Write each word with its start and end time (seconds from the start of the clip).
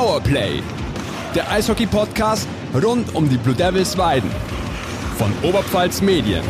Powerplay, 0.00 0.62
der 1.34 1.52
Eishockey-Podcast 1.52 2.48
rund 2.72 3.14
um 3.14 3.28
die 3.28 3.36
Blue 3.36 3.54
Devils 3.54 3.98
Weiden 3.98 4.30
von 5.18 5.30
Oberpfalz 5.42 6.00
Medien. 6.00 6.42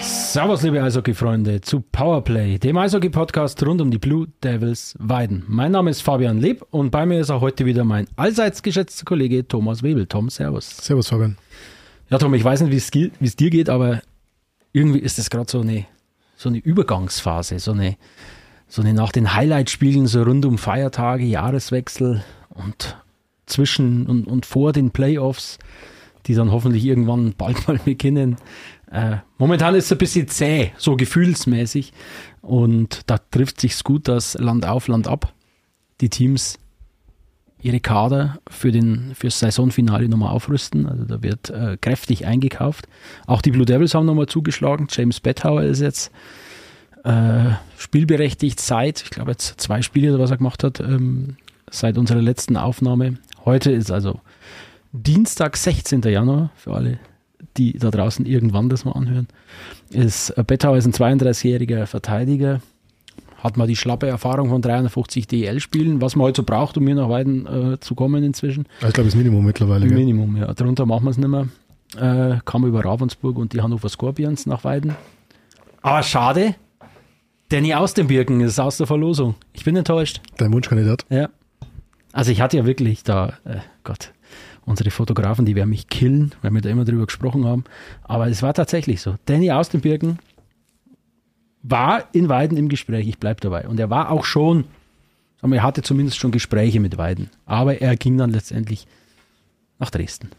Servus, 0.00 0.62
liebe 0.62 0.80
Eishockey-Freunde, 0.80 1.62
zu 1.62 1.80
Powerplay, 1.80 2.60
dem 2.60 2.78
Eishockey-Podcast 2.78 3.60
rund 3.66 3.80
um 3.80 3.90
die 3.90 3.98
Blue 3.98 4.28
Devils 4.44 4.94
Weiden. 5.00 5.42
Mein 5.48 5.72
Name 5.72 5.90
ist 5.90 6.00
Fabian 6.00 6.38
Leb 6.38 6.64
und 6.70 6.92
bei 6.92 7.04
mir 7.06 7.18
ist 7.18 7.30
auch 7.30 7.40
heute 7.40 7.66
wieder 7.66 7.82
mein 7.82 8.06
allseits 8.14 8.62
geschätzter 8.62 9.04
Kollege 9.04 9.48
Thomas 9.48 9.82
Webel. 9.82 10.06
Tom, 10.06 10.30
servus. 10.30 10.76
Servus, 10.76 11.08
Fabian. 11.08 11.36
Ja, 12.08 12.18
Tom, 12.18 12.34
ich 12.34 12.44
weiß 12.44 12.60
nicht, 12.60 12.70
wie 12.70 13.26
es 13.26 13.34
dir 13.34 13.50
geht, 13.50 13.68
aber 13.68 14.00
irgendwie 14.72 15.00
ist 15.00 15.18
das 15.18 15.28
gerade 15.28 15.50
so 15.50 15.62
eine, 15.62 15.86
so 16.36 16.48
eine 16.48 16.58
Übergangsphase, 16.58 17.58
so 17.58 17.72
eine, 17.72 17.96
so 18.70 18.82
eine 18.82 18.94
nach 18.94 19.10
den 19.10 19.34
Highlight-Spielen, 19.34 20.06
so 20.06 20.22
rund 20.22 20.46
um 20.46 20.56
Feiertage, 20.56 21.24
Jahreswechsel 21.24 22.22
und 22.50 22.96
zwischen 23.44 24.06
und, 24.06 24.28
und 24.28 24.46
vor 24.46 24.72
den 24.72 24.92
Playoffs, 24.92 25.58
die 26.26 26.34
dann 26.34 26.52
hoffentlich 26.52 26.84
irgendwann 26.84 27.34
bald 27.36 27.66
mal 27.68 27.80
beginnen. 27.84 28.36
Äh, 28.90 29.16
momentan 29.38 29.74
ist 29.74 29.86
es 29.86 29.92
ein 29.92 29.98
bisschen 29.98 30.28
zäh, 30.28 30.70
so 30.78 30.96
gefühlsmäßig. 30.96 31.92
Und 32.42 33.02
da 33.10 33.18
trifft 33.18 33.60
sich's 33.60 33.82
gut, 33.82 34.06
dass 34.06 34.34
Land 34.34 34.64
auf, 34.66 34.86
Land 34.86 35.08
ab 35.08 35.34
die 36.00 36.08
Teams 36.08 36.58
ihre 37.60 37.80
Kader 37.80 38.38
für, 38.48 38.72
das 38.72 39.40
Saisonfinale 39.40 40.08
nochmal 40.08 40.30
aufrüsten. 40.30 40.86
Also 40.86 41.04
da 41.04 41.22
wird 41.22 41.50
äh, 41.50 41.76
kräftig 41.78 42.24
eingekauft. 42.24 42.86
Auch 43.26 43.42
die 43.42 43.50
Blue 43.50 43.66
Devils 43.66 43.94
haben 43.94 44.06
nochmal 44.06 44.26
zugeschlagen. 44.26 44.86
James 44.90 45.18
Betthauer 45.18 45.62
ist 45.62 45.80
jetzt 45.80 46.12
äh, 47.04 47.54
spielberechtigt 47.78 48.60
seit, 48.60 49.02
ich 49.02 49.10
glaube 49.10 49.32
jetzt 49.32 49.60
zwei 49.60 49.82
Spiele, 49.82 50.18
was 50.18 50.30
er 50.30 50.36
gemacht 50.36 50.64
hat, 50.64 50.80
ähm, 50.80 51.36
seit 51.70 51.98
unserer 51.98 52.20
letzten 52.20 52.56
Aufnahme. 52.56 53.18
Heute 53.44 53.70
ist 53.70 53.90
also 53.90 54.20
Dienstag, 54.92 55.56
16. 55.56 56.02
Januar, 56.02 56.50
für 56.56 56.74
alle, 56.74 56.98
die 57.56 57.78
da 57.78 57.90
draußen 57.90 58.26
irgendwann 58.26 58.68
das 58.68 58.84
mal 58.84 58.92
anhören. 58.92 59.28
Ist, 59.90 60.34
Betthauer 60.46 60.76
ist 60.76 60.86
ein 60.86 60.92
32-jähriger 60.92 61.86
Verteidiger, 61.86 62.60
hat 63.38 63.56
mal 63.56 63.66
die 63.66 63.76
schlappe 63.76 64.06
Erfahrung 64.06 64.48
von 64.50 64.60
350 64.60 65.26
DL-Spielen, 65.26 66.00
was 66.00 66.16
man 66.16 66.26
heute 66.26 66.42
so 66.42 66.44
braucht, 66.44 66.76
um 66.76 66.86
hier 66.86 66.96
nach 66.96 67.08
Weiden 67.08 67.46
äh, 67.46 67.80
zu 67.80 67.94
kommen 67.94 68.22
inzwischen. 68.24 68.66
Ich 68.80 68.92
glaube, 68.92 69.08
das 69.08 69.14
Minimum 69.14 69.44
mittlerweile. 69.44 69.86
Gell? 69.86 69.96
Minimum, 69.96 70.36
ja. 70.36 70.52
Darunter 70.52 70.86
machen 70.86 71.04
wir 71.04 71.10
es 71.10 71.18
nicht 71.18 71.28
mehr. 71.28 71.48
Äh, 71.96 72.40
kam 72.44 72.66
über 72.66 72.84
Ravensburg 72.84 73.38
und 73.38 73.52
die 73.52 73.62
Hannover 73.62 73.88
Scorpions 73.88 74.46
nach 74.46 74.64
Weiden. 74.64 74.94
Aber 75.82 76.02
schade, 76.02 76.54
Danny 77.50 77.74
aus 77.74 77.94
dem 77.94 78.06
Birken 78.06 78.40
ist 78.40 78.60
aus 78.60 78.76
der 78.76 78.86
Verlosung. 78.86 79.34
Ich 79.52 79.64
bin 79.64 79.74
enttäuscht. 79.74 80.20
Dein 80.36 80.52
Wunschkandidat? 80.52 81.04
Ja. 81.10 81.30
Also 82.12 82.30
ich 82.30 82.40
hatte 82.40 82.56
ja 82.56 82.64
wirklich 82.64 83.02
da, 83.02 83.38
äh, 83.44 83.56
Gott, 83.82 84.12
unsere 84.64 84.92
Fotografen, 84.92 85.46
die 85.46 85.56
werden 85.56 85.70
mich 85.70 85.88
killen, 85.88 86.32
weil 86.42 86.52
wir 86.52 86.60
da 86.60 86.70
immer 86.70 86.84
drüber 86.84 87.06
gesprochen 87.06 87.44
haben. 87.44 87.64
Aber 88.04 88.28
es 88.28 88.44
war 88.44 88.54
tatsächlich 88.54 89.02
so. 89.02 89.16
Danny 89.26 89.50
aus 89.50 89.68
dem 89.68 89.80
Birken 89.80 90.20
war 91.64 92.04
in 92.12 92.28
Weiden 92.28 92.56
im 92.56 92.68
Gespräch, 92.68 93.08
ich 93.08 93.18
bleibe 93.18 93.40
dabei. 93.40 93.66
Und 93.66 93.80
er 93.80 93.90
war 93.90 94.12
auch 94.12 94.24
schon, 94.24 94.64
wir, 95.42 95.56
er 95.56 95.62
hatte 95.64 95.82
zumindest 95.82 96.18
schon 96.18 96.30
Gespräche 96.30 96.78
mit 96.78 96.98
Weiden. 96.98 97.30
Aber 97.46 97.80
er 97.80 97.96
ging 97.96 98.16
dann 98.16 98.30
letztendlich 98.30 98.86
nach 99.80 99.90
Dresden. 99.90 100.30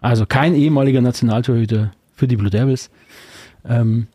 Also 0.00 0.24
kein 0.24 0.54
ehemaliger 0.54 1.00
Nationaltorhüter 1.00 1.90
für 2.14 2.28
die 2.28 2.36
Blue 2.36 2.50
Devils 2.50 2.90
ähm, 3.64 4.06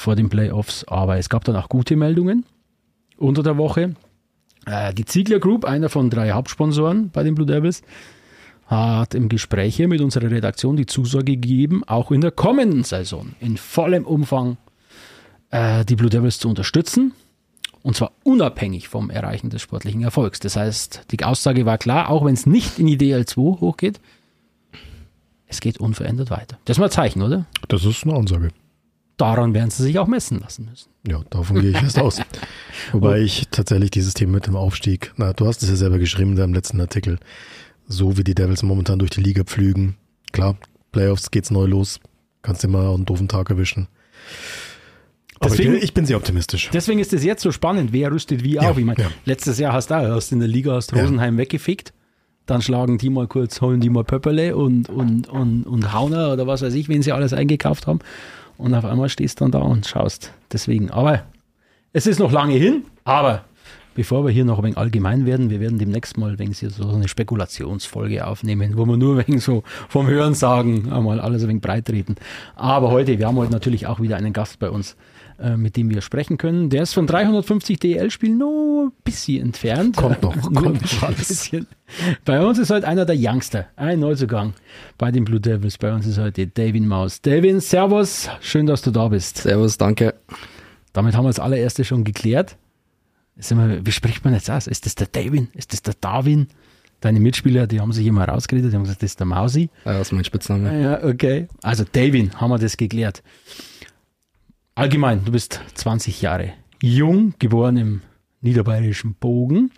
vor 0.00 0.16
den 0.16 0.28
Playoffs. 0.28 0.84
Aber 0.84 1.18
es 1.18 1.28
gab 1.28 1.44
dann 1.44 1.56
auch 1.56 1.68
gute 1.68 1.96
Meldungen 1.96 2.44
unter 3.16 3.42
der 3.42 3.56
Woche. 3.56 3.94
Äh, 4.66 4.94
die 4.94 5.04
Ziegler 5.04 5.38
Group, 5.38 5.64
einer 5.64 5.88
von 5.88 6.10
drei 6.10 6.32
Hauptsponsoren 6.32 7.10
bei 7.10 7.22
den 7.22 7.34
Blue 7.34 7.46
Devils, 7.46 7.82
hat 8.66 9.14
im 9.14 9.28
Gespräch 9.28 9.76
hier 9.76 9.88
mit 9.88 10.00
unserer 10.00 10.30
Redaktion 10.30 10.76
die 10.76 10.86
Zusage 10.86 11.36
gegeben, 11.36 11.82
auch 11.86 12.10
in 12.10 12.20
der 12.20 12.30
kommenden 12.30 12.84
Saison 12.84 13.32
in 13.40 13.56
vollem 13.56 14.04
Umfang 14.04 14.58
äh, 15.50 15.84
die 15.84 15.96
Blue 15.96 16.10
Devils 16.10 16.38
zu 16.38 16.48
unterstützen. 16.48 17.12
Und 17.82 17.96
zwar 17.96 18.12
unabhängig 18.24 18.88
vom 18.88 19.10
Erreichen 19.10 19.50
des 19.50 19.62
sportlichen 19.62 20.02
Erfolgs. 20.02 20.38
Das 20.38 20.56
heißt, 20.56 21.06
die 21.10 21.24
Aussage 21.24 21.64
war 21.64 21.78
klar, 21.78 22.10
auch 22.10 22.24
wenn 22.24 22.34
es 22.34 22.46
nicht 22.46 22.78
in 22.78 22.86
die 22.86 22.98
DL2 22.98 23.60
hochgeht, 23.60 24.00
es 25.46 25.60
geht 25.60 25.78
unverändert 25.78 26.30
weiter. 26.30 26.58
Das 26.64 26.76
ist 26.76 26.78
mal 26.78 26.86
ein 26.86 26.92
Zeichen, 26.92 27.22
oder? 27.22 27.46
Das 27.68 27.84
ist 27.84 28.04
eine 28.04 28.14
Ansage. 28.14 28.50
Daran 29.20 29.52
werden 29.54 29.70
sie 29.70 29.82
sich 29.82 29.98
auch 29.98 30.06
messen 30.06 30.40
lassen 30.40 30.66
müssen. 30.70 30.88
Ja, 31.06 31.20
davon 31.30 31.60
gehe 31.60 31.70
ich 31.70 31.76
fest 31.78 31.98
aus. 31.98 32.20
Wobei 32.92 33.20
ich 33.20 33.48
tatsächlich 33.50 33.90
dieses 33.90 34.14
Thema 34.14 34.32
mit 34.34 34.46
dem 34.46 34.56
Aufstieg, 34.56 35.12
na, 35.16 35.32
du 35.32 35.46
hast 35.46 35.62
es 35.62 35.68
ja 35.68 35.76
selber 35.76 35.98
geschrieben 35.98 36.30
in 36.32 36.36
deinem 36.36 36.54
letzten 36.54 36.80
Artikel, 36.80 37.18
so 37.86 38.16
wie 38.16 38.24
die 38.24 38.34
Devils 38.34 38.62
momentan 38.62 38.98
durch 38.98 39.10
die 39.10 39.20
Liga 39.20 39.44
pflügen. 39.44 39.96
Klar, 40.32 40.56
Playoffs 40.92 41.30
geht's 41.30 41.50
neu 41.50 41.66
los, 41.66 42.00
kannst 42.42 42.64
immer 42.64 42.94
einen 42.94 43.04
doofen 43.04 43.28
Tag 43.28 43.50
erwischen. 43.50 43.88
Deswegen- 45.42 45.76
ich, 45.76 45.84
ich 45.84 45.94
bin 45.94 46.04
sehr 46.06 46.16
optimistisch. 46.16 46.70
Deswegen 46.72 47.00
ist 47.00 47.12
es 47.12 47.24
jetzt 47.24 47.42
so 47.42 47.50
spannend, 47.50 47.92
wer 47.92 48.12
rüstet 48.12 48.44
wie 48.44 48.54
Ja, 48.54 48.70
auf. 48.70 48.78
Ich 48.78 48.84
meine, 48.84 49.00
ja. 49.02 49.10
letztes 49.24 49.58
Jahr 49.58 49.72
hast 49.72 49.90
du 49.90 49.94
auch, 49.94 50.14
hast 50.16 50.32
in 50.32 50.38
der 50.38 50.48
Liga 50.48 50.74
hast 50.74 50.92
Rosenheim 50.94 51.38
weggefickt. 51.38 51.92
Dann 52.46 52.62
schlagen 52.62 52.98
die 52.98 53.10
mal 53.10 53.26
kurz, 53.28 53.60
holen 53.60 53.80
die 53.80 53.90
mal 53.90 54.02
Pöpperle 54.04 54.56
und, 54.56 54.88
und, 54.88 55.28
und, 55.28 55.64
und 55.64 55.92
Hauner 55.92 56.32
oder 56.32 56.46
was 56.46 56.62
weiß 56.62 56.74
ich, 56.74 56.88
wen 56.88 57.00
sie 57.02 57.12
alles 57.12 57.32
eingekauft 57.32 57.86
haben. 57.86 58.00
Und 58.60 58.74
auf 58.74 58.84
einmal 58.84 59.08
stehst 59.08 59.40
du 59.40 59.44
dann 59.44 59.52
da 59.52 59.58
und 59.60 59.86
schaust. 59.86 60.32
Deswegen, 60.52 60.90
aber 60.90 61.24
es 61.92 62.06
ist 62.06 62.18
noch 62.18 62.30
lange 62.30 62.54
hin, 62.54 62.84
aber 63.04 63.44
bevor 63.94 64.24
wir 64.24 64.30
hier 64.30 64.44
noch 64.44 64.58
ein 64.58 64.64
wenig 64.64 64.76
allgemein 64.76 65.26
werden, 65.26 65.50
wir 65.50 65.60
werden 65.60 65.78
demnächst 65.78 66.18
mal 66.18 66.36
Sie 66.38 66.68
so 66.68 66.88
eine 66.88 67.08
Spekulationsfolge 67.08 68.26
aufnehmen, 68.26 68.76
wo 68.76 68.84
wir 68.84 68.96
nur 68.96 69.18
wegen 69.18 69.40
so 69.40 69.62
vom 69.88 70.06
Hören 70.06 70.34
sagen, 70.34 70.92
einmal 70.92 71.20
alles 71.20 71.42
ein 71.42 71.48
wenig 71.48 71.62
breit 71.62 71.88
reden. 71.90 72.16
Aber 72.54 72.90
heute, 72.90 73.18
wir 73.18 73.26
haben 73.26 73.36
heute 73.36 73.52
natürlich 73.52 73.86
auch 73.86 74.00
wieder 74.00 74.16
einen 74.16 74.32
Gast 74.32 74.58
bei 74.58 74.70
uns, 74.70 74.96
äh, 75.40 75.56
mit 75.56 75.76
dem 75.76 75.88
wir 75.88 76.02
sprechen 76.02 76.36
können. 76.36 76.68
Der 76.68 76.82
ist 76.82 76.92
von 76.92 77.06
350 77.06 77.78
DL-Spielen 77.78 78.36
nur 78.36 78.86
ein 78.88 78.92
bisschen 79.04 79.42
entfernt. 79.42 79.96
Kommt 79.96 80.22
noch, 80.22 80.34
kommt 80.54 80.82
noch 80.82 81.02
alles. 81.02 81.50
Bei 82.24 82.44
uns 82.44 82.58
ist 82.58 82.70
heute 82.70 82.86
einer 82.86 83.06
der 83.06 83.16
Youngster, 83.18 83.66
ein 83.76 84.00
Neuzugang 84.00 84.52
bei 84.98 85.10
den 85.10 85.24
Blue 85.24 85.40
Devils. 85.40 85.78
Bei 85.78 85.94
uns 85.94 86.06
ist 86.06 86.18
heute 86.18 86.46
Davin 86.46 86.86
Maus. 86.86 87.22
Davin, 87.22 87.60
Servus, 87.60 88.28
schön, 88.40 88.66
dass 88.66 88.82
du 88.82 88.90
da 88.90 89.08
bist. 89.08 89.38
Servus, 89.38 89.78
danke. 89.78 90.14
Damit 90.92 91.16
haben 91.16 91.24
wir 91.24 91.30
das 91.30 91.40
allererste 91.40 91.84
schon 91.84 92.04
geklärt. 92.04 92.56
Wir, 93.36 93.86
wie 93.86 93.92
spricht 93.92 94.24
man 94.24 94.34
jetzt 94.34 94.50
aus? 94.50 94.66
Ist 94.66 94.84
das 94.84 94.94
der 94.94 95.06
Davin? 95.06 95.48
Ist 95.54 95.72
das 95.72 95.80
der 95.82 95.94
Darwin? 95.98 96.48
Deine 97.00 97.18
Mitspieler, 97.18 97.66
die 97.66 97.80
haben 97.80 97.92
sich 97.92 98.06
immer 98.06 98.26
rausgeredet, 98.28 98.72
die 98.72 98.76
haben 98.76 98.82
gesagt, 98.82 99.02
das 99.02 99.12
ist 99.12 99.20
der 99.20 99.26
Mausi. 99.26 99.70
Ja, 99.86 99.94
das 99.94 100.08
ist 100.08 100.12
mein 100.12 100.24
Spitzname. 100.24 100.82
Ja, 100.82 101.02
okay. 101.02 101.48
Also 101.62 101.84
Davin, 101.90 102.38
haben 102.38 102.50
wir 102.50 102.58
das 102.58 102.76
geklärt. 102.76 103.22
Allgemein, 104.80 105.22
du 105.26 105.32
bist 105.32 105.60
20 105.74 106.22
Jahre 106.22 106.54
jung, 106.82 107.34
geboren 107.38 107.76
im 107.76 108.00
niederbayerischen 108.40 109.12
Bogen, 109.12 109.72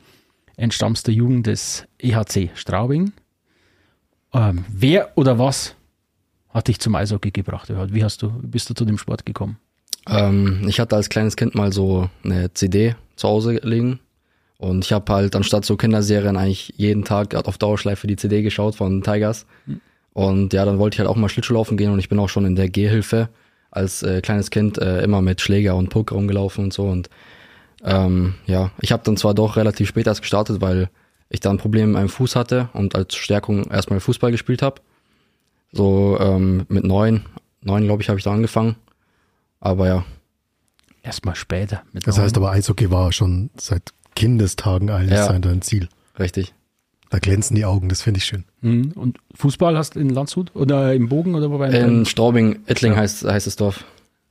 entstammst 0.56 1.08
der 1.08 1.14
Jugend 1.14 1.48
des 1.48 1.88
EHC 1.98 2.50
Straubing. 2.54 3.12
Ähm, 4.32 4.64
wer 4.68 5.10
oder 5.16 5.40
was 5.40 5.74
hat 6.50 6.68
dich 6.68 6.78
zum 6.78 6.94
Eishockey 6.94 7.32
gebracht? 7.32 7.68
Wie 7.68 8.04
hast 8.04 8.22
du, 8.22 8.30
bist 8.30 8.70
du 8.70 8.74
zu 8.74 8.84
dem 8.84 8.96
Sport 8.96 9.26
gekommen? 9.26 9.56
Ähm, 10.08 10.66
ich 10.68 10.78
hatte 10.78 10.94
als 10.94 11.08
kleines 11.08 11.34
Kind 11.34 11.56
mal 11.56 11.72
so 11.72 12.08
eine 12.22 12.54
CD 12.54 12.94
zu 13.16 13.26
Hause 13.26 13.58
liegen. 13.64 13.98
Und 14.58 14.84
ich 14.84 14.92
habe 14.92 15.12
halt 15.12 15.34
anstatt 15.34 15.64
so 15.64 15.76
Kinderserien 15.76 16.36
eigentlich 16.36 16.74
jeden 16.76 17.04
Tag 17.04 17.34
auf 17.34 17.58
Dauerschleife 17.58 18.06
die 18.06 18.14
CD 18.14 18.42
geschaut 18.42 18.76
von 18.76 19.02
Tigers. 19.02 19.46
Und 20.12 20.52
ja, 20.52 20.64
dann 20.64 20.78
wollte 20.78 20.94
ich 20.94 20.98
halt 21.00 21.08
auch 21.08 21.16
mal 21.16 21.28
Schlittschuhlaufen 21.28 21.76
gehen 21.76 21.90
und 21.90 21.98
ich 21.98 22.08
bin 22.08 22.20
auch 22.20 22.28
schon 22.28 22.44
in 22.44 22.54
der 22.54 22.68
Gehhilfe 22.68 23.30
als 23.72 24.02
äh, 24.04 24.20
kleines 24.20 24.50
Kind 24.50 24.78
äh, 24.78 25.02
immer 25.02 25.20
mit 25.20 25.40
Schläger 25.40 25.74
und 25.74 25.88
Puck 25.90 26.12
rumgelaufen 26.12 26.64
und 26.64 26.72
so. 26.72 26.84
Und 26.84 27.10
ähm, 27.82 28.34
ja, 28.46 28.70
ich 28.80 28.92
habe 28.92 29.02
dann 29.04 29.16
zwar 29.16 29.34
doch 29.34 29.56
relativ 29.56 29.88
spät 29.88 30.06
erst 30.06 30.22
gestartet, 30.22 30.60
weil 30.60 30.88
ich 31.28 31.40
da 31.40 31.50
ein 31.50 31.58
Problem 31.58 31.86
mit 31.88 31.94
meinem 31.94 32.08
Fuß 32.08 32.36
hatte 32.36 32.68
und 32.74 32.94
als 32.94 33.16
Stärkung 33.16 33.64
erstmal 33.70 33.98
Fußball 33.98 34.30
gespielt 34.30 34.62
habe. 34.62 34.80
So 35.72 36.16
ähm, 36.20 36.64
mit 36.68 36.84
neun, 36.84 37.24
neun 37.62 37.82
glaube 37.84 38.02
ich, 38.02 38.08
habe 38.08 38.18
ich 38.18 38.24
da 38.24 38.32
angefangen. 38.32 38.76
Aber 39.58 39.86
ja, 39.88 40.04
Erstmal 41.04 41.34
später. 41.34 41.82
Mit 41.92 42.06
Das 42.06 42.16
heißt 42.18 42.36
aber, 42.36 42.52
Eishockey 42.52 42.90
war 42.92 43.10
schon 43.10 43.50
seit 43.56 43.82
Kindestagen 44.14 44.88
eigentlich 44.88 45.18
Ja. 45.18 45.26
sein 45.26 45.42
dein 45.42 45.60
Ziel. 45.62 45.88
richtig. 46.18 46.54
Da 47.12 47.18
glänzen 47.18 47.54
die 47.56 47.66
Augen, 47.66 47.90
das 47.90 48.00
finde 48.00 48.18
ich 48.18 48.24
schön. 48.24 48.44
Mhm. 48.62 48.92
Und 48.92 49.18
Fußball 49.34 49.76
hast 49.76 49.96
du 49.96 50.00
in 50.00 50.08
Landshut 50.08 50.50
oder 50.56 50.94
im 50.94 51.10
Bogen 51.10 51.34
oder 51.34 51.50
wobei? 51.50 51.68
In 51.68 52.06
Straubing, 52.06 52.60
Ettling 52.64 52.96
heißt, 52.96 53.24
heißt 53.26 53.46
das 53.46 53.56
Dorf. 53.56 53.84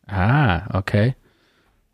Ah, 0.07 0.63
okay. 0.75 1.13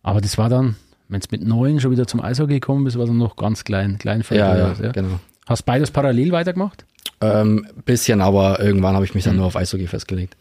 Aber 0.02 0.22
das 0.22 0.38
war 0.38 0.48
dann, 0.48 0.78
wenn 1.10 1.20
es 1.20 1.30
mit 1.30 1.46
neun 1.46 1.82
schon 1.82 1.92
wieder 1.92 2.08
zum 2.08 2.22
Eishockey 2.22 2.54
gekommen 2.54 2.86
bist, 2.86 2.98
war 2.98 3.06
dann 3.06 3.18
noch 3.18 3.36
ganz 3.36 3.66
klein, 3.66 3.98
klein 3.98 4.24
Ja, 4.30 4.56
ja, 4.58 4.74
ja. 4.82 4.92
genau. 4.94 5.20
Hast 5.46 5.64
beides 5.66 5.92
parallel 5.92 6.32
weitergemacht? 6.32 6.86
Ähm, 7.20 7.68
bisschen, 7.84 8.22
aber 8.22 8.62
irgendwann 8.62 8.96
habe 8.96 9.04
ich 9.04 9.14
mich 9.14 9.26
dann 9.26 9.34
Mhm. 9.34 9.40
nur 9.40 9.48
auf 9.48 9.58
Eishockey 9.58 9.88
festgelegt. 9.88 10.38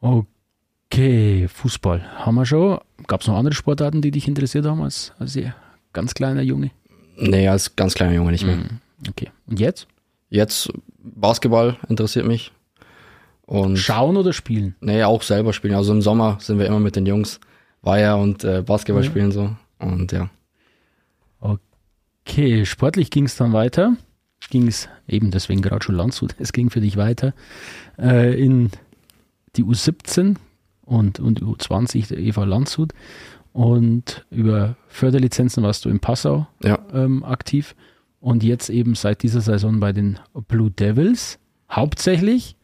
Okay, 0.00 1.48
Fußball 1.48 2.02
haben 2.18 2.36
wir 2.36 2.46
schon. 2.46 2.78
Gab 3.08 3.22
es 3.22 3.26
noch 3.26 3.36
andere 3.36 3.56
Sportarten, 3.56 4.00
die 4.00 4.12
dich 4.12 4.28
interessiert 4.28 4.64
haben 4.64 4.80
als, 4.80 5.12
als 5.18 5.34
ihr 5.34 5.56
ganz 5.92 6.14
kleiner 6.14 6.42
Junge? 6.42 6.70
Nee, 7.16 7.48
als 7.48 7.74
ganz 7.74 7.94
kleiner 7.94 8.12
Junge 8.12 8.30
nicht 8.30 8.46
mehr. 8.46 8.56
Mhm. 8.58 8.80
Okay. 9.08 9.30
Und 9.46 9.60
jetzt? 9.60 9.86
Jetzt 10.30 10.72
Basketball 10.98 11.76
interessiert 11.88 12.26
mich. 12.26 12.52
Und 13.46 13.76
Schauen 13.76 14.16
oder 14.16 14.32
spielen? 14.32 14.74
nee, 14.80 15.02
auch 15.04 15.22
selber 15.22 15.52
spielen. 15.52 15.74
Also 15.74 15.92
im 15.92 16.00
Sommer 16.02 16.38
sind 16.40 16.58
wir 16.58 16.66
immer 16.66 16.80
mit 16.80 16.96
den 16.96 17.04
Jungs 17.06 17.40
Weiher 17.82 18.16
und 18.16 18.42
äh, 18.44 18.62
Basketball 18.62 19.04
Ja. 19.04 19.10
spielen 19.10 19.32
so. 19.32 19.54
Und 19.78 20.12
ja. 20.12 20.30
Okay, 22.26 22.64
sportlich 22.64 23.10
ging 23.10 23.26
es 23.26 23.36
dann 23.36 23.52
weiter. 23.52 23.96
Ging 24.50 24.66
es 24.66 24.88
eben 25.06 25.30
deswegen 25.30 25.62
gerade 25.62 25.84
schon 25.84 25.94
Landshut. 25.94 26.34
Es 26.38 26.52
ging 26.52 26.70
für 26.70 26.80
dich 26.80 26.96
weiter 26.96 27.34
äh, 27.98 28.38
in 28.42 28.70
die 29.56 29.64
U17 29.64 30.36
und, 30.84 31.20
und 31.20 31.40
die 31.40 31.44
U20 31.44 32.08
der 32.08 32.18
Eva 32.18 32.44
Landshut. 32.44 32.92
Und 33.52 34.24
über 34.30 34.76
Förderlizenzen 34.88 35.62
warst 35.62 35.84
du 35.84 35.88
in 35.90 36.00
Passau 36.00 36.46
Ja. 36.62 36.78
ähm, 36.92 37.24
aktiv. 37.24 37.74
Und 38.24 38.42
jetzt 38.42 38.70
eben 38.70 38.94
seit 38.94 39.22
dieser 39.22 39.42
Saison 39.42 39.80
bei 39.80 39.92
den 39.92 40.18
Blue 40.48 40.70
Devils 40.70 41.38
hauptsächlich. 41.70 42.56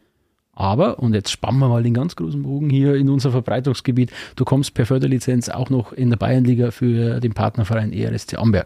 Aber, 0.53 0.97
und 0.97 1.13
jetzt 1.13 1.29
spannen 1.29 1.59
wir 1.59 1.69
mal 1.69 1.83
den 1.83 1.93
ganz 1.93 2.15
großen 2.15 2.41
Bogen 2.41 2.71
hier 2.71 2.95
in 2.95 3.11
unser 3.11 3.29
Verbreitungsgebiet, 3.29 4.11
du 4.35 4.43
kommst 4.43 4.73
per 4.73 4.87
Förderlizenz 4.87 5.49
auch 5.49 5.69
noch 5.69 5.93
in 5.93 6.09
der 6.09 6.17
Bayernliga 6.17 6.71
für 6.71 7.19
den 7.19 7.33
Partnerverein 7.33 7.93
ERSC 7.93 8.39
Amberg 8.39 8.65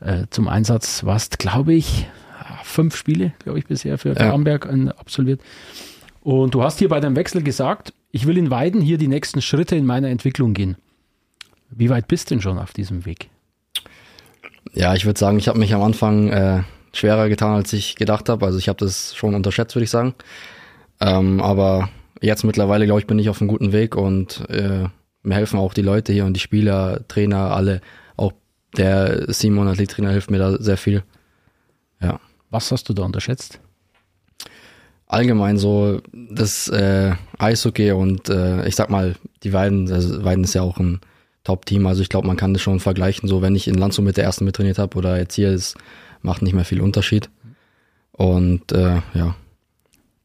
äh, 0.00 0.26
zum 0.30 0.46
Einsatz. 0.46 1.02
Warst, 1.02 1.40
glaube 1.40 1.74
ich, 1.74 2.06
fünf 2.62 2.94
Spiele, 2.94 3.32
glaube 3.40 3.58
ich, 3.58 3.66
bisher 3.66 3.98
für, 3.98 4.12
Ja. 4.12 4.32
Amberg 4.32 4.66
äh, 4.66 4.90
absolviert. 4.90 5.40
Und 6.20 6.54
du 6.54 6.62
hast 6.62 6.78
hier 6.78 6.90
bei 6.90 7.00
deinem 7.00 7.16
Wechsel 7.16 7.42
gesagt, 7.42 7.92
ich 8.12 8.28
will 8.28 8.38
in 8.38 8.52
Weiden 8.52 8.80
hier 8.80 8.98
die 8.98 9.08
nächsten 9.08 9.42
Schritte 9.42 9.74
in 9.74 9.84
meiner 9.84 10.10
Entwicklung 10.10 10.54
gehen. 10.54 10.76
Wie 11.70 11.90
weit 11.90 12.06
bist 12.06 12.30
du 12.30 12.36
denn 12.36 12.42
schon 12.42 12.56
auf 12.56 12.72
diesem 12.72 13.04
Weg? 13.04 13.30
Ja, 14.72 14.94
ich 14.94 15.04
würde 15.04 15.18
sagen, 15.18 15.38
ich 15.38 15.48
habe 15.48 15.58
mich 15.58 15.74
am 15.74 15.82
Anfang 15.82 16.28
äh, 16.28 16.62
schwerer 16.92 17.28
getan, 17.28 17.54
als 17.54 17.72
ich 17.72 17.96
gedacht 17.96 18.28
habe. 18.28 18.46
Also 18.46 18.58
ich 18.58 18.68
habe 18.68 18.78
das 18.78 19.14
schon 19.14 19.34
unterschätzt, 19.34 19.74
würde 19.74 19.84
ich 19.84 19.90
sagen. 19.90 20.14
Ähm, 21.00 21.40
aber 21.40 21.88
jetzt 22.20 22.44
mittlerweile, 22.44 22.84
glaube 22.86 23.00
ich, 23.00 23.06
bin 23.06 23.18
ich 23.18 23.28
auf 23.28 23.40
einem 23.40 23.48
guten 23.48 23.72
Weg 23.72 23.96
und 23.96 24.48
äh, 24.50 24.88
mir 25.22 25.34
helfen 25.34 25.58
auch 25.58 25.74
die 25.74 25.82
Leute 25.82 26.12
hier 26.12 26.24
und 26.24 26.34
die 26.34 26.40
Spieler, 26.40 27.06
Trainer, 27.08 27.52
alle. 27.52 27.80
Auch 28.16 28.32
der 28.76 29.32
Simon 29.32 29.68
Athlet-Trainer 29.68 30.10
hilft 30.10 30.30
mir 30.30 30.38
da 30.38 30.56
sehr 30.58 30.76
viel. 30.76 31.02
Ja. 32.00 32.20
Was 32.50 32.72
hast 32.72 32.88
du 32.88 32.94
da 32.94 33.04
unterschätzt? 33.04 33.60
Allgemein 35.06 35.56
so 35.56 36.00
das 36.12 36.68
äh, 36.68 37.12
Eishockey 37.38 37.92
und 37.92 38.28
äh, 38.28 38.66
ich 38.66 38.76
sag 38.76 38.90
mal, 38.90 39.16
die 39.42 39.52
Weiden, 39.52 39.90
also 39.92 40.24
Weiden 40.24 40.44
ist 40.44 40.54
ja 40.54 40.62
auch 40.62 40.78
ein 40.78 41.00
Top-Team, 41.44 41.86
also 41.86 42.02
ich 42.02 42.08
glaube, 42.08 42.26
man 42.26 42.36
kann 42.36 42.52
das 42.52 42.62
schon 42.62 42.80
vergleichen. 42.80 43.28
So, 43.28 43.40
wenn 43.42 43.54
ich 43.56 43.66
in 43.68 43.74
Landshut 43.76 44.04
mit 44.04 44.16
der 44.16 44.24
ersten 44.24 44.44
mittrainiert 44.44 44.78
habe 44.78 44.96
oder 44.98 45.18
jetzt 45.18 45.34
hier 45.34 45.50
ist, 45.50 45.76
macht 46.22 46.42
nicht 46.42 46.52
mehr 46.54 46.64
viel 46.66 46.80
Unterschied. 46.80 47.30
Und 48.12 48.72
äh, 48.72 49.00
ja, 49.14 49.34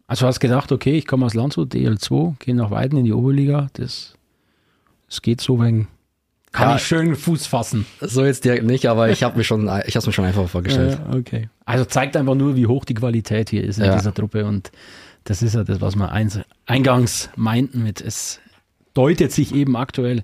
Also 0.08 0.28
hast 0.28 0.40
gedacht, 0.40 0.72
okay, 0.72 0.98
ich 0.98 1.08
komme 1.08 1.26
aus 1.26 1.34
Landshut, 1.34 1.74
DL2, 1.74 2.36
gehe 2.40 2.56
nach 2.56 2.70
Weiden 2.72 2.98
in 3.00 3.06
die 3.06 3.14
Oberliga. 3.14 3.70
Das, 3.74 4.16
das 5.08 5.22
geht 5.22 5.40
so, 5.42 5.60
wenn 5.60 5.88
kann 6.52 6.70
Ja. 6.70 6.76
ich 6.78 6.84
schön 6.84 7.16
Fuß 7.16 7.48
fassen. 7.48 7.86
so 8.02 8.24
jetzt 8.24 8.46
direkt 8.46 8.66
nicht, 8.66 8.86
aber 8.88 9.10
ich 9.10 9.24
habe 9.24 9.38
mir 9.38 9.44
schon, 9.44 9.70
ich 9.88 9.96
habe 9.98 10.06
mir 10.06 10.14
schon 10.14 10.24
einfach 10.26 10.48
vorgestellt. 10.48 11.00
Ja, 11.10 11.18
okay. 11.18 11.50
Also 11.66 11.84
zeigt 11.86 12.16
einfach 12.16 12.36
nur, 12.36 12.56
wie 12.56 12.66
hoch 12.68 12.86
die 12.86 12.94
Qualität 12.94 13.50
hier 13.50 13.64
ist 13.64 13.78
in 13.78 13.86
Ja. 13.86 13.96
dieser 13.96 14.14
Truppe 14.14 14.46
und 14.46 14.72
das 15.26 15.42
ist 15.42 15.56
ja 15.56 15.64
das, 15.66 15.82
was 15.82 15.96
wir 15.98 16.12
eingangs 16.66 17.30
meinten 17.36 17.84
mit, 17.84 18.00
es 18.00 18.40
deutet 18.94 19.32
sich 19.34 19.54
eben 19.54 19.76
aktuell 19.76 20.24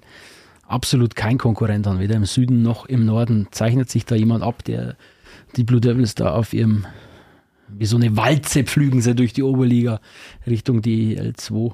absolut 0.71 1.15
kein 1.15 1.38
Konkurrent 1.38 1.88
an, 1.88 2.00
weder 2.00 2.15
im 2.15 2.25
Süden 2.25 2.63
noch 2.63 2.85
im 2.85 3.06
Norden 3.06 3.47
zeichnet 3.51 3.89
sich 3.89 4.06
da 4.06 4.15
jemand 4.15 4.44
ab, 4.44 4.63
der 4.63 4.95
die 5.56 5.63
Blue 5.63 5.81
Devils 5.81 6.15
da 6.15 6.33
auf 6.33 6.53
ihrem, 6.53 6.85
wie 7.68 7.85
so 7.85 7.97
eine 7.97 8.15
Walze 8.18 8.63
pflügen 8.63 9.01
sie 9.01 9.15
durch 9.15 9.33
die 9.33 9.44
Oberliga 9.44 10.00
Richtung 10.47 10.81
die 10.81 11.19
L2. 11.19 11.73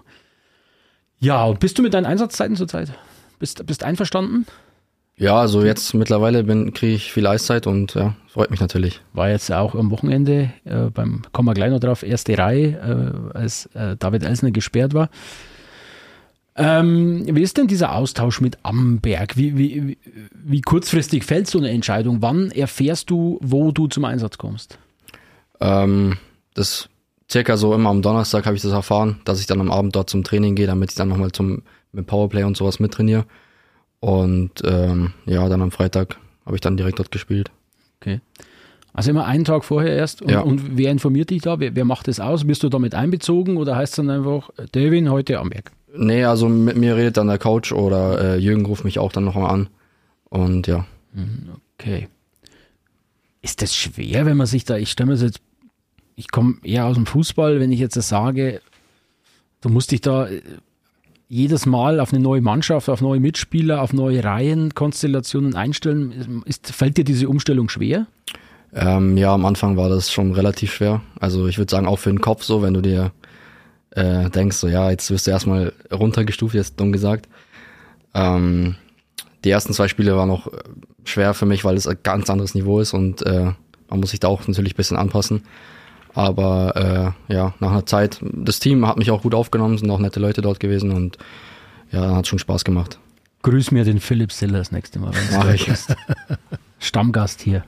Ja, 1.20 1.46
und 1.46 1.60
bist 1.60 1.78
du 1.78 1.82
mit 1.82 1.94
deinen 1.94 2.06
Einsatzzeiten 2.06 2.56
zurzeit? 2.56 2.94
Bist, 3.40 3.66
bist 3.66 3.84
einverstanden? 3.84 4.46
Ja, 5.20 5.40
also 5.40 5.64
jetzt 5.64 5.96
mittlerweile 5.96 6.44
kriege 6.72 6.94
ich 6.94 7.12
viel 7.12 7.26
Eiszeit 7.26 7.66
und 7.66 7.96
ja, 7.96 8.16
freut 8.28 8.52
mich 8.52 8.60
natürlich. 8.60 9.02
War 9.14 9.30
jetzt 9.30 9.52
auch 9.52 9.74
am 9.74 9.90
Wochenende, 9.90 10.52
äh, 10.64 10.92
beim, 10.94 11.24
kommen 11.32 11.48
wir 11.48 11.56
gleich 11.56 11.72
noch 11.72 11.80
drauf, 11.80 12.04
erste 12.04 12.38
Reihe, 12.38 13.24
äh, 13.34 13.38
als 13.38 13.66
äh, 13.74 13.96
David 13.98 14.24
Elsner 14.24 14.52
gesperrt 14.52 14.94
war. 14.94 15.10
Ähm, 16.58 17.24
wie 17.36 17.42
ist 17.44 17.58
denn 17.58 17.68
dieser 17.68 17.94
Austausch 17.96 18.42
mit 18.42 18.58
Amberg? 18.64 19.38
Wie, 19.38 19.58
wie, 19.58 19.98
wie- 20.34 20.62
kurzfristig 20.62 21.24
fällt 21.24 21.48
so 21.48 21.60
eine 21.60 21.70
Entscheidung? 21.70 22.22
Wann 22.22 22.50
erfährst 22.52 23.10
du, 23.12 23.38
wo 23.42 23.72
du 23.72 23.88
zum 23.88 24.06
Einsatz 24.06 24.38
kommst? 24.40 24.80
Ähm, 25.60 26.18
das 26.56 26.90
circa 27.32 27.58
so 27.58 27.74
immer 27.76 27.90
am 27.90 28.02
Donnerstag 28.02 28.46
habe 28.48 28.56
ich 28.56 28.62
das 28.64 28.72
erfahren, 28.72 29.20
dass 29.26 29.40
ich 29.40 29.46
dann 29.46 29.62
am 29.62 29.72
Abend 29.72 29.96
dort 29.96 30.10
zum 30.10 30.24
Training 30.24 30.56
gehe, 30.56 30.66
damit 30.68 30.90
ich 30.92 30.96
dann 30.96 31.10
nochmal 31.10 31.32
zum 31.32 31.62
mit 31.92 32.08
Powerplay 32.08 32.44
und 32.44 32.58
sowas 32.58 32.80
mittrainiere. 32.80 33.26
Und 34.00 34.52
ähm, 34.66 35.14
ja, 35.26 35.48
dann 35.50 35.62
am 35.62 35.72
Freitag 35.72 36.18
habe 36.46 36.56
ich 36.56 36.62
dann 36.62 36.78
direkt 36.78 37.00
dort 37.00 37.12
gespielt. 37.12 37.52
Okay. 38.02 38.20
Also 38.94 39.12
immer 39.12 39.26
einen 39.26 39.46
Tag 39.46 39.64
vorher 39.64 39.96
erst. 39.96 40.22
Und, 40.24 40.30
Ja. 40.32 40.42
und 40.42 40.78
wer 40.78 40.92
informiert 40.92 41.30
dich 41.30 41.44
da? 41.44 41.60
Wer, 41.60 41.76
wer 41.76 41.86
macht 41.86 42.08
das 42.08 42.20
aus? 42.20 42.46
Bist 42.46 42.64
du 42.64 42.70
damit 42.70 42.96
einbezogen 42.96 43.58
oder 43.58 43.76
heißt 43.76 43.94
es 43.94 43.98
dann 43.98 44.10
einfach, 44.10 44.50
Devin, 44.74 45.10
heute 45.12 45.40
Amberg? 45.40 45.72
Nee, 45.98 46.24
also 46.26 46.48
mit 46.48 46.78
mir 46.78 46.96
redet 46.96 47.18
dann 47.18 47.28
der 47.28 47.40
Coach 47.40 47.72
oder 47.72 48.36
äh, 48.36 48.38
Jürgen 48.38 48.66
ruft 48.66 48.84
mich 48.84 49.00
auch 49.00 49.12
dann 49.12 49.26
nochmal 49.26 49.52
an. 49.52 49.70
Und 50.30 50.68
ja. 50.68 50.86
Okay. 51.78 52.08
Ist 53.42 53.62
das 53.62 53.76
schwer, 53.76 54.26
wenn 54.26 54.38
man 54.38 54.48
sich 54.48 54.66
da, 54.66 54.78
ich 54.78 54.92
stelle 54.92 55.08
mir 55.08 55.14
das 55.14 55.24
jetzt, 55.24 55.42
ich 56.16 56.32
komme 56.32 56.56
eher 56.64 56.86
aus 56.86 56.96
dem 56.96 57.06
Fußball, 57.06 57.60
wenn 57.60 57.72
ich 57.72 57.80
jetzt 57.80 57.96
das 57.96 58.10
sage, 58.10 58.62
du 59.62 59.70
musst 59.70 59.92
dich 59.92 60.02
da 60.02 60.28
äh, 60.28 60.42
jedes 61.30 61.66
Mal 61.66 62.00
auf 62.00 62.14
eine 62.14 62.22
neue 62.22 62.42
Mannschaft, 62.42 62.90
auf 62.90 63.02
neue 63.02 63.20
Mitspieler, 63.20 63.82
auf 63.82 63.94
neue 63.94 64.24
Reihenkonstellationen 64.24 65.56
einstellen. 65.56 66.44
Ist, 66.46 66.72
fällt 66.72 66.98
dir 66.98 67.04
diese 67.04 67.28
Umstellung 67.28 67.70
schwer? 67.70 68.08
Ähm, 68.74 69.18
ja, 69.18 69.34
am 69.34 69.46
Anfang 69.46 69.78
war 69.78 69.90
das 69.90 70.12
schon 70.12 70.34
relativ 70.34 70.74
schwer. 70.74 71.02
Also 71.20 71.48
ich 71.48 71.58
würde 71.58 71.72
sagen, 71.72 71.88
auch 71.88 72.00
für 72.00 72.10
den 72.10 72.22
Kopf 72.22 72.44
so, 72.44 72.62
wenn 72.62 72.74
du 72.74 72.82
dir 72.82 73.12
äh, 73.98 74.30
denkst, 74.30 74.58
so 74.58 74.68
ja, 74.68 74.90
jetzt 74.92 75.10
wirst 75.10 75.28
du 75.28 75.32
erstmal 75.32 75.74
runtergestuft, 75.92 76.54
jetzt 76.54 76.80
dumm 76.80 76.92
gesagt. 76.92 77.28
Ähm, 78.14 78.76
die 79.44 79.50
ersten 79.50 79.74
zwei 79.74 79.88
Spiele 79.88 80.16
waren 80.16 80.30
noch 80.30 80.52
schwer 81.04 81.34
für 81.34 81.46
mich, 81.46 81.66
weil 81.66 81.76
es 81.76 81.88
ein 81.88 81.98
ganz 82.04 82.30
anderes 82.30 82.54
Niveau 82.54 82.80
ist 82.80 82.94
und 82.94 83.26
äh, 83.26 83.52
man 83.90 84.00
muss 84.00 84.12
sich 84.12 84.20
da 84.20 84.28
auch 84.28 84.48
natürlich 84.48 84.74
ein 84.74 84.78
bisschen 84.78 84.98
anpassen. 84.98 85.44
Aber 86.14 87.16
äh, 87.30 87.34
ja, 87.34 87.54
nach 87.60 87.72
einer 87.72 87.86
Zeit, 87.86 88.20
das 88.22 88.60
Team 88.60 88.88
hat 88.88 88.98
mich 88.98 89.12
auch 89.12 89.22
gut 89.22 89.36
aufgenommen, 89.36 89.78
sind 89.78 89.90
auch 89.90 90.00
nette 90.00 90.20
Leute 90.20 90.42
dort 90.42 90.60
gewesen 90.60 90.92
und 90.92 91.18
ja, 91.92 92.16
hat 92.16 92.28
schon 92.28 92.40
Spaß 92.40 92.66
gemacht. 92.66 93.00
Grüß 93.44 93.72
mir 93.72 93.84
den 93.84 94.00
Philipp 94.00 94.32
Siller 94.32 94.58
das 94.58 94.72
nächste 94.72 95.00
Mal, 95.00 95.12
wenn 95.14 95.38
Mach 95.38 95.46
du 95.46 95.54
ich. 95.54 95.70
Stammgast 96.80 97.42
hier. 97.42 97.64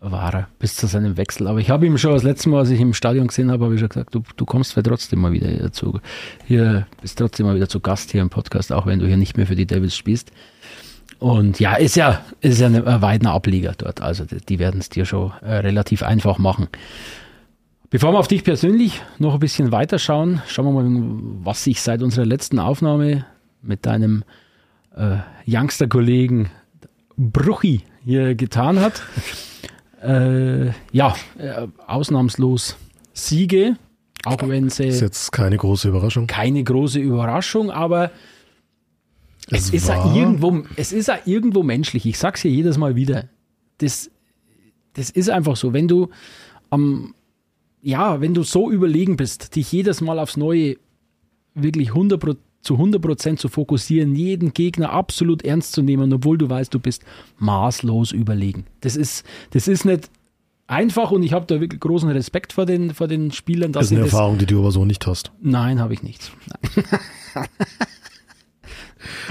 War 0.00 0.34
er 0.34 0.48
bis 0.58 0.76
zu 0.76 0.86
seinem 0.86 1.16
Wechsel. 1.16 1.46
Aber 1.46 1.58
ich 1.58 1.70
habe 1.70 1.86
ihm 1.86 1.96
schon 1.96 2.12
das 2.12 2.22
letzte 2.22 2.48
Mal, 2.50 2.60
als 2.60 2.70
ich 2.70 2.80
ihn 2.80 2.88
im 2.88 2.94
Stadion 2.94 3.28
gesehen 3.28 3.50
habe, 3.50 3.64
habe 3.64 3.74
ich 3.74 3.80
schon 3.80 3.88
gesagt, 3.88 4.14
du, 4.14 4.22
du 4.36 4.44
kommst 4.44 4.72
vielleicht 4.72 4.88
trotzdem 4.88 5.20
mal 5.20 5.32
wieder 5.32 5.48
hier 5.48 5.72
zu, 5.72 6.00
hier 6.46 6.86
bist 7.00 7.18
trotzdem 7.18 7.46
mal 7.46 7.54
wieder 7.54 7.68
zu 7.68 7.80
Gast 7.80 8.12
hier 8.12 8.20
im 8.20 8.30
Podcast, 8.30 8.72
auch 8.72 8.86
wenn 8.86 8.98
du 8.98 9.06
hier 9.06 9.16
nicht 9.16 9.36
mehr 9.36 9.46
für 9.46 9.56
die 9.56 9.66
Devils 9.66 9.96
spielst. 9.96 10.32
Und 11.18 11.60
ja, 11.60 11.74
ist 11.74 11.96
ja, 11.96 12.20
ist 12.40 12.60
ja 12.60 12.66
ein 12.66 12.84
Weidner 12.84 13.32
Ableger 13.32 13.72
dort. 13.76 14.02
Also 14.02 14.24
die, 14.24 14.36
die 14.36 14.58
werden 14.58 14.80
es 14.80 14.90
dir 14.90 15.06
schon 15.06 15.32
äh, 15.40 15.54
relativ 15.54 16.02
einfach 16.02 16.38
machen. 16.38 16.68
Bevor 17.88 18.12
wir 18.12 18.18
auf 18.18 18.28
dich 18.28 18.44
persönlich 18.44 19.00
noch 19.18 19.34
ein 19.34 19.40
bisschen 19.40 19.72
weiterschauen, 19.72 20.42
schauen 20.48 20.66
wir 20.66 20.82
mal, 20.82 21.40
was 21.44 21.64
sich 21.64 21.80
seit 21.80 22.02
unserer 22.02 22.26
letzten 22.26 22.58
Aufnahme 22.58 23.24
mit 23.62 23.86
deinem 23.86 24.24
äh, 24.94 25.18
Youngster-Kollegen 25.46 26.50
Bruchi 27.16 27.82
hier 28.04 28.34
getan 28.34 28.80
hat. 28.80 29.02
Äh, 30.06 30.72
ja, 30.92 31.14
äh, 31.38 31.66
ausnahmslos 31.86 32.76
Siege, 33.12 33.76
auch 34.24 34.38
wenn 34.48 34.66
Ist 34.68 34.76
sie 34.76 34.84
jetzt 34.84 35.32
keine 35.32 35.56
große 35.56 35.88
Überraschung. 35.88 36.26
keine 36.26 36.62
große 36.62 36.98
Überraschung, 36.98 37.70
aber 37.70 38.10
es, 39.50 39.68
Es 39.68 39.70
ist 39.70 39.88
ja 39.88 40.14
irgendwo, 40.14 40.64
es 40.76 40.92
ist 40.92 41.06
ja 41.08 41.18
irgendwo 41.24 41.62
menschlich. 41.62 42.04
Ich 42.06 42.18
sag's 42.18 42.42
hier 42.42 42.50
jedes 42.50 42.78
Mal 42.78 42.96
wieder. 42.96 43.28
Das, 43.78 44.10
das 44.94 45.10
ist 45.10 45.30
einfach 45.30 45.54
so. 45.56 45.72
Wenn 45.72 45.86
du 45.86 46.08
am, 46.70 47.14
ja, 47.82 48.20
wenn 48.20 48.34
du 48.34 48.42
so 48.42 48.70
überlegen 48.70 49.16
bist, 49.16 49.54
dich 49.54 49.70
jedes 49.70 50.00
Mal 50.00 50.18
aufs 50.18 50.36
Neue 50.36 50.76
wirklich 51.54 51.88
100 51.90 52.20
Pro- 52.20 52.34
zu 52.66 52.74
100 52.74 53.00
Prozent 53.00 53.40
zu 53.40 53.48
fokussieren, 53.48 54.14
jeden 54.14 54.52
Gegner 54.52 54.90
absolut 54.90 55.42
ernst 55.42 55.72
zu 55.72 55.82
nehmen, 55.82 56.12
obwohl 56.12 56.36
du 56.36 56.50
weißt, 56.50 56.74
du 56.74 56.80
bist 56.80 57.04
maßlos 57.38 58.12
überlegen. 58.12 58.66
Das 58.80 58.96
ist, 58.96 59.24
das 59.50 59.68
ist 59.68 59.84
nicht 59.84 60.10
einfach 60.66 61.10
und 61.12 61.22
ich 61.22 61.32
habe 61.32 61.46
da 61.46 61.60
wirklich 61.60 61.80
großen 61.80 62.10
Respekt 62.10 62.52
vor 62.52 62.66
den, 62.66 62.92
vor 62.92 63.08
den 63.08 63.30
Spielern, 63.32 63.72
Das 63.72 63.86
ist 63.86 63.92
eine 63.92 64.00
sie 64.00 64.04
das. 64.04 64.12
Erfahrung, 64.12 64.38
die 64.38 64.46
du 64.46 64.58
aber 64.58 64.72
so 64.72 64.84
nicht 64.84 65.06
hast. 65.06 65.32
Nein, 65.40 65.80
habe 65.80 65.94
ich 65.94 66.02
nicht. 66.02 66.32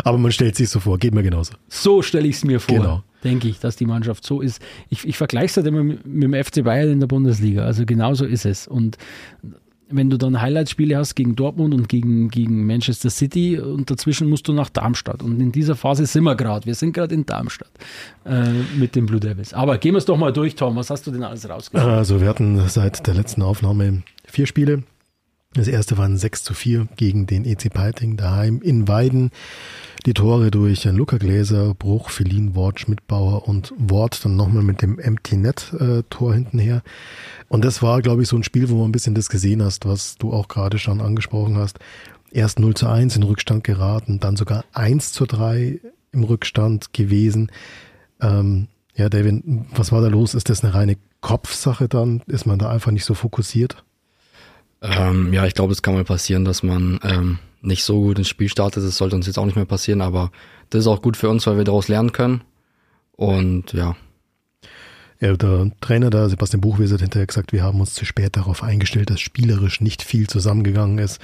Aber 0.04 0.18
man 0.18 0.32
stellt 0.32 0.56
sich 0.56 0.70
so 0.70 0.80
vor, 0.80 0.98
geht 0.98 1.14
mir 1.14 1.24
genauso. 1.24 1.54
So 1.68 2.02
stelle 2.02 2.28
ich 2.28 2.38
es 2.38 2.44
mir 2.46 2.60
vor. 2.60 2.76
Genau. 2.76 3.04
denke 3.24 3.48
ich, 3.48 3.60
dass 3.60 3.76
die 3.76 3.86
Mannschaft 3.86 4.26
so 4.26 4.42
ist. 4.42 4.62
Ich, 4.90 5.06
ich 5.06 5.18
vergleiche 5.18 5.48
es 5.48 5.58
halt 5.58 5.68
immer 5.68 5.84
mit, 5.84 6.06
mit 6.06 6.24
dem 6.24 6.44
FC 6.44 6.64
Bayern 6.64 6.92
in 6.92 7.00
der 7.00 7.08
Bundesliga. 7.08 7.64
Also 7.66 7.86
genauso 7.86 8.26
ist 8.26 8.46
es. 8.46 8.68
Und 8.68 8.98
wenn 9.96 10.10
du 10.10 10.18
dann 10.18 10.42
Highlight-Spiele 10.42 10.98
hast 10.98 11.16
gegen 11.16 11.36
Dortmund 11.36 11.74
und 11.74 11.90
gegen, 11.90 12.30
gegen 12.30 12.66
Manchester 12.66 13.10
City 13.10 13.60
und 13.60 13.90
dazwischen 13.90 14.30
musst 14.30 14.48
du 14.48 14.54
nach 14.54 14.70
Darmstadt. 14.70 15.24
Und 15.24 15.40
in 15.40 15.52
dieser 15.52 15.76
Phase 15.76 16.06
sind 16.06 16.24
wir 16.24 16.36
gerade. 16.36 16.66
Wir 16.66 16.76
sind 16.76 16.94
gerade 16.94 17.16
in 17.16 17.26
Darmstadt 17.26 17.72
äh, 18.26 18.44
mit 18.78 18.96
den 18.96 19.06
Blue 19.06 19.20
Devils. 19.20 19.54
Aber 19.54 19.78
gehen 19.78 19.94
wir 19.94 20.00
es 20.00 20.06
doch 20.06 20.18
mal 20.18 20.34
durch, 20.34 20.56
Tom. 20.56 20.76
Was 20.76 20.90
hast 20.90 21.08
du 21.08 21.12
denn 21.12 21.24
alles 21.24 21.50
rausgesucht? 21.50 21.88
Also 21.88 22.22
wir 22.22 22.28
hatten 22.28 22.68
seit 22.68 23.08
der 23.08 23.14
letzten 23.14 23.42
Aufnahme 23.42 24.04
vier 24.26 24.46
Spiele. 24.46 24.84
Das 25.56 25.70
erste 25.70 25.98
war 25.98 26.04
ein 26.04 26.18
6 26.18 26.44
zu 26.44 26.54
4 26.54 26.90
gegen 26.98 27.28
den 27.28 27.46
EC 27.46 27.74
Peiting 27.74 28.18
daheim 28.18 28.62
in 28.62 28.90
Weiden. 28.90 29.32
Die 30.06 30.14
Tore 30.14 30.52
durch 30.52 30.84
Luca 30.84 31.16
Gläser, 31.16 31.74
Bruch, 31.74 32.10
Felin, 32.10 32.56
Wort, 32.56 32.82
Schmidtbauer 32.82 33.48
und 33.48 33.74
Wort 33.78 34.26
dann 34.26 34.36
nochmal 34.36 34.64
mit 34.64 34.82
dem 34.82 35.00
Empty 35.00 35.38
Net 35.38 35.74
äh, 35.80 36.04
Tor 36.10 36.34
hinten 36.34 36.60
her. 36.60 36.84
Und 37.48 37.64
das 37.64 37.82
war, 37.82 38.02
glaube 38.02 38.22
ich, 38.22 38.28
so 38.28 38.36
ein 38.36 38.44
Spiel, 38.44 38.70
wo 38.70 38.76
man 38.76 38.90
ein 38.90 38.92
bisschen 38.92 39.16
das 39.16 39.30
gesehen 39.30 39.64
hast, 39.64 39.86
was 39.86 40.18
du 40.18 40.34
auch 40.34 40.50
gerade 40.50 40.78
schon 40.78 41.00
angesprochen 41.00 41.58
hast. 41.58 41.80
Erst 42.32 42.60
0 42.60 42.74
zu 42.74 42.88
1 42.90 43.16
in 43.16 43.24
Rückstand 43.24 43.64
geraten, 43.64 44.20
dann 44.20 44.36
sogar 44.36 44.66
1 44.74 45.14
zu 45.14 45.26
3 45.26 45.80
im 46.12 46.24
Rückstand 46.26 46.92
gewesen. 46.92 47.50
Ähm, 48.22 48.68
ja, 48.94 49.08
David, 49.08 49.42
was 49.74 49.94
war 49.94 50.02
da 50.02 50.10
los? 50.10 50.34
Ist 50.34 50.50
das 50.50 50.66
eine 50.66 50.74
reine 50.74 50.98
Kopfsache 51.22 51.88
dann? 51.88 52.24
Ist 52.28 52.46
man 52.46 52.60
da 52.60 52.70
einfach 52.70 52.92
nicht 52.92 53.06
so 53.06 53.14
fokussiert? 53.14 53.85
Ähm, 54.82 55.34
ja, 55.34 55.46
ich 55.46 55.54
glaube, 55.54 55.74
es 55.74 55.82
kann 55.82 55.94
mal 55.94 56.04
passieren, 56.04 56.46
dass 56.46 56.64
man 56.64 57.00
ähm, 57.04 57.40
nicht 57.62 57.84
so 57.84 58.02
gut 58.02 58.20
ins 58.20 58.30
Spiel 58.30 58.50
startet. 58.50 58.84
Das 58.84 58.98
sollte 58.98 59.16
uns 59.16 59.28
jetzt 59.28 59.38
auch 59.38 59.46
nicht 59.46 59.56
mehr 59.56 59.66
passieren, 59.66 60.02
aber 60.02 60.32
das 60.70 60.82
ist 60.82 60.88
auch 60.88 61.02
gut 61.02 61.18
für 61.18 61.30
uns, 61.30 61.48
weil 61.48 61.58
wir 61.58 61.64
daraus 61.64 61.88
lernen 61.88 62.12
können. 62.12 62.42
Und 63.14 63.74
ja. 63.74 63.96
Ja, 65.22 65.36
der 65.36 65.72
Trainer 65.80 66.10
da, 66.10 66.28
Sebastian 66.28 66.62
Buchwieser, 66.62 66.96
hat 66.96 67.02
hinterher 67.02 67.26
gesagt, 67.26 67.54
wir 67.54 67.64
haben 67.64 67.80
uns 67.80 67.94
zu 67.94 68.06
spät 68.06 68.36
darauf 68.36 68.64
eingestellt, 68.64 69.10
dass 69.10 69.22
spielerisch 69.22 69.80
nicht 69.80 70.04
viel 70.04 70.28
zusammengegangen 70.28 70.98
ist. 70.98 71.22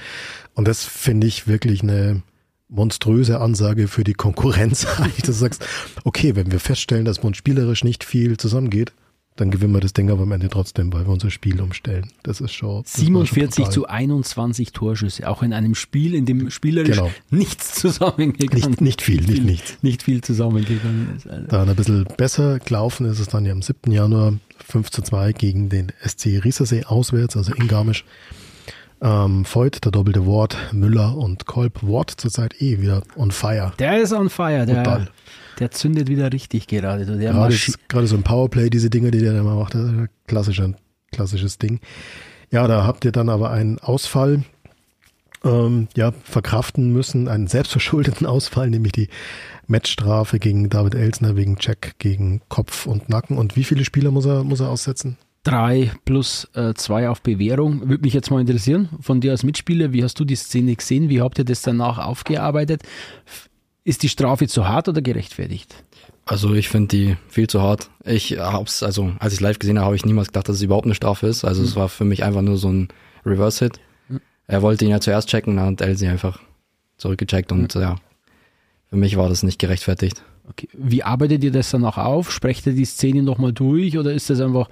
Und 0.54 0.66
das 0.66 0.84
finde 0.84 1.26
ich 1.26 1.46
wirklich 1.46 1.82
eine 1.82 2.22
monströse 2.68 3.38
Ansage 3.40 3.88
für 3.88 4.02
die 4.02 4.14
Konkurrenz. 4.14 4.86
dass 4.98 5.16
du 5.22 5.32
sagst, 5.32 5.66
okay, 6.04 6.34
wenn 6.34 6.50
wir 6.50 6.58
feststellen, 6.58 7.04
dass 7.04 7.18
uns 7.18 7.36
spielerisch 7.36 7.84
nicht 7.84 8.02
viel 8.02 8.38
zusammengeht, 8.38 8.92
dann 9.36 9.50
gewinnen 9.50 9.72
wir 9.72 9.80
das 9.80 9.94
Ding 9.94 10.10
aber 10.10 10.22
am 10.22 10.32
Ende 10.32 10.48
trotzdem, 10.48 10.92
weil 10.92 11.06
wir 11.06 11.12
unser 11.12 11.30
Spiel 11.30 11.60
umstellen. 11.60 12.10
Das 12.22 12.40
ist 12.40 12.52
schon. 12.52 12.82
Das 12.82 12.92
47 12.94 13.64
schon 13.64 13.72
zu 13.72 13.86
21 13.86 14.72
Torschüsse, 14.72 15.28
auch 15.28 15.42
in 15.42 15.52
einem 15.52 15.74
Spiel, 15.74 16.14
in 16.14 16.26
dem 16.26 16.50
spielerisch 16.50 16.96
genau. 16.96 17.10
nichts 17.30 17.74
zusammengegangen 17.74 18.70
nicht, 18.70 18.80
nicht 18.80 19.02
viel, 19.02 19.22
nicht 19.22 19.44
nichts. 19.44 19.78
Nicht 19.82 20.02
viel 20.02 20.20
zusammengegangen 20.20 21.16
ist. 21.16 21.26
Also. 21.26 21.46
Da 21.48 21.62
ein 21.62 21.76
bisschen 21.76 22.06
besser 22.16 22.58
gelaufen 22.58 23.06
ist 23.06 23.20
es 23.20 23.28
dann 23.28 23.46
ja 23.46 23.52
am 23.52 23.62
7. 23.62 23.90
Januar 23.90 24.34
5 24.68 24.90
zu 24.90 25.02
2 25.02 25.32
gegen 25.32 25.68
den 25.68 25.92
SC 26.06 26.44
Riesersee 26.44 26.84
auswärts, 26.84 27.36
also 27.36 27.54
in 27.54 27.68
Garmisch. 27.68 28.04
Ähm, 29.02 29.44
Voigt, 29.44 29.84
der 29.84 29.90
doppelte 29.90 30.26
Wort, 30.26 30.56
Müller 30.72 31.16
und 31.16 31.46
Kolb. 31.46 31.82
Wort 31.82 32.12
zurzeit 32.16 32.62
eh 32.62 32.80
wieder 32.80 33.02
on 33.16 33.32
fire. 33.32 33.72
Der 33.80 34.00
ist 34.00 34.12
on 34.12 34.30
fire, 34.30 34.64
der. 34.64 34.84
Total. 34.84 35.08
Der 35.58 35.70
zündet 35.72 36.08
wieder 36.08 36.32
richtig 36.32 36.68
gerade. 36.68 37.04
Der 37.04 37.32
gerade, 37.32 37.56
gerade 37.88 38.06
so 38.06 38.16
ein 38.16 38.22
Powerplay, 38.22 38.70
diese 38.70 38.90
Dinge, 38.90 39.10
die 39.10 39.18
der 39.18 39.38
immer 39.38 39.56
macht, 39.56 39.76
klassischer, 40.26 40.72
klassisches 41.10 41.58
Ding. 41.58 41.80
Ja, 42.50 42.68
da 42.68 42.86
habt 42.86 43.04
ihr 43.04 43.12
dann 43.12 43.28
aber 43.28 43.50
einen 43.50 43.78
Ausfall 43.80 44.44
ähm, 45.44 45.88
ja, 45.96 46.12
verkraften 46.24 46.92
müssen, 46.92 47.26
einen 47.28 47.48
selbstverschuldeten 47.48 48.26
Ausfall, 48.28 48.70
nämlich 48.70 48.92
die 48.92 49.08
Matchstrafe 49.66 50.38
gegen 50.38 50.70
David 50.70 50.94
Elsner 50.94 51.36
wegen 51.36 51.58
Check 51.58 51.94
gegen 51.98 52.40
Kopf 52.48 52.86
und 52.86 53.08
Nacken. 53.08 53.36
Und 53.36 53.56
wie 53.56 53.64
viele 53.64 53.84
Spieler 53.84 54.10
muss 54.10 54.26
er, 54.26 54.44
muss 54.44 54.60
er 54.60 54.68
aussetzen? 54.68 55.16
Drei 55.44 55.90
plus 56.04 56.48
äh, 56.54 56.74
zwei 56.74 57.08
auf 57.08 57.20
Bewährung. 57.22 57.88
Würde 57.88 58.02
mich 58.02 58.14
jetzt 58.14 58.30
mal 58.30 58.40
interessieren, 58.40 58.88
von 59.00 59.20
dir 59.20 59.32
als 59.32 59.42
Mitspieler, 59.42 59.92
wie 59.92 60.04
hast 60.04 60.18
du 60.20 60.24
die 60.24 60.36
Szene 60.36 60.76
gesehen? 60.76 61.08
Wie 61.08 61.20
habt 61.20 61.38
ihr 61.38 61.44
das 61.44 61.62
danach 61.62 61.98
aufgearbeitet? 61.98 62.82
Ist 63.84 64.04
die 64.04 64.08
Strafe 64.08 64.46
zu 64.46 64.68
hart 64.68 64.88
oder 64.88 65.02
gerechtfertigt? 65.02 65.74
Also 66.24 66.54
ich 66.54 66.68
finde 66.68 66.88
die 66.88 67.16
viel 67.28 67.48
zu 67.48 67.60
hart. 67.60 67.90
Ich 68.04 68.38
hab's, 68.38 68.84
also 68.84 69.12
als 69.18 69.34
ich 69.34 69.40
live 69.40 69.58
gesehen 69.58 69.78
habe, 69.78 69.86
habe 69.86 69.96
ich 69.96 70.04
niemals 70.04 70.28
gedacht, 70.28 70.48
dass 70.48 70.56
es 70.56 70.62
überhaupt 70.62 70.86
eine 70.86 70.94
Strafe 70.94 71.26
ist. 71.26 71.44
Also 71.44 71.62
mhm. 71.62 71.68
es 71.68 71.76
war 71.76 71.88
für 71.88 72.04
mich 72.04 72.22
einfach 72.22 72.42
nur 72.42 72.56
so 72.56 72.68
ein 72.68 72.88
Reverse-Hit. 73.26 73.80
Mhm. 74.08 74.20
Er 74.46 74.62
wollte 74.62 74.84
ihn 74.84 74.92
ja 74.92 75.00
zuerst 75.00 75.28
checken, 75.28 75.56
dann 75.56 75.72
hat 75.72 75.80
Elsie 75.80 76.06
einfach 76.06 76.40
zurückgecheckt 76.98 77.50
und 77.50 77.74
mhm. 77.74 77.80
ja, 77.80 77.96
für 78.90 78.96
mich 78.96 79.16
war 79.16 79.28
das 79.28 79.42
nicht 79.42 79.58
gerechtfertigt. 79.58 80.22
Okay. 80.48 80.68
Wie 80.72 81.02
arbeitet 81.02 81.42
ihr 81.42 81.50
das 81.50 81.70
dann 81.70 81.84
auch 81.84 81.98
auf? 81.98 82.30
Sprecht 82.30 82.66
ihr 82.66 82.74
die 82.74 82.84
Szene 82.84 83.22
nochmal 83.22 83.52
durch 83.52 83.98
oder 83.98 84.12
ist 84.12 84.30
das 84.30 84.40
einfach, 84.40 84.68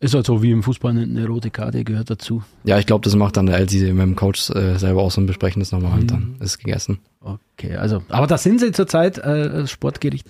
ist 0.00 0.14
halt 0.14 0.26
so 0.26 0.42
wie 0.42 0.50
im 0.50 0.62
Fußball 0.62 0.90
eine, 0.92 1.26
rote 1.26 1.50
Karte, 1.50 1.84
gehört 1.84 2.10
dazu. 2.10 2.42
Ja, 2.64 2.78
ich 2.78 2.86
glaube, 2.86 3.04
das 3.04 3.14
macht 3.14 3.36
dann 3.36 3.46
der 3.46 3.58
LC 3.58 3.92
mit 3.94 4.02
dem 4.02 4.16
Coach 4.16 4.50
äh, 4.50 4.78
selber 4.78 5.02
aus 5.02 5.16
und 5.16 5.26
besprechen 5.26 5.60
das 5.60 5.72
nochmal 5.72 5.92
mhm. 5.92 6.00
und 6.00 6.10
dann 6.10 6.36
ist 6.40 6.50
es 6.50 6.58
gegessen. 6.58 6.98
Okay, 7.20 7.76
also, 7.76 8.02
aber 8.08 8.26
da 8.26 8.38
sind 8.38 8.60
sie 8.60 8.72
zurzeit, 8.72 9.18
äh, 9.18 9.66
Sportgericht, 9.66 10.28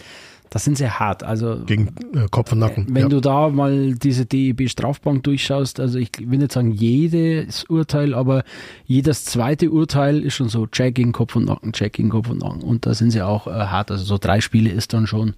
da 0.50 0.58
sind 0.58 0.78
sie 0.78 0.88
hart. 0.88 1.22
Also 1.22 1.58
gegen 1.66 1.88
äh, 2.14 2.28
Kopf 2.30 2.52
und 2.52 2.60
Nacken. 2.60 2.86
Wenn 2.88 3.04
ja. 3.04 3.08
du 3.08 3.20
da 3.20 3.48
mal 3.48 3.94
diese 3.94 4.26
DEB-Strafbank 4.26 5.24
durchschaust, 5.24 5.80
also 5.80 5.98
ich 5.98 6.10
will 6.20 6.38
nicht 6.38 6.52
sagen 6.52 6.70
jedes 6.70 7.64
Urteil, 7.64 8.14
aber 8.14 8.44
jedes 8.84 9.24
zweite 9.24 9.70
Urteil 9.70 10.22
ist 10.22 10.34
schon 10.34 10.48
so 10.48 10.66
Check 10.66 10.94
gegen 10.94 11.12
Kopf 11.12 11.36
und 11.36 11.46
Nacken, 11.46 11.72
Check 11.72 11.94
gegen 11.94 12.10
Kopf 12.10 12.30
und 12.30 12.42
Nacken. 12.42 12.62
Und 12.62 12.86
da 12.86 12.94
sind 12.94 13.10
sie 13.10 13.22
auch 13.22 13.46
äh, 13.46 13.50
hart. 13.50 13.90
Also 13.90 14.04
so 14.04 14.18
drei 14.18 14.40
Spiele 14.40 14.70
ist 14.70 14.92
dann 14.92 15.06
schon. 15.06 15.34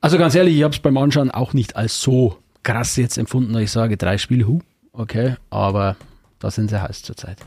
Also 0.00 0.18
ganz 0.18 0.34
ehrlich, 0.34 0.56
ich 0.56 0.62
habe 0.64 0.74
es 0.74 0.80
beim 0.80 0.96
Anschauen 0.96 1.30
auch 1.30 1.52
nicht 1.52 1.76
als 1.76 2.00
so 2.00 2.36
krass 2.62 2.96
jetzt 2.96 3.18
empfunden, 3.18 3.52
dass 3.52 3.62
ich 3.62 3.70
sage, 3.70 3.96
drei 3.96 4.18
Spiele, 4.18 4.46
hu, 4.46 4.60
okay, 4.92 5.36
aber 5.50 5.96
da 6.38 6.50
sind 6.50 6.70
sie 6.70 6.80
heiß 6.80 7.02
zurzeit. 7.02 7.38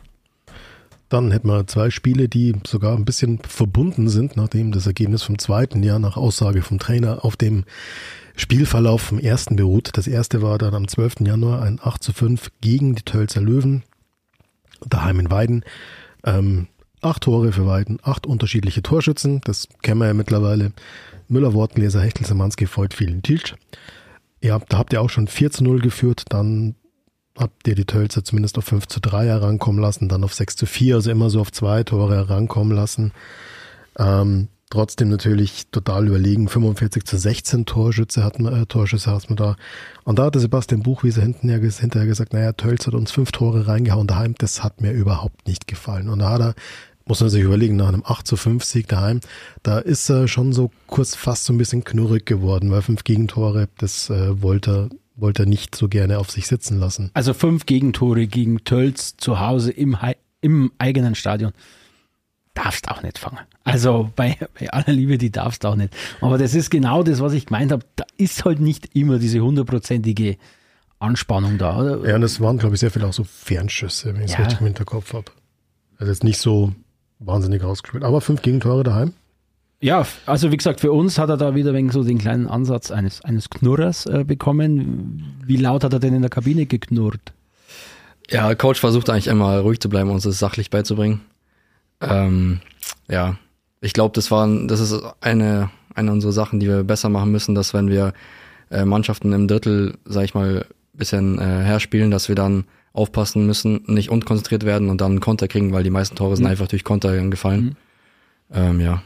Dann 1.10 1.32
hätten 1.32 1.48
wir 1.48 1.68
zwei 1.68 1.92
Spiele, 1.92 2.28
die 2.28 2.56
sogar 2.66 2.96
ein 2.98 3.06
bisschen 3.06 3.40
verbunden 3.40 4.10
sind, 4.10 4.36
nachdem 4.36 4.72
das 4.72 4.88
Ergebnis 4.88 5.22
vom 5.22 5.38
zweiten 5.38 5.84
Jahr 5.84 6.00
nach 6.00 6.18
Aussage 6.18 6.64
vom 6.64 6.80
Trainer 6.80 7.24
auf 7.24 7.36
dem 7.36 7.66
Spielverlauf 8.36 9.02
vom 9.02 9.20
ersten 9.20 9.56
beruht. 9.56 9.92
Das 9.94 10.08
erste 10.08 10.42
war 10.42 10.58
dann 10.58 10.74
am 10.74 10.88
12. 10.88 11.18
Januar 11.20 11.62
ein 11.62 11.80
8 11.82 12.02
zu 12.02 12.14
5 12.14 12.50
gegen 12.62 12.96
die 12.96 13.04
Tölzer 13.04 13.42
Löwen, 13.42 13.84
daheim 14.88 15.20
in 15.20 15.30
Weiden. 15.30 15.64
Ähm, 16.24 16.68
acht 17.04 17.24
Tore 17.24 17.52
für 17.52 17.68
Weiden, 17.68 18.00
acht 18.02 18.26
unterschiedliche 18.26 18.82
Torschützen, 18.82 19.42
das 19.44 19.68
kennen 19.82 20.00
wir 20.00 20.08
ja 20.08 20.14
mittlerweile. 20.14 20.72
Müller, 21.28 21.54
Wortengläser, 21.54 22.02
Hechtel, 22.02 22.26
Samanski, 22.26 22.68
Voigt, 22.68 22.94
vielen 22.94 23.22
Tilsch. 23.22 23.56
Ja, 24.44 24.60
da 24.68 24.78
habt 24.78 24.92
ihr 24.92 25.02
auch 25.02 25.10
schon 25.10 25.28
4 25.28 25.52
zu 25.52 25.64
0 25.64 25.80
geführt, 25.80 26.26
dann 26.28 26.76
habt 27.38 27.66
ihr 27.66 27.76
die 27.76 27.86
Tölzer 27.86 28.26
zumindest 28.26 28.58
auf 28.58 28.66
5 28.66 28.88
zu 28.88 29.00
3 29.00 29.26
herankommen 29.26 29.82
lassen, 29.82 30.10
dann 30.10 30.26
auf 30.26 30.34
6 30.34 30.58
zu 30.58 30.66
4, 30.66 30.96
also 30.96 31.12
immer 31.12 31.30
so 31.30 31.40
auf 31.40 31.50
zwei 31.50 31.84
Tore 31.84 32.14
herankommen 32.14 32.76
lassen. 32.76 33.14
Ähm, 33.98 34.50
trotzdem 34.70 35.08
natürlich 35.08 35.68
total 35.72 36.08
überlegen, 36.08 36.50
45 36.50 37.06
zu 37.06 37.18
16 37.18 37.66
Torschütze 37.66 38.22
hatten 38.22 38.46
äh, 38.46 38.66
Torschüsse 38.66 39.12
hatten 39.12 39.30
wir 39.30 39.36
da. 39.38 39.56
Und 40.04 40.20
da 40.20 40.26
hatte 40.26 40.42
Sebastian 40.42 40.84
Buchwiese 40.84 41.22
hinterher, 41.22 41.62
hinterher 41.62 42.08
gesagt, 42.08 42.34
naja, 42.34 42.52
Tölz 42.52 42.86
hat 42.86 42.96
uns 42.96 43.14
fünf 43.14 43.32
Tore 43.32 43.66
reingehauen 43.66 44.08
daheim, 44.08 44.36
das 44.38 44.62
hat 44.62 44.82
mir 44.82 44.92
überhaupt 44.92 45.48
nicht 45.48 45.68
gefallen. 45.70 46.10
Und 46.10 46.20
da 46.20 46.32
hat 46.32 46.42
er 46.42 46.54
muss 47.06 47.22
man 47.22 47.30
sich 47.30 47.44
überlegen, 47.44 47.76
nach 47.76 47.90
einem 47.90 48.04
8 48.06 48.26
zu 48.26 48.38
5 48.38 48.64
Sieg 48.64 48.88
daheim, 48.88 49.20
da 49.62 49.80
ist 49.80 50.10
er 50.10 50.28
schon 50.28 50.54
so 50.54 50.72
kurz 50.88 51.16
fast 51.16 51.46
so 51.46 51.54
ein 51.54 51.58
bisschen 51.58 51.84
knurrig 51.84 52.26
geworden, 52.26 52.72
weil 52.72 52.82
fünf 52.82 53.04
Gegentore, 53.04 53.68
das 53.78 54.10
äh, 54.10 54.42
wollte 54.42 54.72
er 54.72 54.90
wollte 55.16 55.44
er 55.44 55.46
nicht 55.46 55.76
so 55.76 55.88
gerne 55.88 56.20
auf 56.20 56.32
sich 56.32 56.48
sitzen 56.48 56.80
lassen. 56.80 57.12
Also 57.14 57.34
fünf 57.34 57.66
Gegentore 57.66 58.28
gegen 58.28 58.64
Tölz 58.64 59.16
zu 59.18 59.40
Hause 59.40 59.72
im, 59.72 59.98
im 60.42 60.72
eigenen 60.78 61.16
Stadion. 61.16 61.52
Darfst 62.54 62.90
auch 62.90 63.02
nicht 63.02 63.18
fangen. 63.18 63.40
Also 63.64 64.12
bei, 64.16 64.38
bei 64.60 64.72
aller 64.72 64.94
Liebe, 64.94 65.18
die 65.18 65.32
darfst 65.32 65.66
auch 65.66 65.76
nicht. 65.76 65.96
Aber 66.22 66.38
das 66.38 66.54
ist 66.54 66.70
genau 66.70 67.02
das, 67.02 67.20
was 67.20 67.34
ich 67.34 67.48
gemeint 67.48 67.72
habe. 67.72 67.86
Da 67.96 68.06
ist 68.18 68.46
halt 68.46 68.60
nicht 68.60 68.96
immer 68.96 69.18
diese 69.18 69.40
hundertprozentige 69.40 70.38
Anspannung 71.00 71.58
da. 71.58 71.80
Oder? 71.80 72.08
Ja, 72.08 72.16
und 72.16 72.24
es 72.24 72.40
waren, 72.40 72.60
glaube 72.60 72.76
ich, 72.76 72.80
sehr 72.80 72.92
viele 72.92 73.08
auch 73.08 73.14
so 73.14 73.24
Fernschüsse, 73.24 74.14
wenn 74.14 74.22
ich 74.22 74.32
es 74.32 74.38
ja. 74.38 74.40
richtig 74.44 74.60
im 74.60 74.68
Hinterkopf 74.68 75.14
habe. 75.14 75.32
Also 75.98 76.12
jetzt 76.12 76.24
nicht 76.24 76.38
so 76.38 76.74
wahnsinnig 77.26 77.64
rausgespielt. 77.64 78.04
Aber 78.04 78.22
fünf 78.22 78.42
Gegentore 78.42 78.84
daheim. 78.84 79.14
Ja, 79.80 80.08
also 80.26 80.52
wie 80.52 80.58
gesagt, 80.58 80.80
für 80.80 80.94
uns 80.94 81.18
hat 81.18 81.30
er 81.30 81.36
da 81.36 81.56
wieder 81.56 81.74
wegen 81.74 81.92
so 81.92 82.04
den 82.04 82.18
kleinen 82.18 82.48
Ansatz 82.48 82.90
eines, 82.90 83.22
eines 83.22 83.50
Knurrers 83.50 84.06
äh, 84.06 84.24
bekommen. 84.24 85.42
Wie 85.46 85.58
laut 85.58 85.84
hat 85.84 85.92
er 85.92 86.00
denn 86.00 86.14
in 86.14 86.22
der 86.22 86.30
Kabine 86.30 86.66
geknurrt? 86.66 87.34
Ja, 88.30 88.56
Coach 88.56 88.80
versucht 88.80 89.10
eigentlich 89.10 89.28
immer 89.28 89.60
ruhig 89.60 89.82
zu 89.82 89.90
bleiben 89.90 90.10
und 90.10 90.16
uns 90.16 90.24
das 90.24 90.40
sachlich 90.40 90.70
beizubringen. 90.70 91.20
Ähm, 92.00 92.62
ja, 93.10 93.36
ich 93.82 93.92
glaube, 93.92 94.14
das 94.16 94.32
war, 94.32 94.48
das 94.68 94.80
ist 94.80 95.04
eine, 95.20 95.70
eine 95.94 96.12
unserer 96.14 96.32
Sachen, 96.32 96.62
die 96.62 96.68
wir 96.68 96.84
besser 96.86 97.10
machen 97.10 97.32
müssen, 97.32 97.54
dass 97.54 97.74
wenn 97.74 97.90
wir 97.90 98.14
äh, 98.72 98.86
Mannschaften 98.86 99.34
im 99.34 99.50
Drittel, 99.50 99.98
sag 100.06 100.24
ich 100.24 100.34
mal, 100.34 100.66
bisschen 100.94 101.40
äh, 101.40 101.42
herspielen, 101.42 102.12
dass 102.12 102.30
wir 102.30 102.36
dann 102.36 102.66
aufpassen 102.94 103.46
müssen, 103.48 103.84
nicht 103.88 104.10
unkonzentriert 104.10 104.66
werden 104.66 104.90
und 104.90 105.02
dann 105.02 105.20
Konter 105.20 105.48
kriegen, 105.48 105.74
weil 105.74 105.84
die 105.84 105.90
meisten 105.90 106.16
Tore 106.16 106.36
sind 106.36 106.46
mhm. 106.46 106.52
einfach 106.52 106.68
durch 106.68 106.84
Konter 106.84 107.18
gefallen. 107.28 107.64
Mhm. 107.66 107.76
Ähm, 108.56 108.80
ja. 108.80 109.02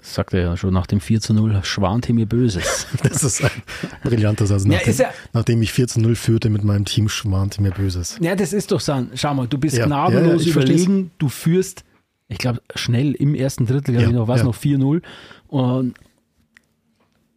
sagt 0.00 0.32
er 0.32 0.40
ja 0.40 0.56
schon 0.56 0.72
nach 0.72 0.86
dem 0.86 1.00
4 1.00 1.20
zu 1.20 1.34
0, 1.34 1.60
schwante 1.64 2.14
mir 2.14 2.24
Böses. 2.26 2.86
Das 3.02 3.22
ist 3.22 3.44
ein 3.44 3.50
brillanter 4.02 4.46
Satz. 4.46 4.64
Ja, 4.64 4.70
Nachdem, 4.70 4.90
ist 4.90 5.00
ja- 5.00 5.10
nachdem 5.34 5.60
ich 5.60 5.72
4 5.72 5.88
zu 5.88 6.00
0 6.00 6.14
führte 6.16 6.48
mit 6.48 6.64
meinem 6.64 6.86
Team, 6.86 7.10
schwante 7.10 7.60
mir 7.60 7.72
Böses. 7.72 8.16
Ja, 8.22 8.34
das 8.34 8.54
ist 8.54 8.72
doch 8.72 8.80
so. 8.80 9.06
Schau 9.14 9.34
mal, 9.34 9.46
du 9.46 9.58
bist 9.58 9.76
Ja, 9.76 9.84
gnadenlos 9.86 10.46
ja, 10.46 10.48
ja, 10.48 10.56
überlegen, 10.56 11.10
du 11.18 11.28
führst, 11.28 11.84
ich 12.28 12.38
glaube, 12.38 12.62
schnell 12.74 13.12
im 13.12 13.34
ersten 13.34 13.66
Drittel, 13.66 13.92
glaube 13.92 14.02
Ja, 14.04 14.08
ich 14.08 14.14
noch, 14.14 14.28
was 14.28 14.40
ja. 14.40 14.46
noch 14.46 14.56
4-0. 14.56 15.02
Und 15.48 15.94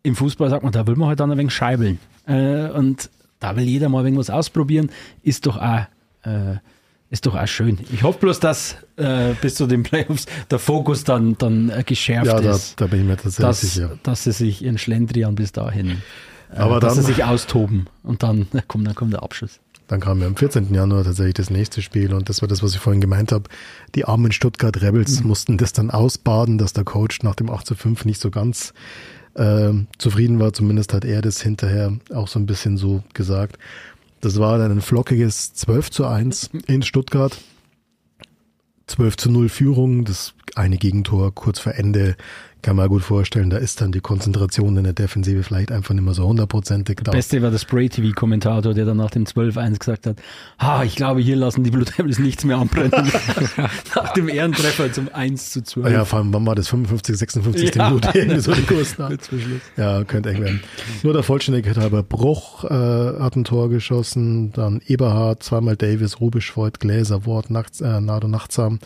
im 0.03 0.15
Fußball 0.15 0.49
sagt 0.49 0.63
man, 0.63 0.71
da 0.71 0.87
will 0.87 0.95
man 0.95 1.09
halt 1.09 1.19
dann 1.19 1.29
ein 1.29 1.37
wenig 1.37 1.53
scheibeln. 1.53 1.99
Äh, 2.25 2.69
und 2.69 3.09
da 3.39 3.55
will 3.55 3.63
jeder 3.63 3.89
mal 3.89 4.03
irgendwas 4.03 4.29
ausprobieren, 4.29 4.89
ist 5.23 5.45
doch 5.45 5.57
auch, 5.57 5.85
äh, 6.23 6.57
ist 7.09 7.25
doch 7.25 7.35
auch 7.35 7.47
schön. 7.47 7.79
Ich 7.91 8.03
hoffe 8.03 8.19
bloß, 8.19 8.39
dass 8.39 8.75
äh, 8.97 9.33
bis 9.41 9.55
zu 9.55 9.65
den 9.65 9.83
Playoffs 9.83 10.25
der 10.51 10.59
Fokus 10.59 11.03
dann, 11.03 11.37
dann 11.37 11.69
äh, 11.69 11.83
geschärft 11.83 12.27
Ja, 12.27 12.39
da, 12.39 12.51
ist. 12.51 12.79
da 12.79 12.87
bin 12.87 13.01
ich 13.01 13.05
mir 13.07 13.15
tatsächlich 13.17 13.41
Dass, 13.47 13.61
sicher. 13.61 13.99
dass 14.03 14.23
sie 14.25 14.31
sich 14.31 14.61
ihren 14.63 14.77
Schlendrian 14.77 15.35
bis 15.35 15.51
dahin, 15.51 16.01
äh, 16.53 16.57
Aber 16.57 16.79
dass 16.79 16.95
dann- 16.95 17.03
sie 17.05 17.13
sich 17.13 17.23
austoben 17.23 17.87
und 18.03 18.21
dann, 18.23 18.47
kommt, 18.67 18.85
dann 18.87 18.95
kommt 18.95 19.13
der 19.13 19.23
Abschluss. 19.23 19.59
Dann 19.87 20.01
kam 20.01 20.21
ja 20.21 20.27
am 20.27 20.35
14. 20.35 20.71
Januar 20.75 21.03
tatsächlich 21.03 21.33
das 21.33 21.49
nächste 21.49 21.81
Spiel 21.81 22.13
und 22.13 22.29
das 22.29 22.43
war 22.43 22.47
das, 22.47 22.61
was 22.61 22.73
ich 22.75 22.79
vorhin 22.79 23.01
gemeint 23.01 23.31
habe. 23.31 23.45
Die 23.95 24.05
armen 24.05 24.31
Stuttgart 24.31 24.79
Rebels 24.83 25.23
mussten 25.23 25.57
das 25.57 25.73
dann 25.73 25.89
ausbaden, 25.89 26.59
dass 26.59 26.73
der 26.73 26.83
Coach 26.83 27.23
nach 27.23 27.33
dem 27.33 27.49
8 27.49 27.65
zu 27.65 27.73
5 27.73 28.05
nicht 28.05 28.21
so 28.21 28.29
ganz 28.29 28.75
ähm, 29.35 29.87
zufrieden 29.97 30.39
war. 30.39 30.53
Zumindest 30.53 30.93
hat 30.93 31.05
er 31.05 31.21
das 31.21 31.41
hinterher 31.41 31.93
auch 32.13 32.27
so 32.27 32.39
ein 32.39 32.45
bisschen 32.45 32.77
so 32.77 33.03
gesagt. 33.13 33.57
Das 34.21 34.39
war 34.39 34.57
dann 34.57 34.71
ein 34.71 34.81
flockiges 34.81 35.53
12 35.53 35.91
zu 35.91 36.05
1 36.05 36.51
in 36.67 36.81
Stuttgart. 36.83 37.37
12 38.87 39.17
zu 39.17 39.31
0 39.31 39.49
Führung, 39.49 40.03
das 40.03 40.33
eine 40.55 40.77
Gegentor 40.77 41.33
kurz 41.33 41.59
vor 41.59 41.75
Ende, 41.75 42.15
kann 42.61 42.75
man 42.75 42.89
gut 42.89 43.03
vorstellen, 43.03 43.49
da 43.49 43.57
ist 43.57 43.79
dann 43.81 43.91
die 43.91 44.01
Konzentration 44.01 44.75
in 44.77 44.83
der 44.83 44.93
Defensive 44.93 45.43
vielleicht 45.43 45.71
einfach 45.71 45.93
nicht 45.93 46.03
mehr 46.03 46.13
so 46.13 46.27
hundertprozentig 46.27 46.99
da. 47.03 47.11
Beste 47.11 47.41
war 47.41 47.51
der 47.51 47.57
Spray-TV-Kommentator, 47.57 48.73
der 48.73 48.85
dann 48.85 48.97
nach 48.97 49.11
dem 49.11 49.23
12-1 49.23 49.79
gesagt 49.79 50.05
hat, 50.05 50.17
ha, 50.59 50.83
ich 50.83 50.95
glaube, 50.95 51.21
hier 51.21 51.35
lassen 51.35 51.63
die 51.63 51.71
Blue 51.71 51.85
Devils 51.85 52.19
nichts 52.19 52.43
mehr 52.43 52.57
anbrennen. 52.57 52.91
nach 53.95 54.13
dem 54.13 54.27
Ehrentreffer 54.27 54.91
zum 54.91 55.09
1 55.13 55.51
zu 55.51 55.63
12. 55.63 55.91
Ja, 55.91 56.05
vor 56.05 56.19
allem, 56.19 56.33
wann 56.33 56.45
war 56.45 56.55
das? 56.55 56.67
55, 56.67 57.17
56. 57.17 57.75
Ja. 57.75 57.89
Minute? 57.89 58.11
Irgendwie 58.13 58.39
so 58.39 58.53
die 58.53 58.63
Kurs. 58.63 58.95
Ja, 59.77 60.03
könnte 60.03 60.29
eng 60.31 60.41
werden. 60.41 60.63
Nur 61.03 61.13
der 61.13 61.23
Vollständigkeit 61.23 61.77
halber 61.77 62.03
Bruch 62.03 62.63
äh, 62.65 62.69
hat 62.69 63.35
ein 63.35 63.43
Tor 63.43 63.69
geschossen, 63.69 64.51
dann 64.51 64.81
Eberhard, 64.85 65.43
zweimal 65.43 65.77
Davis, 65.77 66.19
Rubisch, 66.19 66.55
Voigt, 66.55 66.79
Gläser, 66.79 67.25
Wort, 67.25 67.49
Nachts, 67.49 67.81
äh, 67.81 68.01
Nado 68.01 68.27
Nachtsam 68.27 68.79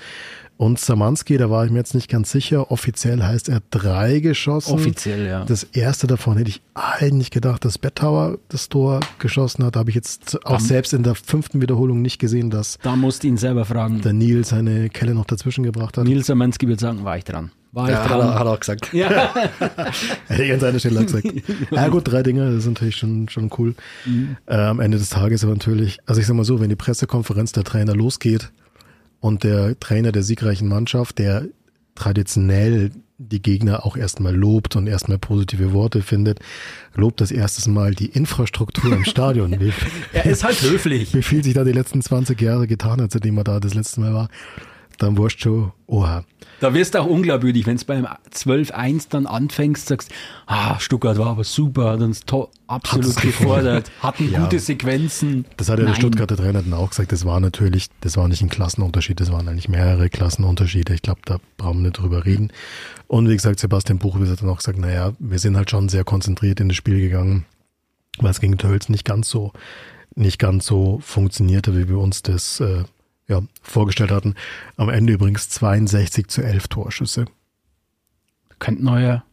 und 0.57 0.79
Samanski, 0.79 1.38
da 1.38 1.50
war 1.50 1.65
ich 1.65 1.72
mir 1.72 1.79
jetzt 1.79 1.95
nicht 1.95 2.10
ganz 2.10 2.31
sicher. 2.31 2.72
Offiziell 2.72 3.22
heißt 3.24 3.50
er 3.50 3.62
drei 3.72 4.19
geschossen. 4.19 4.74
Offiziell, 4.74 5.25
ja. 5.27 5.45
Das 5.45 5.63
erste 5.63 6.07
davon 6.07 6.38
hätte 6.38 6.50
ich 6.50 6.62
eigentlich 6.74 7.31
gedacht, 7.31 7.65
dass 7.65 7.77
Bettauer 7.77 8.38
das 8.50 8.69
Tor 8.69 9.00
geschossen 9.19 9.65
hat. 9.65 9.75
Da 9.75 9.79
habe 9.81 9.89
ich 9.89 9.95
jetzt 9.95 10.45
auch 10.45 10.57
Dann- 10.57 10.62
selbst 10.62 10.93
in 10.93 11.03
der 11.03 11.15
fünften 11.15 11.62
Wiederholung 11.62 12.01
nicht 12.01 12.19
gesehen, 12.19 12.50
dass 12.50 12.77
Da 12.81 12.95
musst 12.95 13.24
du 13.24 13.27
ihn 13.27 13.38
selber 13.38 13.65
fragen. 13.65 14.01
der 14.01 14.13
Nil 14.13 14.45
seine 14.45 14.89
Kelle 14.89 15.13
noch 15.15 15.25
dazwischen 15.25 15.63
gebracht 15.63 15.98
hat. 15.98 16.05
Nils 16.05 16.29
Amanski 16.29 16.67
wird 16.67 16.79
sagen, 16.79 17.03
war 17.03 17.17
ich 17.17 17.24
dran. 17.25 17.51
War 17.72 17.86
ich 17.89 17.91
Ja, 17.95 18.03
hat 18.03 18.12
er, 18.12 18.17
dran. 18.19 18.33
hat 18.36 18.45
er 18.45 18.51
auch 18.51 18.60
gesagt. 18.60 18.93
Ja. 18.93 19.10
Hätte 20.27 20.43
ich 20.43 20.53
an 20.53 20.60
seiner 20.60 20.79
Stelle 20.79 21.03
gesagt. 21.03 21.25
ja 21.72 21.88
gut, 21.88 22.03
drei 22.07 22.22
Dinge, 22.24 22.45
das 22.45 22.60
ist 22.60 22.67
natürlich 22.67 22.95
schon, 22.95 23.27
schon 23.29 23.50
cool. 23.57 23.74
Äh, 24.45 24.55
am 24.55 24.79
Ende 24.79 24.98
des 25.00 25.10
Tages 25.10 25.43
aber 25.43 25.53
natürlich, 25.53 25.98
also 26.05 26.22
ich 26.22 26.27
sag 26.27 26.36
mal 26.36 26.45
so, 26.45 26.60
wenn 26.62 26.69
die 26.69 26.75
Pressekonferenz 26.75 27.51
der 27.51 27.63
Trainer 27.63 27.95
losgeht 27.95 28.51
und 29.24 29.46
der 29.46 29.80
Trainer 29.80 30.12
der 30.12 30.22
siegreichen 30.22 30.68
Mannschaft, 30.68 31.18
der 31.18 31.46
traditionell 31.96 32.92
die 33.18 33.42
Gegner 33.42 33.86
auch 33.86 33.96
erstmal 33.96 34.36
lobt 34.36 34.75
und 34.75 34.86
erstmal 34.86 35.18
positive 35.18 35.72
Worte 35.72 36.01
findet, 36.01 36.39
lobt 36.94 37.22
das 37.22 37.32
erstes 37.32 37.68
Mal 37.68 37.96
die 37.96 38.08
Infrastruktur 38.08 38.92
im 38.92 39.06
Stadion. 39.06 39.58
Er 40.12 40.26
ist 40.26 40.43
halt 40.43 40.62
höflich. 40.62 41.13
wie 41.13 41.21
viel 41.21 41.41
sich 41.41 41.54
da 41.54 41.63
die 41.63 41.71
letzten 41.71 42.02
20 42.02 42.41
Jahre 42.41 42.67
getan 42.67 43.02
hat, 43.02 43.13
seitdem 43.13 43.38
er 43.38 43.45
da 43.45 43.62
das 43.62 43.74
letzte 43.74 44.02
Mal 44.02 44.13
war. 44.13 44.28
Dann 44.97 45.17
wurscht 45.17 45.41
schon, 45.41 45.71
oha. 45.88 46.23
Da 46.60 46.73
wirst 46.73 46.93
du 46.95 47.01
auch 47.01 47.08
unglaubwürdig, 47.08 47.65
wenn 47.65 47.75
es 47.75 47.84
beim 47.84 48.08
12-1 48.32 49.08
dann 49.10 49.25
anfängst, 49.25 49.88
sagst, 49.88 50.12
ah, 50.45 50.79
Stuttgart 50.79 51.17
war 51.17 51.27
aber 51.27 51.43
super, 51.43 51.91
hat 51.91 52.01
uns 52.01 52.21
absolut 52.67 53.15
gefordert, 53.17 53.91
hatten 54.01 54.32
Ja. 54.32 54.43
gute 54.43 54.60
Sequenzen. 54.60 55.45
Das 55.58 55.67
hat 55.67 55.79
ja 55.79 55.86
der 55.86 55.91
Nein. 55.93 55.95
Stuttgarter 55.99 56.38
Trainer 56.38 56.62
dann 56.62 56.73
auch 56.73 56.89
gesagt, 56.91 57.12
das 57.12 57.25
war 57.25 57.39
natürlich, 57.39 57.88
das 58.01 58.15
war 58.15 58.27
nicht 58.29 58.41
ein 58.41 58.49
Klassenunterschied, 58.49 59.19
das 59.19 59.32
waren 59.32 59.47
eigentlich 59.49 59.67
mehrere 59.67 60.10
Klassenunterschiede. 60.10 60.93
Ich 60.93 61.01
glaube, 61.01 61.19
da 61.25 61.38
brauchen 61.58 61.79
wir 61.79 61.89
nicht 61.89 61.99
drüber 61.99 62.23
reden. 62.25 62.51
Und 63.08 63.27
wie 63.29 63.36
gesagt, 63.36 63.60
Sebastian 63.60 63.99
Buchwitz 63.99 64.29
hat 64.29 64.41
dann 64.41 64.49
auch 64.49 64.58
gesagt, 64.60 64.77
naja, 64.77 65.12
wir 65.19 65.39
sind 65.39 65.58
halt 65.58 65.69
schon 65.69 65.89
sehr 65.89 66.03
konzentriert 66.06 66.60
in 66.62 66.69
das 66.69 66.77
Spiel 66.77 66.99
gegangen, 67.01 67.45
weil 68.19 68.32
es 68.32 68.39
gegen 68.39 68.58
Tölz 68.58 68.88
nicht 68.89 69.03
ganz 69.06 69.29
so, 69.29 69.51
nicht 70.15 70.39
ganz 70.39 70.65
so 70.65 70.99
funktionierte, 71.03 71.75
wie 71.75 71.89
wir 71.89 71.97
uns 71.97 72.21
das 72.21 72.60
äh, 72.62 72.84
ja, 73.27 73.41
vorgestellt 73.62 74.12
hatten. 74.12 74.36
Am 74.77 74.89
Ende 74.89 75.13
übrigens 75.13 75.49
62 75.49 76.27
zu 76.27 76.41
11 76.41 76.67
Torschüsse. 76.67 77.25
Könnte 78.59 78.83
neuer, 78.83 79.23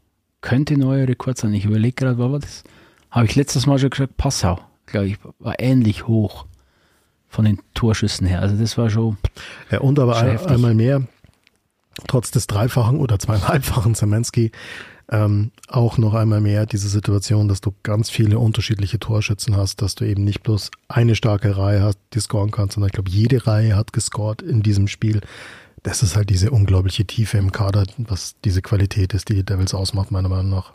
könnte 0.41 0.77
neuer 0.77 1.07
Rekord 1.07 1.39
sein. 1.39 1.55
Ich 1.55 1.65
überlege 1.65 1.95
gerade, 1.95 2.19
was 2.19 2.31
war 2.33 2.39
das? 2.39 2.65
Habe 3.11 3.27
ich 3.27 3.37
letztes 3.37 3.67
Mal 3.67 3.79
schon 3.79 3.91
gesagt, 3.91 4.17
Passau, 4.17 4.61
glaube 4.87 5.09
ich, 5.09 5.19
war 5.39 5.59
ähnlich 5.59 6.07
hoch 6.07 6.47
von 7.29 7.45
den 7.45 7.61
Torschüssen 7.75 8.27
her. 8.27 8.41
Also 8.41 8.57
das 8.57 8.77
war 8.77 8.91
schon, 8.91 9.17
Ja, 9.71 9.81
und 9.81 9.99
aber 9.99 10.17
ein, 10.17 10.39
einmal 10.47 10.75
mehr, 10.75 11.03
trotz 12.07 12.31
des 12.31 12.47
dreifachen 12.47 12.99
oder 12.99 13.19
zweieinhalbfachen 13.19 13.95
Zemenski, 13.95 14.53
ähm, 15.11 15.51
auch 15.69 15.99
noch 15.99 16.15
einmal 16.15 16.41
mehr 16.41 16.67
diese 16.67 16.89
Situation, 16.89 17.49
dass 17.49 17.61
du 17.61 17.75
ganz 17.83 18.11
viele 18.11 18.39
unterschiedliche 18.39 19.01
Torschützen 19.01 19.57
hast, 19.57 19.83
dass 19.83 19.97
du 19.97 20.05
eben 20.05 20.23
nicht 20.23 20.43
bloß 20.43 20.71
eine 20.89 21.17
starke 21.17 21.57
Reihe 21.57 21.83
hast, 21.83 21.99
die 22.15 22.21
scoren 22.21 22.53
kannst, 22.53 22.75
sondern 22.75 22.89
ich 22.89 22.93
glaube, 22.93 23.11
jede 23.11 23.47
Reihe 23.47 23.77
hat 23.77 23.93
gescored 23.93 24.41
in 24.41 24.63
diesem 24.63 24.87
Spiel. 24.87 25.21
Das 25.83 26.03
ist 26.03 26.15
halt 26.15 26.31
diese 26.31 26.51
unglaubliche 26.51 27.05
Tiefe 27.07 27.39
im 27.39 27.51
Kader, 27.51 27.85
was 27.99 28.37
diese 28.45 28.63
Qualität 28.63 29.13
ist, 29.13 29.29
die 29.29 29.35
die 29.35 29.45
Devils 29.45 29.75
ausmacht, 29.75 30.13
meiner 30.13 30.29
Meinung 30.29 30.51
nach. 30.51 30.75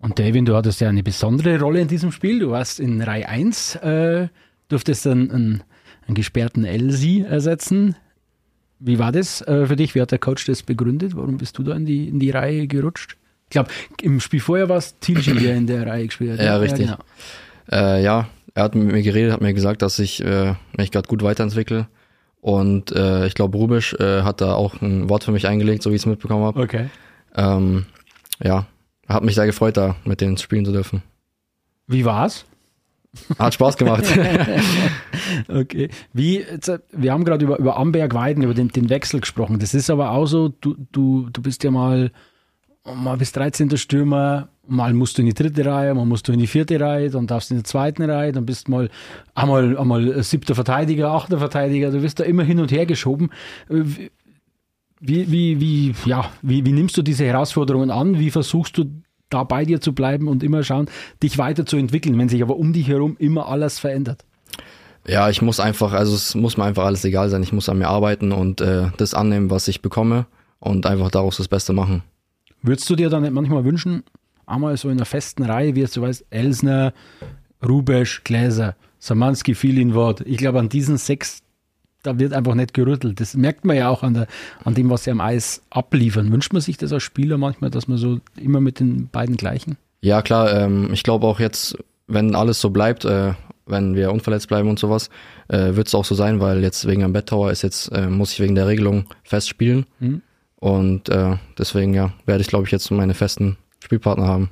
Und 0.00 0.18
Davin, 0.18 0.44
du 0.44 0.56
hattest 0.56 0.80
ja 0.80 0.88
eine 0.88 1.02
besondere 1.02 1.60
Rolle 1.60 1.80
in 1.80 1.88
diesem 1.88 2.10
Spiel. 2.10 2.40
Du 2.40 2.50
warst 2.50 2.80
in 2.80 3.00
Reihe 3.00 3.28
1, 3.28 3.76
äh, 3.76 4.28
durftest 4.68 5.06
dann 5.06 5.30
einen, 5.30 5.62
einen 6.06 6.14
gesperrten 6.14 6.64
Elsie 6.64 7.22
ersetzen. 7.22 7.94
Wie 8.80 8.98
war 8.98 9.12
das 9.12 9.40
äh, 9.42 9.66
für 9.66 9.76
dich? 9.76 9.94
Wie 9.94 10.00
hat 10.00 10.10
der 10.10 10.18
Coach 10.18 10.46
das 10.46 10.62
begründet? 10.62 11.14
Warum 11.16 11.36
bist 11.36 11.58
du 11.58 11.62
da 11.62 11.74
in 11.74 11.84
die, 11.84 12.08
in 12.08 12.18
die 12.18 12.30
Reihe 12.30 12.66
gerutscht? 12.66 13.16
Ich 13.48 13.50
glaube, 13.50 13.70
im 14.02 14.20
Spiel 14.20 14.40
vorher 14.40 14.68
war 14.68 14.76
es 14.76 14.98
Tilji, 14.98 15.34
der 15.34 15.56
in 15.56 15.66
der 15.66 15.86
Reihe 15.86 16.06
gespielt 16.06 16.32
hat. 16.32 16.44
Ja, 16.44 16.56
richtig. 16.58 16.86
genau. 16.86 16.98
Äh, 17.70 18.02
ja, 18.02 18.28
er 18.54 18.62
hat 18.62 18.74
mit 18.74 18.92
mir 18.92 19.02
geredet, 19.02 19.32
hat 19.32 19.40
mir 19.40 19.54
gesagt, 19.54 19.80
dass 19.80 19.98
ich 19.98 20.22
äh, 20.22 20.54
mich 20.76 20.90
gerade 20.90 21.08
gut 21.08 21.22
weiterentwickle. 21.22 21.88
Und 22.40 22.92
äh, 22.92 23.26
ich 23.26 23.34
glaube, 23.34 23.56
Rubisch 23.56 23.94
äh, 23.94 24.22
hat 24.22 24.40
da 24.40 24.54
auch 24.54 24.80
ein 24.82 25.08
Wort 25.08 25.24
für 25.24 25.32
mich 25.32 25.46
eingelegt, 25.46 25.82
so 25.82 25.90
wie 25.90 25.94
ich 25.94 26.02
es 26.02 26.06
mitbekommen 26.06 26.44
habe. 26.44 26.60
Okay. 26.60 26.90
Ähm, 27.34 27.86
ja, 28.42 28.66
hat 29.08 29.24
mich 29.24 29.34
sehr 29.34 29.46
gefreut, 29.46 29.76
da 29.76 29.96
mit 30.04 30.20
denen 30.20 30.36
spielen 30.36 30.64
zu 30.64 30.72
dürfen. 30.72 31.02
Wie 31.86 32.04
war's? 32.04 32.44
Hat 33.38 33.54
Spaß 33.54 33.76
gemacht. 33.76 34.04
Okay. 35.48 35.90
Wie, 36.12 36.38
jetzt, 36.38 36.70
wir 36.92 37.12
haben 37.12 37.24
gerade 37.24 37.44
über, 37.44 37.58
über 37.58 37.76
Amberg 37.76 38.14
Weiden, 38.14 38.42
über 38.42 38.54
den, 38.54 38.68
den 38.68 38.88
Wechsel 38.88 39.20
gesprochen. 39.20 39.58
Das 39.58 39.74
ist 39.74 39.90
aber 39.90 40.12
auch 40.12 40.26
so, 40.26 40.48
du, 40.48 40.74
du, 40.90 41.28
du 41.30 41.42
bist 41.42 41.64
ja 41.64 41.70
mal, 41.70 42.12
mal 42.94 43.16
bis 43.16 43.32
13. 43.32 43.76
Stürmer, 43.76 44.48
mal 44.66 44.92
musst 44.94 45.18
du 45.18 45.22
in 45.22 45.26
die 45.26 45.34
dritte 45.34 45.64
Reihe, 45.64 45.94
mal 45.94 46.04
musst 46.04 46.28
du 46.28 46.32
in 46.32 46.38
die 46.38 46.46
vierte 46.46 46.78
Reihe, 46.80 47.10
dann 47.10 47.26
darfst 47.26 47.50
du 47.50 47.54
in 47.54 47.60
die 47.60 47.64
zweiten 47.64 48.02
Reihe, 48.02 48.32
dann 48.32 48.46
bist 48.46 48.68
du 48.68 48.72
mal 48.72 48.90
einmal, 49.34 49.76
einmal 49.78 50.22
siebter 50.22 50.54
Verteidiger, 50.54 51.10
achter 51.10 51.38
Verteidiger, 51.38 51.90
du 51.90 52.02
wirst 52.02 52.20
da 52.20 52.24
immer 52.24 52.44
hin 52.44 52.60
und 52.60 52.70
her 52.72 52.86
geschoben. 52.86 53.30
Äh, 53.68 54.08
Wie, 55.00 55.30
wie, 55.30 55.60
wie, 55.60 55.94
ja, 56.06 56.28
wie, 56.42 56.64
wie 56.64 56.72
nimmst 56.72 56.96
du 56.96 57.02
diese 57.02 57.24
Herausforderungen 57.24 57.92
an? 57.92 58.18
Wie 58.18 58.32
versuchst 58.32 58.76
du 58.78 58.86
da 59.30 59.44
bei 59.44 59.64
dir 59.64 59.80
zu 59.80 59.92
bleiben 59.92 60.26
und 60.26 60.42
immer 60.42 60.64
schauen, 60.64 60.86
dich 61.22 61.38
weiterzuentwickeln, 61.38 62.18
wenn 62.18 62.28
sich 62.28 62.42
aber 62.42 62.56
um 62.56 62.72
dich 62.72 62.88
herum 62.88 63.14
immer 63.18 63.46
alles 63.46 63.78
verändert? 63.78 64.24
ja, 65.08 65.30
ich 65.30 65.40
muss 65.42 65.58
einfach, 65.58 65.92
also 65.92 66.14
es 66.14 66.34
muss 66.34 66.56
mir 66.56 66.64
einfach 66.64 66.84
alles 66.84 67.04
egal 67.04 67.30
sein. 67.30 67.42
Ich 67.42 67.52
muss 67.52 67.68
an 67.68 67.78
mir 67.78 67.88
arbeiten 67.88 68.30
und 68.30 68.60
äh, 68.60 68.88
das 68.98 69.14
annehmen, 69.14 69.50
was 69.50 69.66
ich 69.66 69.80
bekomme 69.80 70.26
und 70.60 70.86
einfach 70.86 71.10
daraus 71.10 71.38
das 71.38 71.48
Beste 71.48 71.72
machen. 71.72 72.02
Würdest 72.62 72.88
du 72.90 72.96
dir 72.96 73.08
dann 73.08 73.22
nicht 73.22 73.32
manchmal 73.32 73.64
wünschen, 73.64 74.02
einmal 74.46 74.76
so 74.76 74.88
in 74.88 74.98
einer 74.98 75.04
festen 75.04 75.44
Reihe, 75.44 75.74
wie 75.74 75.82
es 75.82 75.92
du 75.92 76.02
weißt, 76.02 76.26
Elsner, 76.30 76.92
Rubesch, 77.66 78.24
Gläser, 78.24 78.76
Samanski, 78.98 79.54
viel 79.54 79.78
in 79.78 79.94
Wort. 79.94 80.22
Ich 80.26 80.38
glaube, 80.38 80.58
an 80.58 80.68
diesen 80.68 80.96
sechs, 80.96 81.42
da 82.02 82.18
wird 82.18 82.32
einfach 82.32 82.54
nicht 82.54 82.74
gerüttelt. 82.74 83.20
Das 83.20 83.34
merkt 83.34 83.64
man 83.64 83.76
ja 83.76 83.88
auch 83.88 84.02
an, 84.02 84.14
der, 84.14 84.26
an 84.64 84.74
dem, 84.74 84.90
was 84.90 85.04
sie 85.04 85.10
am 85.10 85.20
Eis 85.20 85.62
abliefern. 85.70 86.32
Wünscht 86.32 86.52
man 86.52 86.62
sich 86.62 86.76
das 86.76 86.92
als 86.92 87.02
Spieler 87.02 87.38
manchmal, 87.38 87.70
dass 87.70 87.88
man 87.88 87.98
so 87.98 88.20
immer 88.36 88.60
mit 88.60 88.80
den 88.80 89.08
beiden 89.08 89.36
gleichen? 89.36 89.76
Ja, 90.00 90.22
klar, 90.22 90.52
ähm, 90.52 90.90
ich 90.92 91.02
glaube 91.02 91.26
auch 91.26 91.40
jetzt, 91.40 91.76
wenn 92.06 92.34
alles 92.34 92.60
so 92.60 92.70
bleibt, 92.70 93.04
äh, 93.04 93.34
wenn 93.66 93.94
wir 93.94 94.12
unverletzt 94.12 94.48
bleiben 94.48 94.68
und 94.68 94.78
sowas, 94.78 95.10
äh, 95.48 95.74
wird 95.74 95.88
es 95.88 95.94
auch 95.94 96.04
so 96.04 96.14
sein, 96.14 96.40
weil 96.40 96.62
jetzt 96.62 96.86
wegen 96.86 97.04
am 97.04 97.12
Bett 97.12 97.26
Tower 97.26 97.50
ist 97.50 97.62
jetzt, 97.62 97.88
äh, 97.88 98.08
muss 98.08 98.32
ich 98.32 98.40
wegen 98.40 98.54
der 98.54 98.66
Regelung 98.66 99.06
fest 99.24 99.48
spielen. 99.48 99.86
Mhm. 100.00 100.22
Und 100.60 101.08
äh, 101.08 101.36
deswegen 101.56 101.94
ja, 101.94 102.12
werde 102.26 102.40
ich, 102.42 102.48
glaube 102.48 102.66
ich, 102.66 102.72
jetzt 102.72 102.90
meine 102.90 103.14
festen 103.14 103.56
Spielpartner 103.80 104.26
haben. 104.26 104.50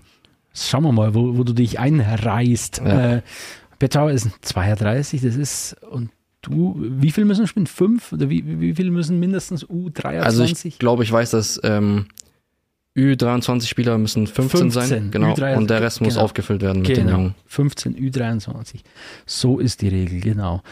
Schauen 0.54 0.84
wir 0.84 0.92
mal, 0.92 1.14
wo, 1.14 1.36
wo 1.36 1.44
du 1.44 1.52
dich 1.52 1.78
einreißt. 1.78 2.82
Ja. 2.84 3.16
Äh, 3.16 3.22
Petau 3.78 4.08
ist 4.08 4.28
32, 4.42 5.20
das 5.20 5.36
ist, 5.36 5.76
und 5.90 6.10
du, 6.42 6.76
wie 6.78 7.10
viel 7.10 7.24
müssen 7.24 7.46
spielen? 7.46 7.66
Fünf? 7.66 8.12
Oder 8.12 8.30
wie, 8.30 8.60
wie 8.60 8.74
viel 8.74 8.90
müssen 8.90 9.20
mindestens 9.20 9.66
U23? 9.66 10.20
Also 10.20 10.44
ich 10.44 10.78
glaube, 10.78 11.02
ich 11.02 11.12
weiß, 11.12 11.32
dass 11.32 11.60
ähm, 11.62 12.06
Ü23-Spieler 12.96 13.98
müssen 13.98 14.26
15, 14.26 14.70
15, 14.70 14.70
sein. 14.70 15.10
Genau. 15.10 15.34
Ü23, 15.34 15.56
und 15.56 15.70
der 15.70 15.82
Rest 15.82 16.00
muss 16.00 16.14
genau. 16.14 16.24
aufgefüllt 16.24 16.62
werden 16.62 16.82
mit 16.82 16.96
den 16.96 17.06
genau, 17.06 17.18
Jungen. 17.18 17.34
15 17.46 17.96
Ü23. 17.96 18.80
So 19.26 19.58
ist 19.58 19.82
die 19.82 19.88
Regel, 19.88 20.20
genau. 20.20 20.62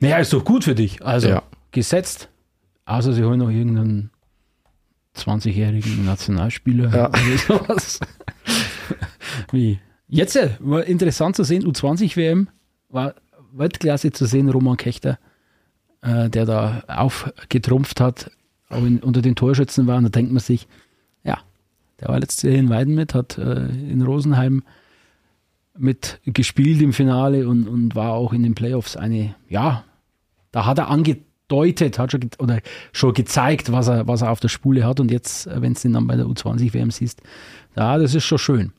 Naja, 0.00 0.18
ist 0.18 0.32
doch 0.32 0.44
gut 0.44 0.64
für 0.64 0.74
dich. 0.74 1.02
Also 1.02 1.28
Ja. 1.28 1.42
gesetzt, 1.72 2.28
außer 2.84 3.14
sie 3.14 3.24
holen 3.24 3.38
noch 3.38 3.50
irgendeinen 3.50 4.10
20-jährigen 5.18 6.04
Nationalspieler 6.04 6.94
Ja. 6.94 7.08
oder 7.08 7.38
sowas. 7.46 8.00
Wie? 9.52 9.78
Jetzt 10.08 10.36
äh, 10.36 10.50
war 10.60 10.84
interessant 10.84 11.36
zu 11.36 11.44
sehen, 11.44 11.64
U20-WM 11.64 12.48
war 12.88 13.14
Weltklasse 13.52 14.12
zu 14.12 14.24
sehen, 14.26 14.48
Roman 14.48 14.76
Kechter, 14.76 15.18
äh, 16.02 16.30
der 16.30 16.46
da 16.46 16.82
aufgetrumpft 16.88 18.00
hat, 18.00 18.30
auch 18.70 18.84
in, 18.84 19.00
unter 19.00 19.20
den 19.22 19.36
Torschützen 19.36 19.86
war. 19.86 19.96
Und 19.98 20.04
da 20.04 20.08
denkt 20.10 20.32
man 20.32 20.40
sich, 20.40 20.66
ja, 21.24 21.38
der 22.00 22.08
war 22.08 22.18
letztes 22.20 22.42
Jahr 22.42 22.54
in 22.54 22.68
Weiden 22.70 22.94
mit, 22.94 23.14
hat 23.14 23.36
äh, 23.38 23.66
in 23.68 24.02
Rosenheim 24.02 24.62
mit 25.76 26.20
gespielt 26.24 26.80
im 26.82 26.92
Finale 26.92 27.46
und, 27.48 27.68
und 27.68 27.94
war 27.94 28.12
auch 28.12 28.32
in 28.32 28.42
den 28.42 28.54
Playoffs 28.54 28.96
eine, 28.96 29.34
ja, 29.48 29.84
da 30.50 30.66
hat 30.66 30.78
er 30.78 30.88
angedeutet, 31.48 31.98
hat 31.98 32.12
schon 32.12 32.30
oder 32.38 32.60
schon 32.92 33.14
gezeigt, 33.14 33.72
was 33.72 33.88
er, 33.88 34.06
was 34.06 34.22
er 34.22 34.30
auf 34.30 34.40
der 34.40 34.48
Spule 34.48 34.86
hat. 34.86 35.00
Und 35.00 35.10
jetzt, 35.10 35.46
äh, 35.46 35.60
wenn 35.62 35.74
du 35.74 35.88
ihn 35.88 35.92
dann 35.94 36.06
bei 36.06 36.16
der 36.16 36.26
U20-WM 36.26 36.90
siehst, 36.90 37.22
ja, 37.76 37.98
das 37.98 38.14
ist 38.14 38.24
schon 38.24 38.38
schön. 38.38 38.72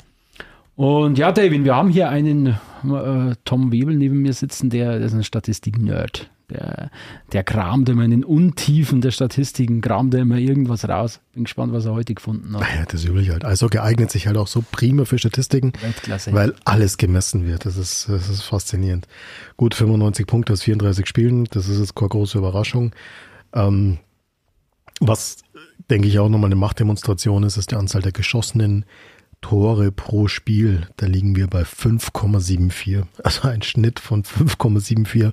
Und 0.76 1.18
ja, 1.18 1.32
David, 1.32 1.66
wir 1.66 1.76
haben 1.76 1.90
hier 1.90 2.10
einen 2.10 2.48
äh, 2.48 3.36
Tom 3.44 3.72
Webel 3.72 3.96
neben 3.96 4.22
mir 4.22 4.34
sitzen, 4.34 4.70
der, 4.70 4.98
der 4.98 5.08
ist 5.08 5.14
ein 5.14 5.24
Statistik-Nerd. 5.24 6.30
Der, 6.50 6.90
der 7.32 7.44
kramt 7.44 7.90
immer 7.90 8.04
in 8.04 8.12
den 8.12 8.24
Untiefen 8.24 9.02
der 9.02 9.12
Statistiken, 9.12 9.82
kramt 9.82 10.14
er 10.14 10.22
immer 10.22 10.38
irgendwas 10.38 10.88
raus. 10.88 11.20
Bin 11.34 11.44
gespannt, 11.44 11.74
was 11.74 11.86
er 11.86 11.94
heute 11.94 12.14
gefunden 12.16 12.56
hat. 12.56 12.62
Ja, 12.62 12.86
das 12.86 13.02
ist 13.02 13.10
üblich 13.10 13.30
halt. 13.30 13.46
Also 13.46 13.68
geeignet 13.68 14.12
sich 14.12 14.28
halt 14.28 14.38
auch 14.38 14.48
so 14.48 14.64
prima 14.72 15.06
für 15.06 15.20
Statistiken, 15.20 15.74
Weltklasse. 15.82 16.34
weil 16.34 16.56
alles 16.66 16.98
gemessen 16.98 17.46
wird. 17.46 17.66
Das 17.66 17.78
ist, 17.78 18.10
das 18.10 18.30
ist 18.30 18.42
faszinierend. 18.42 19.08
Gut, 19.58 19.76
95 19.76 20.26
Punkte 20.26 20.54
aus 20.54 20.64
34 20.64 21.06
Spielen, 21.06 21.46
das 21.46 21.68
ist 21.68 21.80
jetzt 21.80 21.96
keine 21.96 22.10
große 22.10 22.38
Überraschung. 22.38 22.92
Ähm, 23.54 24.00
was, 25.00 25.38
denke 25.90 26.08
ich, 26.08 26.20
auch 26.20 26.30
nochmal 26.30 26.50
eine 26.50 26.56
Machtdemonstration 26.56 27.44
ist, 27.44 27.58
ist 27.58 27.72
die 27.72 27.76
Anzahl 27.76 28.02
der 28.02 28.12
geschossenen 28.12 28.86
Tore 29.42 29.92
pro 29.92 30.28
Spiel. 30.28 30.88
Da 30.98 31.06
liegen 31.06 31.36
wir 31.36 31.48
bei 31.48 31.62
5,74. 31.62 33.04
Also 33.24 33.48
ein 33.48 33.62
Schnitt 33.62 34.00
von 34.00 34.24
5,74 34.24 35.32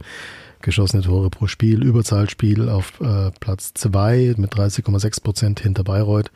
geschossene 0.62 1.02
Tore 1.02 1.30
pro 1.30 1.46
Spiel. 1.46 1.82
Überzahlspiel 1.82 2.68
auf 2.68 3.00
äh, 3.00 3.30
Platz 3.40 3.72
2 3.74 4.34
mit 4.36 4.52
30,6 4.54 5.22
Prozent 5.22 5.60
hinter 5.60 5.84
Bayreuth. 5.84 6.30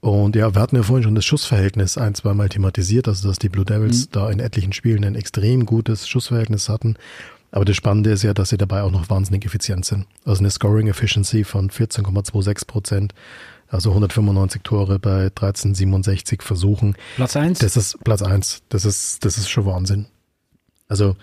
Und 0.00 0.34
ja, 0.34 0.52
wir 0.54 0.60
hatten 0.60 0.76
ja 0.76 0.82
vorhin 0.82 1.04
schon 1.04 1.14
das 1.14 1.24
Schussverhältnis 1.24 1.96
ein, 1.96 2.14
zweimal 2.16 2.48
thematisiert, 2.48 3.06
also 3.06 3.28
dass 3.28 3.38
die 3.38 3.48
Blue 3.48 3.64
Devils 3.64 4.10
da 4.10 4.28
in 4.30 4.40
etlichen 4.40 4.72
Spielen 4.72 5.04
ein 5.04 5.14
extrem 5.14 5.64
gutes 5.64 6.08
Schussverhältnis 6.08 6.68
hatten. 6.68 6.96
Aber 7.52 7.64
das 7.64 7.76
Spannende 7.76 8.10
ist 8.10 8.22
ja, 8.24 8.34
dass 8.34 8.48
sie 8.48 8.56
dabei 8.56 8.82
auch 8.82 8.90
noch 8.90 9.10
wahnsinnig 9.10 9.44
effizient 9.44 9.84
sind. 9.84 10.06
Also 10.24 10.40
eine 10.40 10.50
Scoring 10.50 10.88
Efficiency 10.88 11.44
von 11.44 11.70
14,26 11.70 12.66
Prozent, 12.66 13.14
also 13.68 13.90
195 13.90 14.62
Tore 14.62 14.98
bei 14.98 15.26
1367 15.26 16.42
Versuchen. 16.42 16.96
Platz 17.16 17.36
1? 17.36 17.60
Das 17.60 17.76
ist 17.76 18.02
Platz 18.02 18.22
eins. 18.22 18.62
Das 18.70 18.84
ist, 18.84 19.24
das 19.24 19.38
ist 19.38 19.50
schon 19.50 19.66
Wahnsinn. 19.66 20.06
Also, 20.88 21.16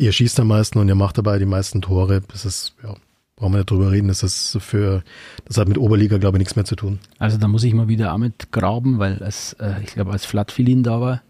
ihr 0.00 0.12
schießt 0.12 0.40
am 0.40 0.48
meisten 0.48 0.78
und 0.78 0.88
ihr 0.88 0.94
macht 0.94 1.18
dabei 1.18 1.38
die 1.38 1.46
meisten 1.46 1.82
Tore. 1.82 2.22
Das 2.28 2.44
ist, 2.44 2.74
ja, 2.82 2.96
brauchen 3.36 3.52
wir 3.52 3.58
nicht 3.58 3.70
drüber 3.70 3.92
reden. 3.92 4.08
Das 4.08 4.22
ist 4.22 4.56
für, 4.60 5.02
das 5.44 5.58
hat 5.58 5.68
mit 5.68 5.78
Oberliga, 5.78 6.18
glaube 6.18 6.38
ich, 6.38 6.40
nichts 6.40 6.56
mehr 6.56 6.64
zu 6.64 6.76
tun. 6.76 6.98
Also 7.18 7.36
da 7.36 7.48
muss 7.48 7.64
ich 7.64 7.74
mal 7.74 7.88
wieder 7.88 8.12
auch 8.12 8.18
mit 8.18 8.50
graben, 8.50 8.98
weil 8.98 9.22
es, 9.22 9.52
äh, 9.54 9.74
ich 9.84 9.94
glaube, 9.94 10.12
als 10.12 10.24
Flatfilin 10.24 10.82
da 10.82 11.00
war, 11.00 11.22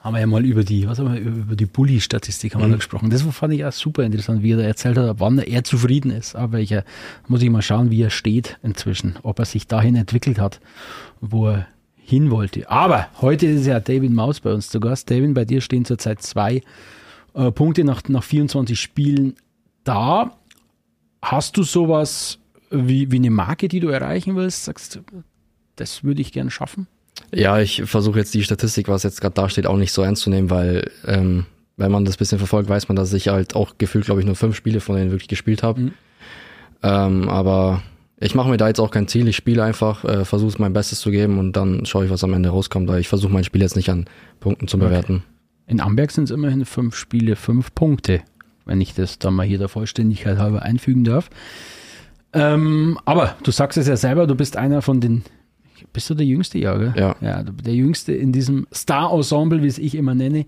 haben 0.00 0.14
wir 0.14 0.20
ja 0.20 0.26
mal 0.26 0.44
über 0.44 0.62
die, 0.62 0.86
was 0.86 1.00
haben 1.00 1.12
wir, 1.12 1.20
über 1.20 1.56
die 1.56 1.66
Bully-Statistik 1.66 2.54
haben 2.54 2.62
wir 2.62 2.68
da 2.68 2.76
gesprochen. 2.76 3.10
Das 3.10 3.22
fand 3.22 3.54
ich 3.54 3.64
auch 3.64 3.72
super 3.72 4.04
interessant, 4.04 4.42
wie 4.42 4.52
er 4.52 4.58
da 4.58 4.62
erzählt 4.62 4.98
hat, 4.98 5.18
wann 5.18 5.38
er 5.38 5.64
zufrieden 5.64 6.12
ist. 6.12 6.36
Aber 6.36 6.60
ich 6.60 6.72
muss 7.26 7.42
ich 7.42 7.50
mal 7.50 7.62
schauen, 7.62 7.90
wie 7.90 8.02
er 8.02 8.10
steht 8.10 8.58
inzwischen, 8.62 9.14
ob 9.22 9.40
er 9.40 9.46
sich 9.46 9.66
dahin 9.66 9.96
entwickelt 9.96 10.38
hat, 10.38 10.60
wo 11.20 11.48
er 11.48 11.66
hin 11.96 12.30
wollte. 12.30 12.70
Aber 12.70 13.08
heute 13.20 13.46
ist 13.46 13.66
ja 13.66 13.80
David 13.80 14.12
Maus 14.12 14.38
bei 14.38 14.52
uns 14.52 14.68
zu 14.68 14.78
Gast. 14.78 15.10
David, 15.10 15.34
bei 15.34 15.44
dir 15.44 15.60
stehen 15.60 15.84
zurzeit 15.84 16.22
zwei 16.22 16.62
äh, 17.36 17.52
Punkte 17.52 17.84
nach, 17.84 18.02
nach 18.08 18.24
24 18.24 18.80
Spielen 18.80 19.36
da. 19.84 20.36
Hast 21.22 21.56
du 21.56 21.62
sowas 21.62 22.38
wie, 22.70 23.10
wie 23.12 23.16
eine 23.16 23.30
Marke, 23.30 23.68
die 23.68 23.80
du 23.80 23.88
erreichen 23.88 24.34
willst? 24.36 24.64
Sagst 24.64 24.96
du, 24.96 25.00
das 25.76 26.02
würde 26.02 26.22
ich 26.22 26.32
gern 26.32 26.50
schaffen? 26.50 26.88
Ja, 27.32 27.60
ich 27.60 27.82
versuche 27.84 28.18
jetzt 28.18 28.34
die 28.34 28.42
Statistik, 28.42 28.88
was 28.88 29.02
jetzt 29.02 29.20
gerade 29.20 29.34
da 29.34 29.48
steht, 29.48 29.66
auch 29.66 29.76
nicht 29.76 29.92
so 29.92 30.02
ernst 30.02 30.22
zu 30.22 30.30
nehmen, 30.30 30.50
weil 30.50 30.90
ähm, 31.06 31.46
wenn 31.76 31.92
man 31.92 32.04
das 32.04 32.16
bisschen 32.16 32.38
verfolgt, 32.38 32.68
weiß 32.68 32.88
man, 32.88 32.96
dass 32.96 33.12
ich 33.12 33.28
halt 33.28 33.54
auch 33.54 33.78
gefühlt, 33.78 34.06
glaube 34.06 34.20
ich, 34.20 34.26
nur 34.26 34.36
fünf 34.36 34.56
Spiele 34.56 34.80
von 34.80 34.96
denen 34.96 35.10
wirklich 35.10 35.28
gespielt 35.28 35.62
habe. 35.62 35.80
Mhm. 35.80 35.92
Ähm, 36.82 37.28
aber 37.28 37.82
ich 38.18 38.34
mache 38.34 38.48
mir 38.48 38.56
da 38.56 38.68
jetzt 38.68 38.80
auch 38.80 38.90
kein 38.90 39.08
Ziel. 39.08 39.28
Ich 39.28 39.36
spiele 39.36 39.62
einfach, 39.62 40.04
äh, 40.04 40.24
versuche 40.24 40.50
es 40.50 40.58
mein 40.58 40.72
Bestes 40.72 41.00
zu 41.00 41.10
geben 41.10 41.38
und 41.38 41.52
dann 41.54 41.84
schaue 41.84 42.04
ich, 42.06 42.10
was 42.10 42.24
am 42.24 42.32
Ende 42.32 42.50
rauskommt. 42.50 42.88
Weil 42.88 43.00
ich 43.00 43.08
versuche 43.08 43.32
mein 43.32 43.44
Spiel 43.44 43.60
jetzt 43.60 43.76
nicht 43.76 43.90
an 43.90 44.06
Punkten 44.40 44.68
zu 44.68 44.78
bewerten. 44.78 45.22
In 45.66 45.80
Amberg 45.80 46.10
sind 46.12 46.24
es 46.24 46.30
immerhin 46.30 46.64
fünf 46.64 46.94
Spiele, 46.94 47.36
fünf 47.36 47.74
Punkte, 47.74 48.22
wenn 48.64 48.80
ich 48.80 48.94
das 48.94 49.18
dann 49.18 49.34
mal 49.34 49.46
hier 49.46 49.58
der 49.58 49.68
Vollständigkeit 49.68 50.38
halber 50.38 50.62
einfügen 50.62 51.04
darf. 51.04 51.28
Ähm, 52.32 52.98
aber 53.04 53.36
du 53.42 53.50
sagst 53.50 53.78
es 53.78 53.88
ja 53.88 53.96
selber, 53.96 54.26
du 54.26 54.34
bist 54.34 54.56
einer 54.56 54.82
von 54.82 55.00
den, 55.00 55.24
bist 55.92 56.08
du 56.10 56.14
der 56.14 56.26
Jüngste, 56.26 56.58
ja, 56.58 56.76
gell? 56.76 56.94
Ja. 56.96 57.16
ja 57.20 57.42
der 57.42 57.74
Jüngste 57.74 58.12
in 58.12 58.32
diesem 58.32 58.66
Star-Ensemble, 58.72 59.62
wie 59.62 59.66
es 59.66 59.78
ich 59.78 59.94
immer 59.94 60.14
nenne. 60.14 60.46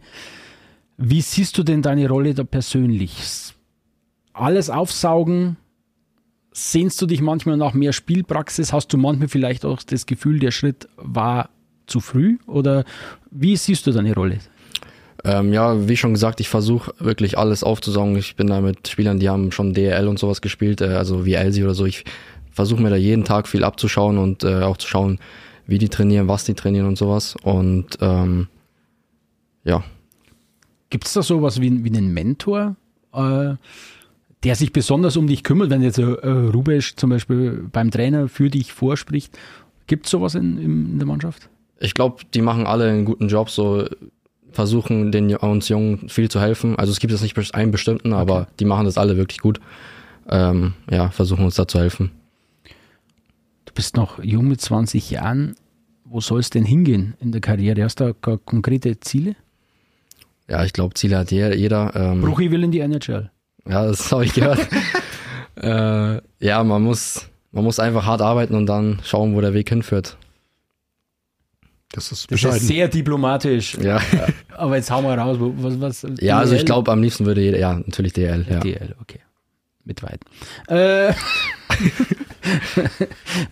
Wie 0.96 1.20
siehst 1.20 1.57
du 1.59 1.62
denn 1.62 1.83
deine 1.83 2.09
Rolle 2.09 2.35
da 2.35 2.44
persönlich? 2.44 3.54
Alles 4.33 4.70
aufsaugen? 4.70 5.57
Sehnst 6.52 7.00
du 7.00 7.07
dich 7.07 7.20
manchmal 7.20 7.57
nach 7.57 7.72
mehr 7.72 7.92
Spielpraxis? 7.92 8.72
Hast 8.72 8.92
du 8.92 8.98
manchmal 8.98 9.28
vielleicht 9.28 9.64
auch 9.64 9.83
das 9.83 10.07
Gefühl, 10.07 10.40
der 10.40 10.50
Schritt 10.50 10.88
war 10.96 11.50
zu 11.87 12.00
früh? 12.00 12.38
Oder 12.46 12.85
wie 13.31 13.57
siehst 13.57 13.87
du 13.87 13.92
deine 13.92 14.14
Rolle? 14.14 14.38
Ähm, 15.24 15.52
ja, 15.52 15.88
wie 15.88 15.96
schon 15.96 16.12
gesagt, 16.12 16.40
ich 16.40 16.48
versuche 16.48 16.94
wirklich 16.98 17.38
alles 17.38 17.64
aufzusaugen. 17.64 18.16
Ich 18.16 18.37
bin 18.37 18.46
da 18.46 18.61
mit 18.61 18.88
Spielern, 18.88 19.18
die 19.18 19.28
haben 19.28 19.50
schon 19.52 19.74
DL 19.74 20.07
und 20.07 20.18
sowas 20.18 20.40
gespielt, 20.40 20.81
äh, 20.81 20.94
also 20.94 21.26
wie 21.26 21.35
Elsie 21.35 21.64
oder 21.64 21.74
so. 21.74 21.87
Ich 21.87 22.04
versuche 22.50 22.83
mir 22.83 22.90
da 22.90 22.96
jeden 22.96 23.24
Tag 23.24 23.48
viel 23.48 23.64
abzuschauen 23.64 24.18
und 24.18 24.44
äh, 24.44 24.62
auch 24.62 24.76
zu 24.76 24.88
schauen, 24.88 25.18
wie 25.66 25.78
die 25.78 25.88
trainieren, 25.88 26.28
was 26.28 26.44
die 26.44 26.54
trainieren 26.54 26.87
und 26.87 26.96
sowas. 26.96 27.37
Und 27.42 27.98
ähm, 28.00 28.48
ja, 29.64 29.85
Gibt 30.90 31.07
es 31.07 31.12
da 31.12 31.22
sowas 31.22 31.61
wie, 31.61 31.85
wie 31.85 31.96
einen 31.96 32.14
Mentor, 32.14 32.76
äh, 33.12 33.54
der 34.44 34.54
sich 34.54 34.72
besonders 34.72 35.16
um 35.16 35.26
dich 35.26 35.42
kümmert, 35.42 35.70
wenn 35.70 35.83
jetzt 35.83 35.98
äh, 35.98 36.02
Rubesch 36.02 36.96
zum 36.96 37.11
Beispiel 37.11 37.68
beim 37.70 37.90
Trainer 37.90 38.28
für 38.28 38.48
dich 38.48 38.72
vorspricht? 38.72 39.37
Gibt 39.87 40.07
es 40.07 40.12
sowas 40.12 40.35
in, 40.35 40.59
in 40.59 40.98
der 40.98 41.07
Mannschaft? 41.07 41.50
ich 41.81 41.94
glaube, 41.94 42.22
die 42.35 42.42
machen 42.42 42.66
alle 42.66 42.90
einen 42.90 43.04
guten 43.04 43.28
Job, 43.28 43.50
so 43.50 43.87
versuchen 44.59 45.12
den 45.12 45.37
uns 45.37 45.68
Jungen 45.68 46.09
viel 46.09 46.29
zu 46.29 46.40
helfen. 46.40 46.75
Also 46.75 46.90
es 46.90 46.99
gibt 46.99 47.12
jetzt 47.12 47.23
nicht 47.23 47.55
einen 47.55 47.71
bestimmten, 47.71 48.12
aber 48.12 48.49
die 48.59 48.64
machen 48.64 48.87
das 48.87 48.99
alle 48.99 49.16
wirklich 49.16 49.38
gut. 49.38 49.61
Ähm, 50.29 50.75
ja, 50.90 51.11
versuchen 51.11 51.44
uns 51.44 51.55
da 51.55 51.68
zu 51.68 51.79
helfen. 51.79 52.11
Du 53.66 53.73
bist 53.73 53.97
noch 53.97 54.21
jung 54.21 54.49
mit 54.49 54.61
20 54.61 55.12
Jahren. 55.12 55.55
Wo 56.05 56.21
soll 56.21 56.40
es 56.40 56.51
denn 56.51 56.64
hingehen 56.64 57.14
in 57.21 57.31
der 57.31 57.40
Karriere? 57.40 57.85
Hast 57.85 58.01
du 58.01 58.12
da 58.21 58.37
konkrete 58.44 58.99
Ziele? 58.99 59.37
Ja, 60.49 60.64
ich 60.64 60.73
glaube, 60.73 60.94
Ziele 60.94 61.18
hat 61.18 61.31
jeder. 61.31 61.55
jeder 61.55 61.94
ähm, 61.94 62.21
Bruchi 62.21 62.51
will 62.51 62.64
in 62.64 62.73
die 62.73 62.81
NHL. 62.81 63.31
Ja, 63.64 63.87
das 63.87 64.11
habe 64.11 64.25
ich 64.25 64.33
gehört. 64.33 64.66
äh, 65.55 66.21
ja, 66.44 66.64
man 66.64 66.83
muss, 66.83 67.29
man 67.53 67.62
muss 67.62 67.79
einfach 67.79 68.07
hart 68.07 68.23
arbeiten 68.23 68.57
und 68.57 68.66
dann 68.66 68.99
schauen, 69.05 69.37
wo 69.37 69.40
der 69.40 69.55
Weg 69.55 69.68
hinführt. 69.68 70.17
Das 71.92 72.12
ist 72.12 72.31
Das 72.31 72.42
ist 72.42 72.66
sehr 72.66 72.88
diplomatisch. 72.88 73.77
Ja, 73.81 74.01
Aber 74.57 74.77
jetzt 74.77 74.90
hauen 74.90 75.05
wir 75.05 75.14
raus. 75.14 75.38
Was, 75.40 75.81
was, 75.81 76.07
ja 76.20 76.38
also 76.38 76.53
ich 76.55 76.61
DL? 76.61 76.66
glaube, 76.66 76.92
am 76.92 77.03
liebsten 77.03 77.24
würde 77.24 77.40
jeder, 77.40 77.59
ja, 77.59 77.74
natürlich 77.74 78.12
DL. 78.12 78.46
Ja. 78.48 78.61
DL, 78.61 78.94
okay. 79.01 79.20
Mit 79.85 80.03
weit. 80.03 80.20
Äh, 80.68 81.14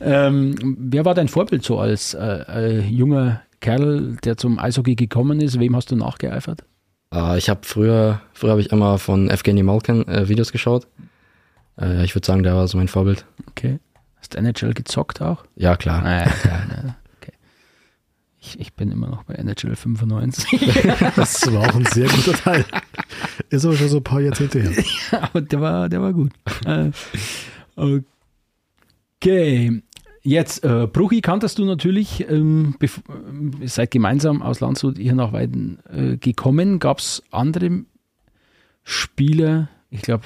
ähm, 0.00 0.76
wer 0.78 1.04
war 1.06 1.14
dein 1.14 1.28
Vorbild 1.28 1.64
so 1.64 1.78
als 1.78 2.12
äh, 2.12 2.20
äh, 2.20 2.80
junger 2.80 3.42
Kerl, 3.60 4.16
der 4.22 4.36
zum 4.36 4.58
Eishockey 4.58 4.96
gekommen 4.96 5.40
ist? 5.40 5.58
Wem 5.58 5.74
hast 5.74 5.90
du 5.90 5.96
nachgeeifert? 5.96 6.62
Äh, 7.14 7.38
ich 7.38 7.48
habe 7.48 7.60
früher, 7.62 8.20
früher 8.34 8.50
habe 8.50 8.60
ich 8.60 8.70
immer 8.70 8.98
von 8.98 9.30
Evgeny 9.30 9.62
Malkin 9.62 10.06
äh, 10.08 10.28
Videos 10.28 10.52
geschaut. 10.52 10.86
Äh, 11.80 12.04
ich 12.04 12.14
würde 12.14 12.26
sagen, 12.26 12.42
der 12.42 12.54
war 12.54 12.68
so 12.68 12.76
mein 12.76 12.88
Vorbild. 12.88 13.24
Okay. 13.48 13.78
Hast 14.16 14.34
du 14.34 14.38
NHL 14.38 14.74
gezockt 14.74 15.22
auch? 15.22 15.44
Ja, 15.56 15.76
klar. 15.76 16.04
Ah, 16.04 16.18
ja, 16.20 16.30
klar, 16.30 16.66
ne? 16.68 16.96
Ich, 18.46 18.60
ich 18.60 18.74
bin 18.74 18.92
immer 18.92 19.08
noch 19.08 19.24
bei 19.24 19.34
NHL 19.34 19.74
95. 19.74 20.46
Das 21.16 21.52
war 21.52 21.68
auch 21.68 21.74
ein 21.74 21.84
sehr 21.86 22.08
guter 22.08 22.32
Teil. 22.32 22.64
Ist 23.50 23.64
aber 23.64 23.74
schon 23.76 23.88
so 23.88 23.96
ein 23.96 24.04
paar 24.04 24.20
Jahrzehnte 24.20 24.60
her. 24.60 24.84
Aber 25.22 25.40
der 25.40 25.60
war, 25.60 25.88
der 25.88 26.00
war 26.00 26.12
gut. 26.12 26.30
Äh, 26.64 26.90
okay. 29.20 29.82
Jetzt, 30.22 30.64
äh, 30.64 30.86
Bruchi 30.86 31.20
kanntest 31.20 31.58
du 31.58 31.64
natürlich, 31.64 32.28
ähm, 32.28 32.76
ihr 33.60 33.68
seid 33.68 33.90
gemeinsam 33.90 34.42
aus 34.42 34.60
Landshut 34.60 34.98
hier 34.98 35.14
nach 35.14 35.32
Weiden 35.32 35.78
äh, 35.88 36.16
gekommen. 36.16 36.78
Gab 36.78 36.98
es 36.98 37.22
andere 37.30 37.84
Spieler, 38.82 39.68
ich 39.90 40.02
glaube, 40.02 40.24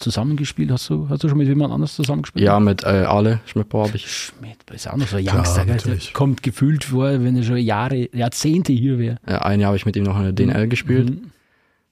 zusammengespielt? 0.00 0.70
Hast 0.70 0.88
du, 0.90 1.08
hast 1.08 1.22
du 1.22 1.28
schon 1.28 1.38
mit 1.38 1.46
jemand 1.48 1.72
anders 1.72 1.94
zusammengespielt? 1.94 2.44
Ja, 2.44 2.58
mit 2.58 2.82
äh, 2.82 2.86
Ale 2.86 3.40
Schmidtbau 3.46 3.86
habe 3.86 3.96
ich. 3.96 4.10
Schmidt, 4.10 4.58
ist 4.72 4.88
auch 4.88 4.96
noch 4.96 5.06
so 5.06 5.16
ein 5.16 5.26
Youngster, 5.28 5.64
gell? 5.64 5.76
natürlich. 5.76 6.12
kommt 6.12 6.42
gefühlt 6.42 6.84
vor, 6.84 7.10
wenn 7.22 7.36
er 7.36 7.42
schon 7.42 7.56
Jahre, 7.58 8.08
Jahrzehnte 8.16 8.72
hier 8.72 8.98
wäre. 8.98 9.16
Äh, 9.26 9.34
ein 9.34 9.60
Jahr 9.60 9.68
habe 9.68 9.76
ich 9.76 9.86
mit 9.86 9.96
ihm 9.96 10.04
noch 10.04 10.16
in 10.18 10.22
der 10.24 10.32
DNL 10.32 10.68
gespielt. 10.68 11.10
Mhm. 11.10 11.30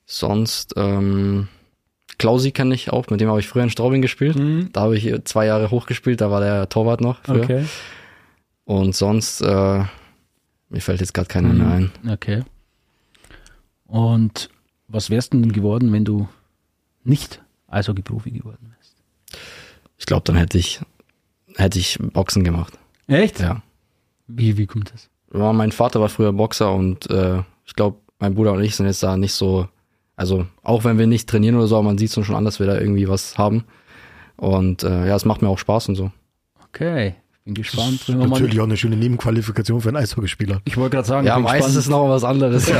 Sonst, 0.06 0.74
ähm, 0.76 1.48
Klausi 2.18 2.50
kenne 2.50 2.74
ich 2.74 2.90
auch, 2.90 3.08
mit 3.10 3.20
dem 3.20 3.28
habe 3.28 3.38
ich 3.40 3.46
früher 3.48 3.62
in 3.62 3.70
Straubing 3.70 4.02
gespielt. 4.02 4.36
Mhm. 4.36 4.70
Da 4.72 4.80
habe 4.82 4.96
ich 4.96 5.12
zwei 5.24 5.46
Jahre 5.46 5.70
hochgespielt, 5.70 6.20
da 6.20 6.30
war 6.30 6.40
der 6.40 6.68
Torwart 6.68 7.00
noch. 7.00 7.22
Früher. 7.22 7.44
Okay. 7.44 7.64
Und 8.64 8.94
sonst, 8.96 9.40
äh, 9.40 9.84
mir 10.70 10.80
fällt 10.80 11.00
jetzt 11.00 11.14
gerade 11.14 11.28
keiner 11.28 11.48
Mhm. 11.50 11.58
mehr 11.58 11.68
ein. 11.68 11.90
Okay. 12.08 12.42
Und 13.86 14.50
was 14.88 15.10
wärst 15.10 15.32
du 15.32 15.40
denn 15.40 15.52
geworden, 15.52 15.92
wenn 15.92 16.04
du 16.04 16.28
nicht 17.04 17.42
Eishockey-Profi 17.68 18.30
geworden 18.30 18.72
wärst? 18.76 18.94
Ich 19.98 20.06
glaube, 20.06 20.22
dann 20.24 20.36
hätte 20.36 20.58
ich, 20.58 20.80
hätte 21.56 21.78
ich 21.78 21.98
Boxen 22.00 22.44
gemacht. 22.44 22.78
Echt? 23.06 23.40
Ja. 23.40 23.62
Wie, 24.26 24.56
wie 24.58 24.66
kommt 24.66 24.92
das? 24.92 25.08
Ja, 25.32 25.52
mein 25.52 25.72
Vater 25.72 26.00
war 26.00 26.08
früher 26.08 26.32
Boxer 26.32 26.72
und 26.72 27.10
äh, 27.10 27.38
ich 27.66 27.74
glaube, 27.74 27.98
mein 28.18 28.34
Bruder 28.34 28.52
und 28.52 28.62
ich 28.62 28.76
sind 28.76 28.86
jetzt 28.86 29.02
da 29.02 29.16
nicht 29.16 29.32
so, 29.34 29.68
also 30.16 30.46
auch 30.62 30.84
wenn 30.84 30.98
wir 30.98 31.06
nicht 31.06 31.28
trainieren 31.28 31.56
oder 31.56 31.66
so, 31.66 31.76
aber 31.76 31.84
man 31.84 31.98
sieht 31.98 32.16
es 32.16 32.26
schon 32.26 32.34
an, 32.36 32.44
dass 32.44 32.58
wir 32.60 32.66
da 32.66 32.78
irgendwie 32.78 33.08
was 33.08 33.36
haben. 33.38 33.64
Und 34.36 34.82
äh, 34.84 35.06
ja, 35.08 35.16
es 35.16 35.24
macht 35.24 35.42
mir 35.42 35.48
auch 35.48 35.58
Spaß 35.58 35.88
und 35.90 35.94
so. 35.96 36.12
Okay, 36.68 37.14
ich 37.38 37.44
bin 37.44 37.54
gespannt. 37.54 38.00
Das 38.00 38.08
ist 38.08 38.08
wir 38.08 38.16
mal, 38.16 38.28
natürlich 38.28 38.60
auch 38.60 38.64
eine 38.64 38.76
schöne 38.76 38.96
Nebenqualifikation 38.96 39.80
für 39.80 39.88
einen 39.88 39.96
Eishockeyspieler. 39.98 40.60
ich 40.64 40.76
wollte 40.76 40.96
gerade 40.96 41.08
sagen, 41.08 41.26
Ja, 41.26 41.38
meistens 41.38 41.76
ist 41.76 41.88
noch 41.88 42.08
was 42.08 42.24
anderes. 42.24 42.70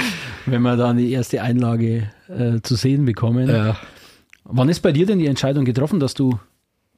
wenn 0.46 0.62
wir 0.62 0.76
dann 0.76 0.96
die 0.96 1.12
erste 1.12 1.42
Einlage 1.42 2.10
äh, 2.28 2.60
zu 2.62 2.76
sehen 2.76 3.04
bekommen. 3.04 3.48
ja. 3.48 3.76
Wann 4.50 4.68
ist 4.70 4.80
bei 4.80 4.92
dir 4.92 5.04
denn 5.06 5.18
die 5.18 5.26
Entscheidung 5.26 5.64
getroffen, 5.66 6.00
dass 6.00 6.14
du, 6.14 6.38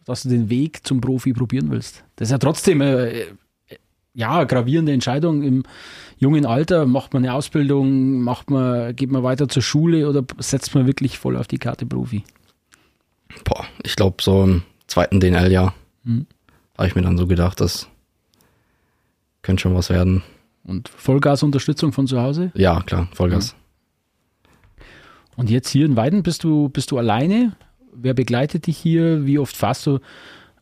dass 0.04 0.22
du 0.22 0.28
den 0.28 0.48
Weg 0.50 0.86
zum 0.86 1.00
Profi 1.00 1.32
probieren 1.32 1.70
willst? 1.70 2.04
Das 2.16 2.28
ist 2.28 2.32
ja 2.32 2.38
trotzdem 2.38 2.80
äh, 2.80 3.24
ja, 4.14 4.36
eine 4.38 4.46
gravierende 4.46 4.92
Entscheidung 4.92 5.42
im 5.42 5.64
jungen 6.18 6.46
Alter. 6.46 6.86
Macht 6.86 7.12
man 7.12 7.24
eine 7.24 7.34
Ausbildung, 7.34 8.20
macht 8.22 8.50
man, 8.50 8.94
geht 8.94 9.10
man 9.10 9.22
weiter 9.24 9.48
zur 9.48 9.62
Schule 9.62 10.08
oder 10.08 10.24
setzt 10.38 10.74
man 10.74 10.86
wirklich 10.86 11.18
voll 11.18 11.36
auf 11.36 11.48
die 11.48 11.58
Karte 11.58 11.86
Profi? 11.86 12.22
Boah, 13.44 13.64
ich 13.82 13.96
glaube, 13.96 14.22
so 14.22 14.44
im 14.44 14.62
zweiten 14.86 15.20
DNL-Jahr 15.20 15.74
Mhm. 16.02 16.26
habe 16.78 16.88
ich 16.88 16.94
mir 16.94 17.02
dann 17.02 17.18
so 17.18 17.26
gedacht, 17.26 17.60
das 17.60 17.88
könnte 19.42 19.60
schon 19.62 19.74
was 19.74 19.90
werden. 19.90 20.22
Und 20.64 20.88
Vollgasunterstützung 20.88 21.92
von 21.92 22.06
zu 22.06 22.20
Hause? 22.22 22.52
Ja, 22.54 22.80
klar, 22.82 23.08
Vollgas. 23.12 23.54
Und 25.40 25.50
jetzt 25.50 25.68
hier 25.70 25.86
in 25.86 25.96
Weiden 25.96 26.22
bist 26.22 26.44
du, 26.44 26.68
bist 26.68 26.90
du 26.90 26.98
alleine? 26.98 27.52
Wer 27.92 28.14
begleitet 28.14 28.66
dich 28.66 28.76
hier? 28.78 29.26
Wie 29.26 29.38
oft 29.38 29.56
fährst 29.56 29.86
du, 29.86 29.98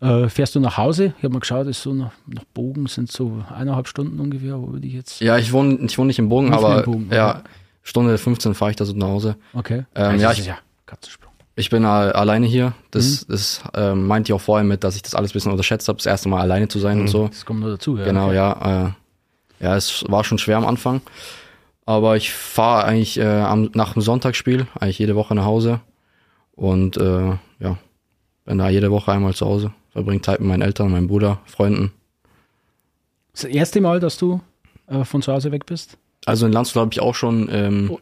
äh, 0.01 0.29
fährst 0.29 0.55
du 0.55 0.61
nach 0.61 0.77
Hause? 0.77 1.15
Ich 1.19 1.25
habe 1.25 1.33
mal 1.35 1.41
geschaut, 1.41 1.67
ist 1.67 1.83
so 1.83 1.93
nach, 1.93 2.13
nach 2.27 2.45
Bogen 2.55 2.87
sind 2.87 3.11
so 3.13 3.43
eineinhalb 3.55 3.89
Stunden 3.89 4.19
ungefähr, 4.21 4.61
wo 4.61 4.73
würde 4.73 4.87
ich 4.87 4.95
jetzt. 4.95 5.21
Ja, 5.21 5.37
ich 5.37 5.53
wohne, 5.53 5.79
ich 5.85 5.99
wohne 5.99 6.07
nicht 6.09 6.19
im 6.19 6.29
Bogen, 6.29 6.49
Nicht 6.51 6.59
aber 6.59 6.83
Bogen, 6.83 7.09
ja, 7.13 7.31
okay. 7.41 7.41
Stunde 7.83 8.17
15 8.19 8.55
fahre 8.55 8.71
ich 8.71 8.77
da 8.77 8.85
so 8.85 8.93
nach 8.95 9.09
Hause. 9.09 9.37
Okay. 9.53 9.85
Ähm, 9.95 10.05
Also 10.13 10.23
ja, 10.23 10.33
ich- 10.33 10.47
ja 10.47 10.59
Katzensprung. 10.87 11.33
Ich 11.57 11.71
bin 11.71 11.83
äh, 11.83 11.87
alleine 11.89 12.47
hier. 12.47 12.73
Das, 12.93 13.23
Mhm. 13.27 13.33
das 13.33 13.63
ähm, 13.75 14.07
meinte 14.07 14.31
ich 14.31 14.33
auch 14.35 14.41
vorher 14.41 14.65
mit, 14.65 14.85
dass 14.85 14.95
ich 14.95 15.03
das 15.03 15.17
alles 15.17 15.33
ein 15.33 15.35
bisschen 15.35 15.51
unterschätzt 15.51 15.89
habe, 15.89 15.97
das 15.97 16.07
erste 16.07 16.29
Mal 16.29 16.41
alleine 16.41 16.69
zu 16.69 16.79
sein 16.79 17.01
und 17.01 17.09
so. 17.09 17.27
Das 17.27 17.45
kommt 17.45 17.61
noch 17.61 17.69
dazu, 17.69 17.97
ja. 17.99 18.05
Genau, 18.05 18.27
okay. 18.27 18.37
ja. 18.37 18.87
Äh, 18.87 19.65
ja, 19.65 19.77
es 19.77 20.05
war 20.09 20.23
schon 20.23 20.39
schwer 20.39 20.57
am 20.59 20.67
Anfang. 20.67 21.01
Aber 21.89 22.19
ich 22.19 22.35
fahre 22.35 22.85
eigentlich 22.85 23.19
äh, 23.19 23.25
am, 23.25 23.71
nach 23.73 23.95
dem 23.95 24.03
Sonntagsspiel 24.03 24.67
eigentlich 24.79 24.99
jede 24.99 25.17
Woche 25.17 25.35
nach 25.35 25.47
Hause. 25.47 25.81
Und 26.55 26.99
äh, 26.99 27.31
ja, 27.61 27.79
bin 28.45 28.59
da 28.59 28.69
jede 28.69 28.91
Woche 28.91 29.11
einmal 29.11 29.33
zu 29.33 29.47
Hause. 29.47 29.73
Verbringe 29.93 30.21
Zeit 30.21 30.41
mit 30.41 30.49
meinen 30.49 30.61
Eltern, 30.61 30.91
meinem 30.93 31.07
Bruder, 31.07 31.41
Freunden. 31.47 31.93
Das 33.33 33.45
erste 33.45 33.81
Mal, 33.81 34.01
dass 34.01 34.19
du 34.19 34.43
äh, 34.87 35.03
von 35.05 35.23
zu 35.23 35.33
Hause 35.33 35.51
weg 35.51 35.65
bist? 35.65 35.97
Also 36.27 36.45
in 36.45 36.53
Landshut 36.53 36.79
habe 36.79 36.91
ich 36.93 37.01
auch 37.01 37.15
schon 37.15 37.49
ähm, 37.51 37.91
Oh. 37.91 38.01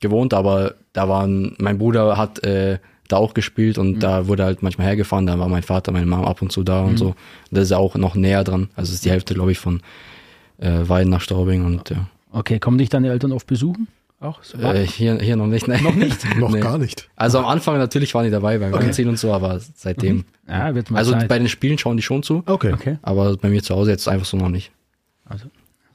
gewohnt, 0.00 0.32
aber 0.32 0.76
da 0.92 1.08
waren, 1.08 1.56
mein 1.58 1.78
Bruder 1.78 2.16
hat 2.16 2.44
äh, 2.44 2.78
da 3.08 3.16
auch 3.16 3.34
gespielt 3.34 3.78
und 3.78 3.98
da 3.98 4.28
wurde 4.28 4.44
halt 4.44 4.62
manchmal 4.62 4.86
hergefahren, 4.86 5.26
da 5.26 5.36
war 5.40 5.48
mein 5.48 5.64
Vater, 5.64 5.90
meine 5.90 6.06
Mama 6.06 6.28
ab 6.28 6.40
und 6.40 6.52
zu 6.52 6.62
da 6.62 6.82
und 6.84 6.98
so. 6.98 7.16
Das 7.50 7.64
ist 7.64 7.72
auch 7.72 7.96
noch 7.96 8.14
näher 8.14 8.44
dran. 8.44 8.68
Also 8.76 8.90
es 8.90 8.94
ist 8.94 9.04
die 9.04 9.10
Hälfte, 9.10 9.34
glaube 9.34 9.50
ich, 9.50 9.58
von 9.58 9.80
äh, 10.58 10.88
Weiden 10.88 11.10
nach 11.10 11.20
Straubing 11.20 11.64
und 11.64 11.90
ja. 11.90 12.06
Okay, 12.34 12.58
kommen 12.58 12.78
dich 12.78 12.88
deine 12.88 13.10
Eltern 13.10 13.32
oft 13.32 13.46
besuchen? 13.46 13.86
Auch? 14.20 14.42
So, 14.42 14.58
Äh, 14.58 14.86
hier, 14.86 15.18
hier 15.20 15.36
noch 15.36 15.46
nicht. 15.46 15.68
Ne? 15.68 15.80
Noch 15.82 15.94
nicht? 15.94 16.24
Noch 16.38 16.50
Nee. 16.50 16.60
gar 16.60 16.78
nicht. 16.78 17.08
Also 17.14 17.38
am 17.38 17.44
Anfang 17.46 17.76
natürlich 17.78 18.14
waren 18.14 18.24
die 18.24 18.30
dabei 18.30 18.58
beim 18.58 18.74
Anziehen 18.74 19.08
und 19.08 19.18
so, 19.18 19.32
aber 19.32 19.60
seitdem. 19.60 20.24
Ja, 20.48 20.74
wird 20.74 20.90
mal 20.90 20.98
Also 20.98 21.12
Zeit. 21.12 21.28
bei 21.28 21.38
den 21.38 21.48
Spielen 21.48 21.78
schauen 21.78 21.96
die 21.96 22.02
schon 22.02 22.22
zu, 22.22 22.42
Okay. 22.46 22.72
okay, 22.72 22.98
aber 23.02 23.36
bei 23.36 23.50
mir 23.50 23.62
zu 23.62 23.74
Hause 23.74 23.90
jetzt 23.92 24.08
einfach 24.08 24.26
so 24.26 24.36
noch 24.36 24.48
nicht. 24.48 24.72
also 25.26 25.46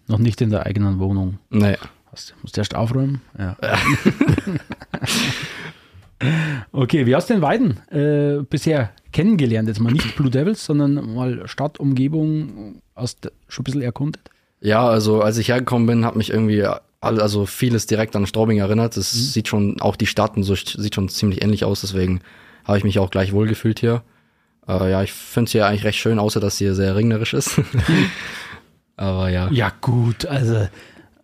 noch 0.07 0.19
nicht 0.19 0.39
in 0.41 0.49
der 0.49 0.65
eigenen 0.65 0.99
Wohnung. 0.99 1.39
Nee. 1.49 1.75
Hast, 2.11 2.33
musst 2.41 2.55
du 2.57 2.61
erst 2.61 2.73
aufräumen? 2.75 3.21
Ja. 3.37 3.55
okay, 6.71 7.05
wie 7.05 7.15
hast 7.15 7.29
du 7.29 7.33
den 7.35 7.41
Weiden 7.41 7.79
äh, 7.91 8.43
bisher 8.43 8.91
kennengelernt? 9.11 9.67
Jetzt 9.67 9.79
mal 9.79 9.91
nicht 9.93 10.15
Blue 10.15 10.29
Devils, 10.29 10.65
sondern 10.65 11.13
mal 11.13 11.47
Stadtumgebung 11.47 12.81
aus 12.95 13.19
der, 13.19 13.31
schon 13.47 13.63
ein 13.63 13.65
bisschen 13.65 13.81
erkundet? 13.81 14.21
Ja, 14.61 14.87
also 14.87 15.21
als 15.21 15.37
ich 15.37 15.49
hergekommen 15.49 15.87
bin, 15.87 16.05
hat 16.05 16.15
mich 16.15 16.29
irgendwie 16.31 16.67
also 17.01 17.45
vieles 17.45 17.85
direkt 17.87 18.15
an 18.15 18.27
Straubing 18.27 18.57
erinnert. 18.57 18.97
Das 18.97 19.13
Mhm. 19.13 19.19
sieht 19.19 19.47
schon, 19.47 19.79
auch 19.81 19.95
die 19.95 20.05
Stadt 20.05 20.35
und 20.35 20.43
so 20.43 20.55
sieht 20.55 20.95
schon 20.95 21.07
ziemlich 21.09 21.41
ähnlich 21.43 21.63
aus, 21.63 21.81
deswegen 21.81 22.19
habe 22.65 22.77
ich 22.77 22.83
mich 22.83 22.99
auch 22.99 23.09
gleich 23.09 23.31
wohlgefühlt 23.31 23.79
hier. 23.79 24.03
Äh, 24.67 24.91
ja, 24.91 25.01
ich 25.01 25.13
finde 25.13 25.45
es 25.47 25.51
hier 25.53 25.65
eigentlich 25.65 25.85
recht 25.85 25.97
schön, 25.97 26.19
außer 26.19 26.39
dass 26.41 26.57
hier 26.57 26.75
sehr 26.75 26.95
regnerisch 26.95 27.33
ist. 27.33 27.61
Aber 28.97 29.29
ja. 29.29 29.49
Ja, 29.51 29.71
gut, 29.81 30.25
also 30.25 30.67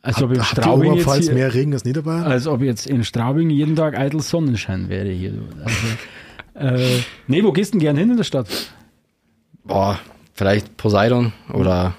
als 0.01 0.21
ob 0.23 0.31
in 0.31 0.39
Habt 0.39 0.57
ihr 0.57 0.61
Straubing 0.63 0.93
jetzt 0.93 1.13
hier, 1.15 1.33
mehr 1.33 1.53
Regen 1.53 1.73
als 1.73 1.83
Niederbayern? 1.83 2.23
als 2.23 2.47
ob 2.47 2.61
jetzt 2.61 2.87
in 2.87 3.03
Straubing 3.03 3.49
jeden 3.49 3.75
Tag 3.75 3.97
eitel 3.97 4.21
Sonnenschein 4.21 4.87
wäre 4.87 5.09
hier. 5.09 5.33
Also, 6.53 6.75
äh, 6.75 6.99
nee, 7.27 7.43
wo 7.43 7.51
gehst 7.51 7.73
du 7.73 7.79
denn 7.79 7.85
gern 7.85 7.97
hin 7.97 8.11
in 8.11 8.17
der 8.17 8.23
Stadt? 8.23 8.47
Boah, 9.63 9.99
vielleicht 10.33 10.77
Poseidon 10.77 11.33
oder 11.51 11.95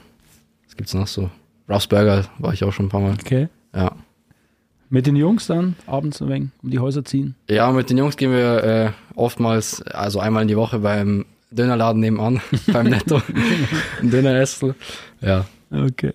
was 0.76 0.78
gibt's 0.78 0.94
noch 0.94 1.06
so? 1.06 1.30
Ralph's 1.68 1.86
Burger 1.86 2.24
war 2.38 2.52
ich 2.52 2.62
auch 2.62 2.72
schon 2.72 2.86
ein 2.86 2.88
paar 2.90 3.00
Mal. 3.00 3.14
Okay. 3.14 3.48
Ja. 3.74 3.92
Mit 4.90 5.06
den 5.06 5.16
Jungs 5.16 5.46
dann 5.46 5.74
abends 5.86 6.20
ein 6.20 6.28
wenig 6.28 6.50
um 6.62 6.70
die 6.70 6.78
Häuser 6.78 7.04
ziehen? 7.04 7.34
Ja, 7.48 7.72
mit 7.72 7.90
den 7.90 7.98
Jungs 7.98 8.16
gehen 8.16 8.30
wir 8.30 8.62
äh, 8.62 8.90
oftmals, 9.14 9.82
also 9.82 10.20
einmal 10.20 10.42
in 10.42 10.48
die 10.48 10.56
Woche 10.56 10.80
beim 10.80 11.24
Dönerladen 11.50 12.00
nebenan, 12.00 12.40
beim 12.72 12.86
Netto. 12.86 13.22
Ein 14.00 14.10
Döner-Essel. 14.10 14.74
Ja. 15.22 15.46
Okay. 15.70 16.12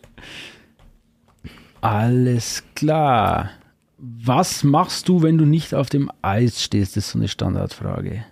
Alles 1.82 2.64
klar. 2.76 3.50
Was 3.98 4.64
machst 4.64 5.10
du, 5.10 5.24
wenn 5.24 5.38
du 5.38 5.46
nicht 5.46 5.74
auf 5.74 5.90
dem 5.90 6.12
Eis 6.22 6.64
stehst? 6.64 6.96
Das 6.96 7.06
ist 7.06 7.12
so 7.12 7.20
eine 7.20 7.28
Standardfrage. 7.28 8.24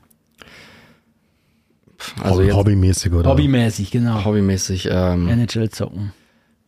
Also 2.22 2.36
Hobby, 2.36 2.46
jetzt 2.46 2.56
hobbymäßig 2.56 3.14
oder? 3.14 3.30
Hobbymäßig, 3.32 3.92
genau. 3.92 4.24
hobbymäßig 4.24 4.88
ähm, 4.90 5.28
NHL 5.28 5.70
zocken. 5.70 6.14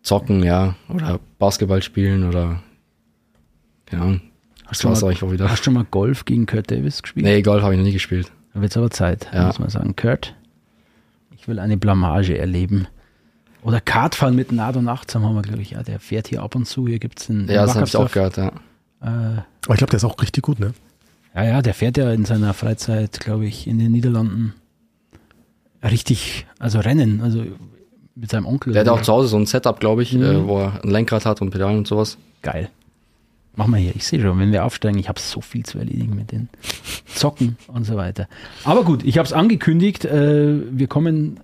Zocken, 0.04 0.44
ja. 0.44 0.76
Oder 0.90 1.20
Basketball 1.40 1.82
spielen 1.82 2.28
oder 2.28 2.62
keine 3.86 4.02
Ahnung. 4.04 4.22
Das 4.70 4.80
du 4.80 4.88
war's 4.88 5.02
mal- 5.02 5.14
auch 5.14 5.32
wieder. 5.32 5.50
Hast 5.50 5.60
du 5.60 5.64
schon 5.66 5.74
mal 5.74 5.86
Golf 5.90 6.26
gegen 6.26 6.46
Kurt 6.46 6.72
Davis 6.72 7.02
gespielt? 7.02 7.26
Nee, 7.26 7.42
Golf 7.42 7.62
habe 7.64 7.74
ich 7.74 7.78
noch 7.80 7.86
nie 7.86 7.92
gespielt. 7.94 8.32
Da 8.54 8.62
wird 8.62 8.72
es 8.72 8.78
aber 8.78 8.90
Zeit, 8.90 9.28
Ja. 9.34 9.48
muss 9.48 9.60
man 9.60 9.70
sagen. 9.70 9.96
Kurt, 9.96 10.34
ich 11.36 11.48
will 11.48 11.60
eine 11.60 11.78
Blamage 11.78 12.38
erleben. 12.38 12.88
Oder 13.64 13.80
Kartfahren 13.82 14.36
mit 14.36 14.52
Nado 14.52 14.82
Nachtsam 14.82 15.24
haben 15.26 15.36
wir, 15.36 15.42
glaube 15.44 15.62
ich. 15.62 15.72
Ja, 15.72 15.84
der 15.84 16.00
fährt 16.00 16.28
hier 16.30 16.42
ab 16.42 16.56
und 16.56 16.66
zu. 16.66 16.88
Hier 16.88 17.00
gibt 17.00 17.20
es 17.20 17.30
einen. 17.30 17.48
Ja, 17.48 17.66
das 17.66 17.76
habe 17.76 17.86
ich 17.86 17.96
auch 17.96 18.12
gehört, 18.12 18.38
ja. 18.38 18.48
Äh, 18.48 19.06
Aber 19.06 19.44
ich 19.74 19.78
glaube, 19.78 19.92
der 19.92 19.98
ist 19.98 20.04
auch 20.04 20.20
richtig 20.22 20.44
gut, 20.44 20.60
ne? 20.60 20.74
Ja, 21.36 21.44
ja, 21.44 21.62
der 21.62 21.74
fährt 21.74 21.98
ja 21.98 22.12
in 22.12 22.26
seiner 22.26 22.54
Freizeit, 22.54 23.20
glaube 23.20 23.46
ich, 23.46 23.68
in 23.68 23.78
den 23.80 23.92
Niederlanden 23.92 24.54
richtig, 25.84 26.46
also 26.60 26.80
Rennen, 26.80 27.22
also 27.22 27.44
mit 28.16 28.30
seinem 28.30 28.46
Onkel. 28.46 28.74
Der 28.74 28.82
hat 28.82 28.90
auch 28.90 29.02
zu 29.02 29.12
Hause 29.14 29.28
so 29.30 29.38
ein 29.38 29.46
Setup, 29.46 29.80
glaube 29.80 30.04
ich, 30.04 30.14
Mhm. 30.14 30.22
äh, 30.24 30.48
wo 30.48 30.60
er 30.60 30.84
ein 30.84 30.90
Lenkrad 30.90 31.26
hat 31.26 31.42
und 31.42 31.50
Pedalen 31.52 31.78
und 31.80 31.88
sowas. 31.88 32.18
Geil. 32.42 32.70
Machen 33.56 33.72
wir 33.74 33.80
hier. 33.80 33.96
Ich 33.96 34.06
sehe 34.06 34.22
schon, 34.22 34.40
wenn 34.40 34.52
wir 34.52 34.64
aufsteigen, 34.66 34.98
ich 34.98 35.10
habe 35.10 35.20
so 35.20 35.42
viel 35.42 35.64
zu 35.66 35.78
erledigen 35.78 36.16
mit 36.16 36.32
den 36.32 36.48
Zocken 37.14 37.58
und 37.68 37.84
so 37.86 37.96
weiter. 37.98 38.28
Aber 38.64 38.84
gut, 38.84 39.04
ich 39.04 39.18
habe 39.18 39.26
es 39.26 39.34
angekündigt, 39.34 40.06
äh, 40.06 40.56
wir 40.72 40.88
kommen 40.88 41.40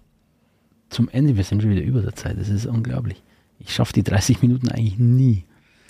zum 0.90 1.10
Ende. 1.10 1.36
Wir 1.36 1.44
sind 1.44 1.62
schon 1.62 1.72
wieder 1.72 1.82
über 1.84 2.02
der 2.02 2.16
Zeit. 2.16 2.40
Das 2.40 2.48
ist 2.50 2.66
unglaublich. 2.66 3.22
Ich 3.60 3.74
schaffe 3.74 3.92
die 3.94 4.04
30 4.04 4.42
Minuten 4.42 4.70
eigentlich 4.70 4.98
nie. 4.98 5.44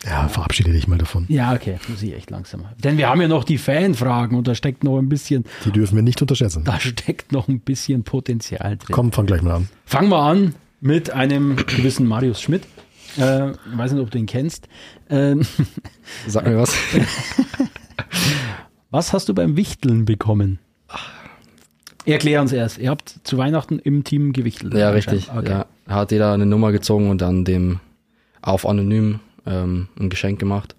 Ja, 0.06 0.28
verabschiede 0.28 0.72
dich 0.72 0.88
mal 0.88 0.98
davon. 0.98 1.26
Ja, 1.28 1.54
okay, 1.54 1.78
muss 1.88 2.02
ich 2.04 2.14
echt 2.16 2.30
langsam. 2.30 2.66
Denn 2.84 2.98
wir 2.98 3.10
haben 3.10 3.20
ja 3.22 3.28
noch 3.28 3.44
die 3.44 3.58
Fanfragen 3.58 4.38
und 4.38 4.48
da 4.48 4.54
steckt 4.56 4.84
noch 4.84 4.98
ein 5.00 5.10
bisschen, 5.10 5.44
Die 5.66 5.72
dürfen 5.72 5.96
wir 5.96 6.04
nicht 6.04 6.22
unterschätzen. 6.22 6.64
da 6.64 6.80
steckt 6.80 7.32
noch 7.32 7.48
ein 7.48 7.60
bisschen 7.60 8.04
Potenzial 8.04 8.78
drin. 8.78 8.88
Komm, 8.92 9.12
fang 9.12 9.26
gleich 9.26 9.42
mal 9.42 9.56
an. 9.56 9.70
Fangen 9.86 10.10
wir 10.10 10.20
an 10.20 10.56
mit 10.80 11.10
einem 11.10 11.56
gewissen 11.56 12.08
Marius 12.08 12.42
Schmidt. 12.42 12.64
Äh, 13.18 13.52
ich 13.52 13.58
weiß 13.78 13.92
nicht, 13.94 14.02
ob 14.02 14.12
du 14.12 14.18
ihn 14.18 14.26
kennst. 14.26 14.68
Ähm, 15.10 15.42
Sag 16.28 16.46
mir 16.46 16.58
was. 16.58 16.76
was 18.92 19.14
hast 19.14 19.30
du 19.30 19.34
beim 19.34 19.56
Wichteln 19.56 20.06
bekommen? 20.06 20.60
Erklär 22.06 22.42
uns 22.42 22.54
erst. 22.54 22.78
Ihr 22.78 22.90
habt 22.90 23.16
zu 23.24 23.38
Weihnachten 23.38 23.80
im 23.80 24.06
Team 24.06 24.32
gewichtelt. 24.32 24.74
Ja, 24.74 24.92
richtig. 24.92 25.30
Okay. 25.36 25.50
Ja, 25.50 25.66
hat 25.88 26.12
jeder 26.12 26.32
eine 26.32 26.46
Nummer 26.46 26.72
gezogen 26.72 27.10
und 27.10 27.22
dann 27.22 27.44
dem 27.44 27.82
auf 28.42 28.66
anonym 28.66 29.20
ähm, 29.46 29.90
ein 30.00 30.10
Geschenk 30.10 30.40
gemacht. 30.40 30.76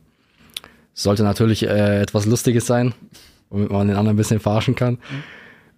Sollte 0.95 1.23
natürlich 1.25 1.65
äh, 1.65 2.01
etwas 2.01 2.25
Lustiges 2.25 2.67
sein, 2.67 2.95
womit 3.51 3.71
man 3.71 3.89
den 3.89 3.97
anderen 3.97 4.15
ein 4.15 4.17
bisschen 4.17 4.41
verarschen 4.41 4.75
kann. 4.75 4.99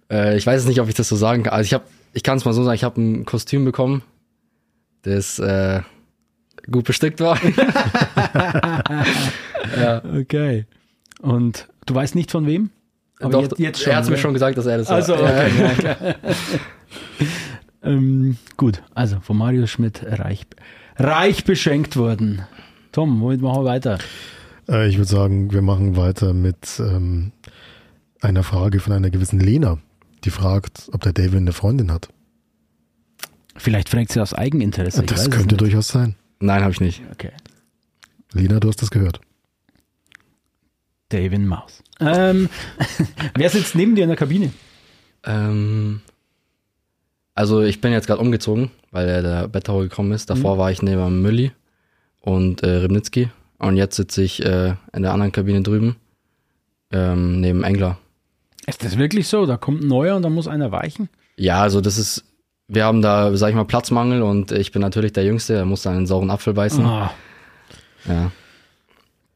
Äh, 0.09 0.37
ich 0.37 0.47
weiß 0.47 0.61
jetzt 0.61 0.69
nicht, 0.69 0.79
ob 0.79 0.87
ich 0.87 0.95
das 0.95 1.09
so 1.09 1.17
sagen 1.17 1.43
kann. 1.43 1.53
Also 1.53 1.65
ich 1.65 1.73
habe, 1.73 1.83
ich 2.13 2.23
kann 2.23 2.37
es 2.37 2.45
mal 2.45 2.53
so 2.53 2.63
sagen, 2.63 2.75
ich 2.75 2.85
habe 2.85 3.01
ein 3.01 3.25
Kostüm 3.25 3.65
bekommen, 3.65 4.03
das 5.03 5.39
äh, 5.39 5.81
gut 6.69 6.85
bestückt 6.85 7.19
war. 7.19 7.39
Okay. 10.13 10.65
Und 11.21 11.67
du 11.85 11.95
weißt 11.95 12.15
nicht 12.15 12.31
von 12.31 12.45
wem? 12.45 12.71
Aber 13.19 13.31
Doch, 13.31 13.41
jetzt, 13.43 13.59
jetzt 13.59 13.81
schon. 13.81 13.91
er 13.91 13.97
hat 13.97 14.05
mir 14.05 14.11
oder? 14.11 14.17
schon 14.17 14.33
gesagt, 14.33 14.57
dass 14.57 14.65
er 14.65 14.79
das 14.79 14.89
war. 14.89 14.95
Also, 14.95 15.13
Ja, 15.15 15.45
okay. 15.45 15.51
ja, 15.59 15.73
klar. 15.73 16.15
ähm, 17.83 18.37
gut, 18.57 18.81
also 18.95 19.19
von 19.21 19.37
Marius 19.37 19.69
Schmidt 19.69 20.03
reich, 20.03 20.45
reich 20.97 21.43
beschenkt 21.43 21.95
worden. 21.95 22.41
Tom, 22.91 23.21
womit 23.21 23.41
machen 23.41 23.63
wir 23.63 23.69
weiter? 23.69 23.99
Äh, 24.67 24.89
ich 24.89 24.97
würde 24.97 25.09
sagen, 25.09 25.51
wir 25.53 25.61
machen 25.61 25.95
weiter 25.95 26.33
mit 26.33 26.79
ähm, 26.79 27.31
einer 28.19 28.43
Frage 28.43 28.79
von 28.79 28.93
einer 28.93 29.11
gewissen 29.11 29.39
Lena, 29.39 29.77
die 30.23 30.31
fragt, 30.31 30.89
ob 30.91 31.01
der 31.01 31.13
David 31.13 31.35
eine 31.35 31.53
Freundin 31.53 31.91
hat. 31.91 32.09
Vielleicht 33.55 33.89
fragt 33.89 34.11
sie 34.11 34.21
aus 34.21 34.33
Eigeninteresse. 34.33 35.03
das 35.03 35.29
könnte 35.29 35.55
nicht. 35.55 35.61
durchaus 35.61 35.89
sein. 35.89 36.15
Nein, 36.39 36.61
habe 36.61 36.71
ich 36.71 36.81
nicht. 36.81 37.01
Okay. 37.11 37.31
Lena, 38.33 38.59
du 38.59 38.69
hast 38.69 38.81
das 38.81 38.91
gehört. 38.91 39.19
David 41.09 41.41
Maus. 41.41 41.83
Ähm, 41.99 42.49
wer 43.35 43.49
sitzt 43.49 43.75
neben 43.75 43.95
dir 43.95 44.03
in 44.03 44.09
der 44.09 44.17
Kabine? 44.17 44.51
Ähm, 45.23 46.01
also 47.35 47.61
ich 47.61 47.81
bin 47.81 47.91
jetzt 47.91 48.07
gerade 48.07 48.21
umgezogen, 48.21 48.71
weil 48.91 49.05
der, 49.05 49.21
der 49.21 49.47
Bettauer 49.47 49.83
gekommen 49.83 50.13
ist. 50.13 50.29
Davor 50.29 50.57
war 50.57 50.71
ich 50.71 50.81
neben 50.81 51.21
Mülli 51.21 51.51
und 52.21 52.63
äh, 52.63 52.77
Ribnitzki. 52.77 53.29
Und 53.59 53.77
jetzt 53.77 53.95
sitze 53.95 54.23
ich 54.23 54.43
äh, 54.43 54.75
in 54.93 55.03
der 55.03 55.13
anderen 55.13 55.31
Kabine 55.31 55.61
drüben, 55.61 55.97
ähm, 56.91 57.41
neben 57.41 57.63
Engler. 57.63 57.99
Ist 58.65 58.83
das 58.83 58.97
wirklich 58.97 59.27
so? 59.27 59.45
Da 59.45 59.57
kommt 59.57 59.81
ein 59.81 59.87
neuer 59.87 60.15
und 60.15 60.23
dann 60.23 60.33
muss 60.33 60.47
einer 60.47 60.71
weichen? 60.71 61.09
Ja, 61.35 61.61
also 61.61 61.81
das 61.81 61.97
ist, 61.97 62.23
wir 62.73 62.85
haben 62.85 63.01
da, 63.01 63.35
sag 63.35 63.49
ich 63.49 63.55
mal, 63.55 63.65
Platzmangel 63.65 64.21
und 64.21 64.51
ich 64.51 64.71
bin 64.71 64.81
natürlich 64.81 65.13
der 65.13 65.23
Jüngste, 65.25 65.53
der 65.53 65.65
muss 65.65 65.81
dann 65.83 65.95
einen 65.97 66.07
sauren 66.07 66.29
Apfel 66.31 66.53
beißen. 66.53 66.85
Ah, 66.85 67.11
Ja. 68.07 68.31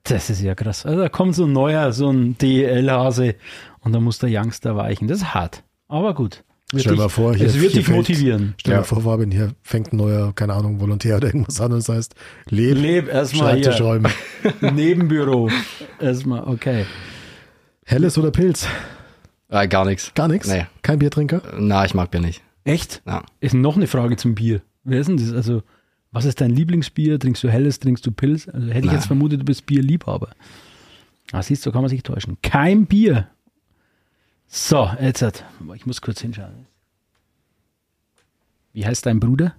das 0.03 0.29
ist 0.29 0.41
ja 0.41 0.55
krass. 0.55 0.85
Also 0.85 0.99
da 1.01 1.09
kommt 1.09 1.35
so 1.35 1.45
ein 1.45 1.51
neuer, 1.51 1.91
so 1.91 2.09
ein 2.09 2.37
DEL-Hase 2.37 3.35
und 3.81 3.93
dann 3.93 4.03
muss 4.03 4.19
der 4.19 4.29
Youngster 4.31 4.75
weichen. 4.75 5.07
Das 5.07 5.19
ist 5.19 5.33
hart. 5.33 5.63
Aber 5.87 6.13
gut. 6.13 6.43
Stell 6.75 6.93
dich, 6.93 6.97
mal 6.99 7.09
vor, 7.09 7.35
hier- 7.35 7.45
es 7.45 7.53
wird 7.59 7.73
hier 7.73 7.81
dich 7.81 7.85
fängt- 7.85 7.97
motivieren. 7.97 8.55
Stell 8.57 8.73
Ja. 8.73 8.79
dir 8.79 8.85
vor, 8.85 9.01
Fabian, 9.01 9.31
hier 9.31 9.51
fängt 9.61 9.93
ein 9.93 9.97
neuer, 9.97 10.33
keine 10.33 10.53
Ahnung, 10.53 10.79
Volontär 10.79 11.17
oder 11.17 11.27
irgendwas 11.27 11.61
an 11.61 11.71
und 11.73 11.79
das 11.87 11.89
heißt, 11.95 12.15
leb, 12.49 12.77
Leb 12.77 13.07
erstmal 13.07 13.51
Schreibtisch 13.51 13.75
hier. 13.77 13.85
räumen. 13.85 14.11
Nebenbüro. 14.61 15.49
Erstmal, 15.99 16.43
okay. 16.45 16.85
Helles 17.85 18.17
oder 18.17 18.31
Pilz? 18.31 18.67
Äh, 19.49 19.67
gar 19.67 19.85
nichts. 19.85 20.11
Gar 20.15 20.27
nichts? 20.27 20.47
Nee. 20.47 20.65
Kein 20.81 20.97
Biertrinker? 20.99 21.41
Na, 21.57 21.85
ich 21.85 21.93
mag 21.93 22.09
Bier 22.09 22.21
nicht. 22.21 22.41
Echt? 22.65 23.01
Ja. 23.05 23.23
Ist 23.39 23.53
noch 23.53 23.77
eine 23.77 23.87
Frage 23.87 24.17
zum 24.17 24.35
Bier. 24.35 24.61
Wer 24.83 24.99
ist 24.99 25.07
denn 25.07 25.15
das? 25.17 25.31
Also, 25.31 25.63
was 26.11 26.25
ist 26.25 26.41
dein 26.41 26.49
Lieblingsbier? 26.51 27.17
Trinkst 27.19 27.41
du 27.43 27.49
Helles, 27.49 27.79
trinkst 27.79 28.05
du 28.05 28.11
Pilz? 28.11 28.47
Also, 28.49 28.67
hätte 28.67 28.79
ich 28.79 28.85
Nein. 28.85 28.95
jetzt 28.95 29.05
vermutet, 29.07 29.39
du 29.41 29.45
bist 29.45 29.65
Bierliebhaber. 29.65 30.31
Ah, 31.31 31.41
siehst 31.41 31.65
du, 31.65 31.71
kann 31.71 31.81
man 31.81 31.89
sich 31.89 32.03
täuschen. 32.03 32.37
Kein 32.41 32.85
Bier. 32.85 33.27
So, 34.47 34.89
jetzt, 35.01 35.21
hat- 35.21 35.43
ich 35.75 35.85
muss 35.85 36.01
kurz 36.01 36.21
hinschauen. 36.21 36.67
Wie 38.73 38.85
heißt 38.85 39.05
dein 39.05 39.19
Bruder? 39.19 39.55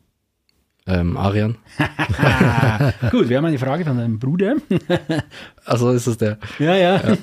Ähm, 0.87 1.16
Arian. 1.16 1.57
Gut, 3.11 3.29
wir 3.29 3.38
haben 3.38 3.45
eine 3.47 3.59
Frage 3.59 3.85
von 3.85 3.97
deinem 3.99 4.19
Bruder. 4.19 4.57
Also 5.64 5.90
ist 5.90 6.07
es 6.07 6.16
der. 6.16 6.38
Ja, 6.61 6.77
ja. 6.77 7.16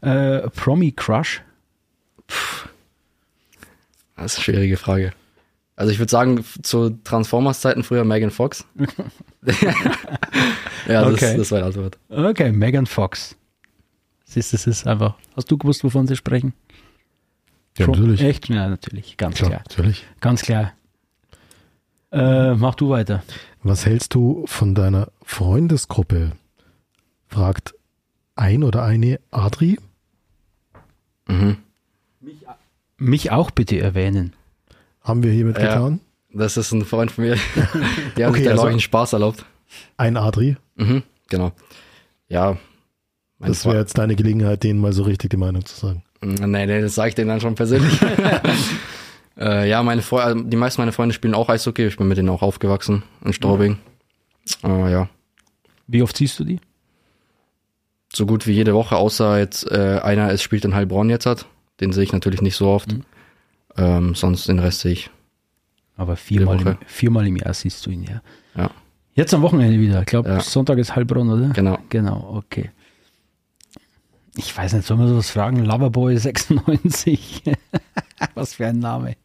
äh, 0.40 0.48
Promi 0.50 0.92
Crush. 0.92 1.42
Das 4.16 4.32
ist 4.32 4.38
eine 4.38 4.44
schwierige 4.44 4.76
Frage. 4.78 5.12
Also 5.80 5.92
ich 5.92 5.98
würde 5.98 6.10
sagen, 6.10 6.44
zu 6.62 6.90
Transformers-Zeiten 7.04 7.84
früher 7.84 8.04
Megan 8.04 8.30
Fox. 8.30 8.66
ja, 10.86 11.02
das, 11.04 11.14
Okay. 11.14 11.36
das 11.38 11.50
war 11.50 11.60
die 11.60 11.64
Antwort. 11.64 11.98
Okay, 12.10 12.52
Megan 12.52 12.84
Fox. 12.84 13.34
Siehst 14.26 14.52
du, 14.52 14.58
das 14.58 14.66
ist 14.66 14.86
einfach. 14.86 15.14
Hast 15.34 15.50
du 15.50 15.56
gewusst, 15.56 15.82
wovon 15.82 16.06
sie 16.06 16.16
sprechen? 16.16 16.52
Ja, 17.78 17.86
Pro- 17.86 17.92
natürlich. 17.92 18.20
Echt? 18.20 18.48
Ja, 18.50 18.68
natürlich. 18.68 19.16
Ganz 19.16 19.36
Klar, 19.38 19.50
klar. 19.50 19.62
natürlich. 19.68 20.04
Ganz 20.20 20.42
klar. 20.42 20.72
Äh, 22.12 22.54
mach 22.56 22.74
du 22.74 22.90
weiter. 22.90 23.22
Was 23.62 23.86
hältst 23.86 24.14
du 24.14 24.44
von 24.46 24.74
deiner 24.74 25.08
Freundesgruppe? 25.22 26.32
Fragt 27.28 27.74
ein 28.36 28.64
oder 28.64 28.82
eine 28.84 29.18
Adri. 29.30 29.78
Mhm. 31.26 31.56
Mich 32.98 33.30
auch 33.30 33.50
bitte 33.50 33.78
erwähnen. 33.80 34.34
Haben 35.02 35.22
wir 35.22 35.32
hiermit 35.32 35.58
Ja. 35.58 35.74
getan. 35.74 36.00
Das 36.32 36.56
ist 36.56 36.72
ein 36.72 36.84
Freund 36.84 37.10
von 37.10 37.24
mir. 37.24 37.36
Der 38.16 38.26
hat 38.26 38.30
Okay, 38.32 38.38
sich 38.38 38.44
da, 38.44 38.50
also- 38.50 38.54
glaube 38.54 38.68
ich, 38.68 38.72
einen 38.74 38.80
Spaß 38.80 39.12
erlaubt. 39.14 39.44
Ein 39.96 40.16
Adri. 40.16 40.56
Mhm, 40.76 41.02
genau. 41.28 41.52
Ja. 42.28 42.56
Das 43.38 43.64
wäre 43.64 43.78
jetzt 43.78 43.96
deine 43.98 44.16
Gelegenheit, 44.16 44.62
denen 44.62 44.80
mal 44.80 44.92
so 44.92 45.02
richtig 45.04 45.30
die 45.30 45.36
Meinung 45.36 45.64
zu 45.64 45.74
sagen. 45.74 46.02
Freund- 46.20 46.40
Nee, 46.40 46.66
nee, 46.66 46.80
das 46.82 46.94
sage 46.94 47.08
ich 47.10 47.14
denen 47.14 47.28
dann 47.28 47.40
schon 47.40 47.54
persönlich. 47.54 47.98
äh, 49.38 49.68
ja, 49.68 49.82
meine 49.82 50.02
Fre 50.02 50.22
also 50.22 50.40
die 50.42 50.56
meisten 50.56 50.80
meiner 50.82 50.92
Freunde 50.92 51.14
spielen 51.14 51.34
auch 51.34 51.48
Eishockey. 51.48 51.86
Ich 51.86 51.96
bin 51.96 52.08
mit 52.08 52.18
denen 52.18 52.28
auch 52.28 52.42
aufgewachsen 52.42 53.02
in 53.24 53.32
Straubing. 53.32 53.78
Äh, 54.62 54.92
ja. 54.92 55.08
Wie 55.86 56.02
oft 56.02 56.16
siehst 56.16 56.38
du 56.38 56.44
die? 56.44 56.60
So 58.12 58.26
gut 58.26 58.46
wie 58.46 58.52
jede 58.52 58.74
Woche, 58.74 58.96
außer 58.96 59.38
jetzt 59.38 59.70
äh, 59.70 60.00
einer 60.02 60.30
es 60.30 60.42
spielt 60.42 60.64
in 60.64 60.74
Heilbronn 60.74 61.08
jetzt 61.10 61.26
hat. 61.26 61.46
Den 61.80 61.92
sehe 61.92 62.02
ich 62.04 62.12
natürlich 62.12 62.42
nicht 62.42 62.56
so 62.56 62.68
oft. 62.68 62.92
Mhm. 62.92 63.04
Ähm, 63.76 64.14
sonst 64.14 64.48
den 64.48 64.58
Rest 64.58 64.80
sehe 64.80 64.92
ich. 64.92 65.10
Aber 65.96 66.16
viermal 66.16 66.60
im, 66.60 66.76
viermal 66.86 67.26
im 67.26 67.36
Jahr 67.36 67.52
siehst 67.54 67.84
du 67.86 67.90
ihn, 67.90 68.04
ja. 68.04 68.22
Ja. 68.56 68.70
Jetzt 69.14 69.34
am 69.34 69.42
Wochenende 69.42 69.78
wieder. 69.78 70.00
Ich 70.00 70.06
glaube, 70.06 70.28
Ja. 70.28 70.40
Sonntag 70.40 70.78
ist 70.78 70.94
Heilbronn, 70.96 71.28
oder? 71.30 71.48
Genau. 71.50 71.78
Genau, 71.88 72.34
okay. 72.36 72.70
Ich 74.36 74.56
weiß 74.56 74.72
nicht, 74.74 74.86
sollen 74.86 75.00
wir 75.00 75.08
sowas 75.08 75.30
fragen? 75.30 75.64
Loverboy 75.64 76.16
96. 76.16 77.42
Was 78.34 78.54
für 78.54 78.66
ein 78.66 78.78
Name. 78.78 79.16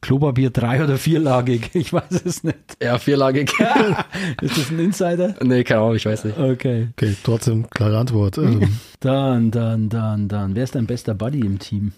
Klopapier 0.00 0.50
drei- 0.50 0.82
oder 0.84 0.96
vierlagig? 0.98 1.70
Ich 1.74 1.92
weiß 1.92 2.22
es 2.24 2.44
nicht. 2.44 2.58
Ja, 2.82 2.98
vierlagig. 2.98 3.52
Ist 4.42 4.58
das 4.58 4.70
ein 4.70 4.78
Insider? 4.78 5.34
nee, 5.42 5.64
keine 5.64 5.80
Ahnung, 5.80 5.96
ich 5.96 6.06
weiß 6.06 6.24
nicht. 6.24 6.38
Okay. 6.38 6.88
Okay, 6.92 7.16
trotzdem 7.22 7.68
klare 7.70 7.98
Antwort. 7.98 8.38
Ähm, 8.38 8.78
Dann, 9.00 9.50
dann, 9.52 9.88
dann, 9.88 10.28
dann. 10.28 10.54
Wer 10.56 10.64
ist 10.64 10.74
dein 10.74 10.86
bester 10.86 11.14
Buddy 11.14 11.40
im 11.40 11.58
Team? 11.60 11.92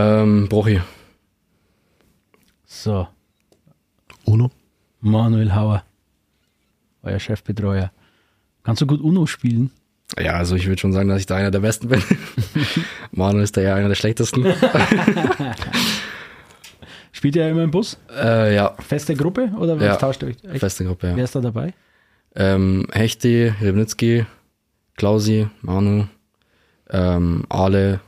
Ähm, 0.00 0.48
Brochi. 0.48 0.80
So, 2.64 3.06
Uno. 4.24 4.50
Manuel 5.00 5.54
Hauer. 5.54 5.82
Euer 7.02 7.18
Chefbetreuer. 7.18 7.90
Kannst 8.62 8.80
du 8.82 8.86
gut 8.86 9.00
Uno 9.00 9.26
spielen? 9.26 9.70
Ja, 10.18 10.32
also 10.34 10.56
ich 10.56 10.66
würde 10.66 10.80
schon 10.80 10.92
sagen, 10.92 11.08
dass 11.08 11.20
ich 11.20 11.26
da 11.26 11.36
einer 11.36 11.50
der 11.50 11.60
Besten 11.60 11.88
bin. 11.88 12.02
Manu 13.12 13.40
ist 13.40 13.56
da 13.56 13.60
ja 13.60 13.74
einer 13.74 13.88
der 13.88 13.94
Schlechtesten. 13.94 14.44
Spielt 17.12 17.36
ihr 17.36 17.48
immer 17.48 17.62
im 17.64 17.70
Bus? 17.70 17.98
äh, 18.14 18.54
ja, 18.54 18.74
Feste 18.80 19.14
Gruppe 19.14 19.50
oder 19.58 19.76
was 19.76 19.84
Ja. 19.84 19.96
tauscht 19.96 20.22
ihr 20.22 20.28
euch? 20.28 20.36
Echt? 20.44 20.60
feste 20.60 20.84
Gruppe, 20.84 21.08
Wer 21.08 21.18
ja. 21.18 21.24
ist 21.24 21.34
da 21.34 21.40
dabei? 21.40 21.74
Ähm, 22.34 22.86
Hechti, 22.92 23.52
Ribnitzki, 23.60 24.24
Klausi, 24.96 25.48
Manu, 25.62 26.06
ähm, 26.90 27.44
Ale, 27.48 28.00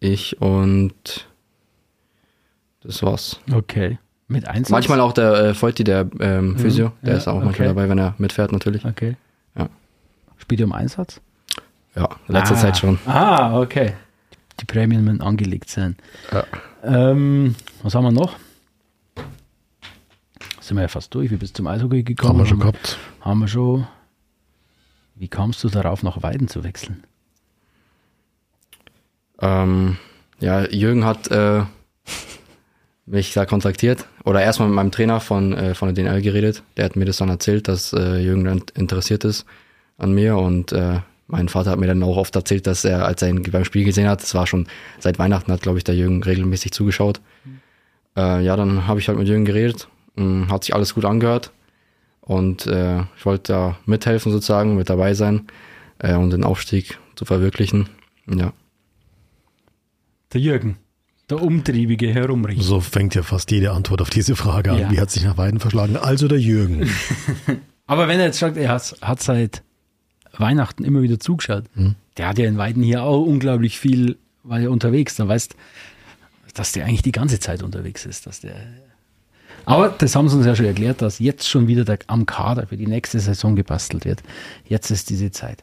ich 0.00 0.40
und 0.40 1.28
das 2.82 3.02
war's. 3.02 3.40
Okay. 3.52 3.98
Mit 4.28 4.46
Einsatz? 4.46 4.70
Manchmal 4.70 5.00
auch 5.00 5.12
der 5.12 5.32
äh, 5.32 5.54
Volti, 5.54 5.84
der 5.84 6.08
ähm, 6.20 6.56
Physio, 6.56 6.92
der 7.02 7.12
ja, 7.12 7.16
ist 7.18 7.28
auch 7.28 7.36
okay. 7.36 7.44
manchmal 7.46 7.68
dabei, 7.68 7.88
wenn 7.88 7.98
er 7.98 8.14
mitfährt 8.18 8.52
natürlich. 8.52 8.84
Okay. 8.84 9.16
Ja. 9.56 9.68
Spielt 10.36 10.60
ihr 10.60 10.66
im 10.66 10.72
Einsatz? 10.72 11.20
Ja, 11.96 12.08
in 12.28 12.34
letzter 12.34 12.54
ah. 12.54 12.58
Zeit 12.58 12.78
schon. 12.78 12.98
Ah, 13.06 13.58
okay. 13.60 13.94
Die 14.60 14.64
Prämien 14.64 15.04
müssen 15.04 15.20
angelegt 15.20 15.68
sein. 15.68 15.96
Ja. 16.32 16.44
Ähm, 16.84 17.56
was 17.82 17.94
haben 17.94 18.04
wir 18.04 18.12
noch? 18.12 18.36
sind 20.70 20.76
wir 20.76 20.82
ja 20.82 20.88
fast 20.88 21.12
durch. 21.14 21.32
Wie 21.32 21.36
bist 21.36 21.54
du 21.54 21.56
zum 21.58 21.66
Eishockey 21.66 22.04
gekommen? 22.04 22.30
Haben 22.30 22.38
wir 22.38 22.46
schon 22.46 22.60
Haben 22.60 22.72
gehabt. 22.72 22.98
Haben 23.20 23.40
wir 23.40 23.48
schon. 23.48 23.88
Wie 25.16 25.26
kamst 25.26 25.64
du 25.64 25.68
darauf, 25.68 26.04
nach 26.04 26.22
Weiden 26.22 26.46
zu 26.46 26.62
wechseln? 26.62 27.02
Ähm, 29.40 29.98
ja, 30.38 30.64
Jürgen 30.70 31.04
hat 31.04 31.28
äh, 31.28 31.64
mich 33.10 33.32
da 33.32 33.44
kontaktiert 33.44 34.06
oder 34.24 34.42
erstmal 34.42 34.68
mit 34.68 34.76
meinem 34.76 34.92
Trainer 34.92 35.20
von, 35.20 35.52
äh, 35.52 35.74
von 35.74 35.92
der 35.92 36.04
DNL 36.04 36.22
geredet. 36.22 36.62
Der 36.76 36.84
hat 36.84 36.96
mir 36.96 37.04
das 37.04 37.18
dann 37.18 37.28
erzählt, 37.28 37.68
dass 37.68 37.92
äh, 37.92 38.18
Jürgen 38.18 38.44
dann 38.44 38.62
interessiert 38.74 39.24
ist 39.24 39.44
an 39.98 40.12
mir 40.12 40.36
und 40.36 40.72
äh, 40.72 41.00
mein 41.26 41.48
Vater 41.48 41.70
hat 41.70 41.78
mir 41.78 41.86
dann 41.86 42.02
auch 42.02 42.16
oft 42.16 42.34
erzählt, 42.34 42.66
dass 42.66 42.84
er, 42.84 43.04
als 43.04 43.22
er 43.22 43.28
ihn 43.28 43.42
beim 43.42 43.64
Spiel 43.64 43.84
gesehen 43.84 44.08
hat, 44.08 44.22
das 44.22 44.34
war 44.34 44.46
schon 44.46 44.66
seit 44.98 45.18
Weihnachten, 45.18 45.52
hat 45.52 45.62
glaube 45.62 45.78
ich 45.78 45.84
der 45.84 45.94
Jürgen 45.94 46.22
regelmäßig 46.22 46.72
zugeschaut. 46.72 47.20
Äh, 48.16 48.44
ja, 48.44 48.56
dann 48.56 48.86
habe 48.86 49.00
ich 49.00 49.08
halt 49.08 49.18
mit 49.18 49.28
Jürgen 49.28 49.44
geredet, 49.44 49.88
mh, 50.16 50.50
hat 50.50 50.64
sich 50.64 50.74
alles 50.74 50.94
gut 50.94 51.04
angehört 51.04 51.52
und 52.20 52.66
äh, 52.66 53.00
ich 53.16 53.24
wollte 53.24 53.52
da 53.52 53.78
mithelfen 53.86 54.32
sozusagen, 54.32 54.76
mit 54.76 54.90
dabei 54.90 55.14
sein 55.14 55.46
äh, 55.98 56.14
und 56.14 56.30
den 56.30 56.44
Aufstieg 56.44 56.98
zu 57.14 57.24
verwirklichen. 57.24 57.88
Ja. 58.26 58.52
Der 60.32 60.40
Jürgen, 60.40 60.76
der 61.30 61.42
umtriebige 61.42 62.12
Herumrichter. 62.12 62.62
So 62.62 62.80
fängt 62.80 63.14
ja 63.14 63.22
fast 63.22 63.50
jede 63.50 63.72
Antwort 63.72 64.02
auf 64.02 64.10
diese 64.10 64.36
Frage 64.36 64.72
an. 64.72 64.78
Ja. 64.78 64.90
Wie 64.90 65.00
hat 65.00 65.10
sich 65.10 65.24
nach 65.24 65.36
Weiden 65.36 65.60
verschlagen? 65.60 65.96
Also 65.96 66.28
der 66.28 66.40
Jürgen. 66.40 66.88
Aber 67.86 68.08
wenn 68.08 68.20
er 68.20 68.26
jetzt 68.26 68.38
sagt, 68.38 68.56
er 68.56 68.70
hat, 68.70 68.96
hat 69.00 69.22
seit 69.22 69.62
Weihnachten 70.36 70.84
immer 70.84 71.02
wieder 71.02 71.18
zugeschaut, 71.18 71.64
der 72.16 72.28
hat 72.28 72.38
ja 72.38 72.46
in 72.46 72.56
Weiden 72.58 72.82
hier 72.82 73.02
auch 73.02 73.24
unglaublich 73.24 73.78
viel, 73.78 74.16
war 74.42 74.60
ja 74.60 74.68
unterwegs, 74.68 75.16
dann 75.16 75.28
weißt 75.28 75.54
dass 76.54 76.72
der 76.72 76.84
eigentlich 76.84 77.02
die 77.02 77.12
ganze 77.12 77.38
Zeit 77.38 77.62
unterwegs 77.62 78.04
ist. 78.06 78.26
Dass 78.26 78.40
der 78.40 78.54
aber 79.66 79.90
das 79.90 80.16
haben 80.16 80.28
sie 80.28 80.36
uns 80.36 80.46
ja 80.46 80.56
schon 80.56 80.66
erklärt, 80.66 81.02
dass 81.02 81.18
jetzt 81.18 81.48
schon 81.48 81.68
wieder 81.68 81.84
der, 81.84 81.98
am 82.06 82.26
Kader 82.26 82.66
für 82.66 82.76
die 82.76 82.86
nächste 82.86 83.20
Saison 83.20 83.56
gebastelt 83.56 84.04
wird. 84.04 84.22
Jetzt 84.64 84.90
ist 84.90 85.10
diese 85.10 85.30
Zeit. 85.30 85.60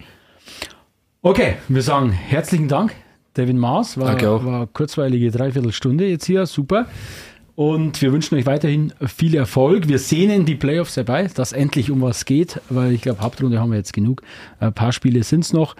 Okay, 1.21 1.57
wir 1.67 1.81
sagen 1.81 2.11
herzlichen 2.11 2.67
Dank, 2.67 2.93
Devin 3.37 3.57
Maas. 3.57 3.97
War, 3.97 4.07
Danke 4.07 4.29
auch. 4.29 4.45
war 4.45 4.67
kurzweilige 4.67 5.31
Dreiviertelstunde 5.31 6.07
jetzt 6.07 6.25
hier, 6.25 6.45
super. 6.45 6.87
Und 7.55 8.01
wir 8.03 8.13
wünschen 8.13 8.37
euch 8.37 8.45
weiterhin 8.45 8.93
viel 9.07 9.35
Erfolg. 9.35 9.87
Wir 9.87 9.97
sehnen 9.97 10.45
die 10.45 10.53
Playoffs 10.53 10.95
herbei, 10.95 11.27
dass 11.33 11.53
endlich 11.53 11.89
um 11.89 12.01
was 12.01 12.25
geht, 12.25 12.61
weil 12.69 12.91
ich 12.91 13.01
glaube, 13.01 13.21
Hauptrunde 13.21 13.59
haben 13.59 13.71
wir 13.71 13.77
jetzt 13.77 13.93
genug. 13.93 14.21
Ein 14.59 14.73
paar 14.73 14.91
Spiele 14.91 15.23
sind 15.23 15.43
es 15.43 15.53
noch. 15.53 15.75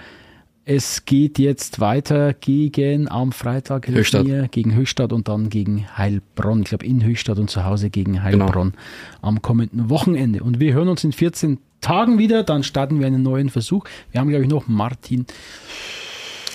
Es 0.66 1.06
geht 1.06 1.38
jetzt 1.40 1.80
weiter 1.80 2.34
gegen 2.34 3.10
am 3.10 3.32
Freitag 3.32 3.88
Höchstadt. 3.88 4.26
mir, 4.26 4.48
gegen 4.50 4.76
Höchstadt 4.76 5.14
und 5.14 5.28
dann 5.28 5.50
gegen 5.50 5.86
Heilbronn. 5.96 6.64
Ich 6.64 6.70
glaube 6.70 6.86
in 6.86 7.04
Höchstadt 7.06 7.38
und 7.38 7.50
zu 7.50 7.64
Hause 7.64 7.90
gegen 7.90 8.24
Heilbronn 8.24 8.74
am 9.22 9.42
kommenden 9.42 9.90
Wochenende. 9.90 10.44
Und 10.44 10.60
wir 10.60 10.74
hören 10.74 10.90
uns 10.90 11.04
in 11.04 11.12
14 11.12 11.60
Tagen 11.80 12.18
wieder. 12.18 12.44
Dann 12.44 12.64
starten 12.64 13.00
wir 13.00 13.08
einen 13.08 13.24
neuen 13.24 13.50
Versuch. 13.50 13.86
Wir 14.12 14.20
haben, 14.20 14.30
glaube 14.30 14.44
ich, 14.44 14.50
noch 14.50 14.68
Martin 14.68 15.26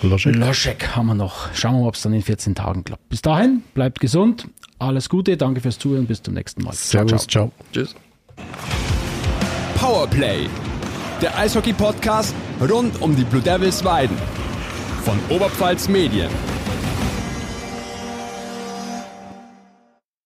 Loschek. 0.08 0.34
Loschek 0.36 0.96
haben 0.96 1.06
wir 1.06 1.14
noch. 1.14 1.52
Schauen 1.54 1.74
wir 1.74 1.80
mal, 1.82 1.88
ob 1.88 1.94
es 1.94 2.02
dann 2.02 2.12
in 2.12 2.22
14 2.22 2.54
Tagen 2.54 2.84
klappt. 2.84 3.08
Bis 3.08 3.22
dahin, 3.22 3.62
bleibt 3.74 4.00
gesund. 4.00 4.46
Alles 4.78 5.08
Gute. 5.08 5.36
Danke 5.36 5.60
fürs 5.60 5.78
Zuhören. 5.78 6.06
Bis 6.06 6.22
zum 6.22 6.34
nächsten 6.34 6.62
Mal. 6.62 6.72
Ciao, 6.72 7.06
Servus, 7.06 7.26
ciao. 7.26 7.52
Tschüss. 7.72 7.94
Powerplay, 9.76 10.48
der 11.20 11.36
Eishockey-Podcast 11.38 12.34
rund 12.60 13.00
um 13.00 13.16
die 13.16 13.24
Blue 13.24 13.42
Devils 13.42 13.84
Weiden 13.84 14.16
von 15.04 15.18
Oberpfalz 15.28 15.88
Medien. 15.88 16.30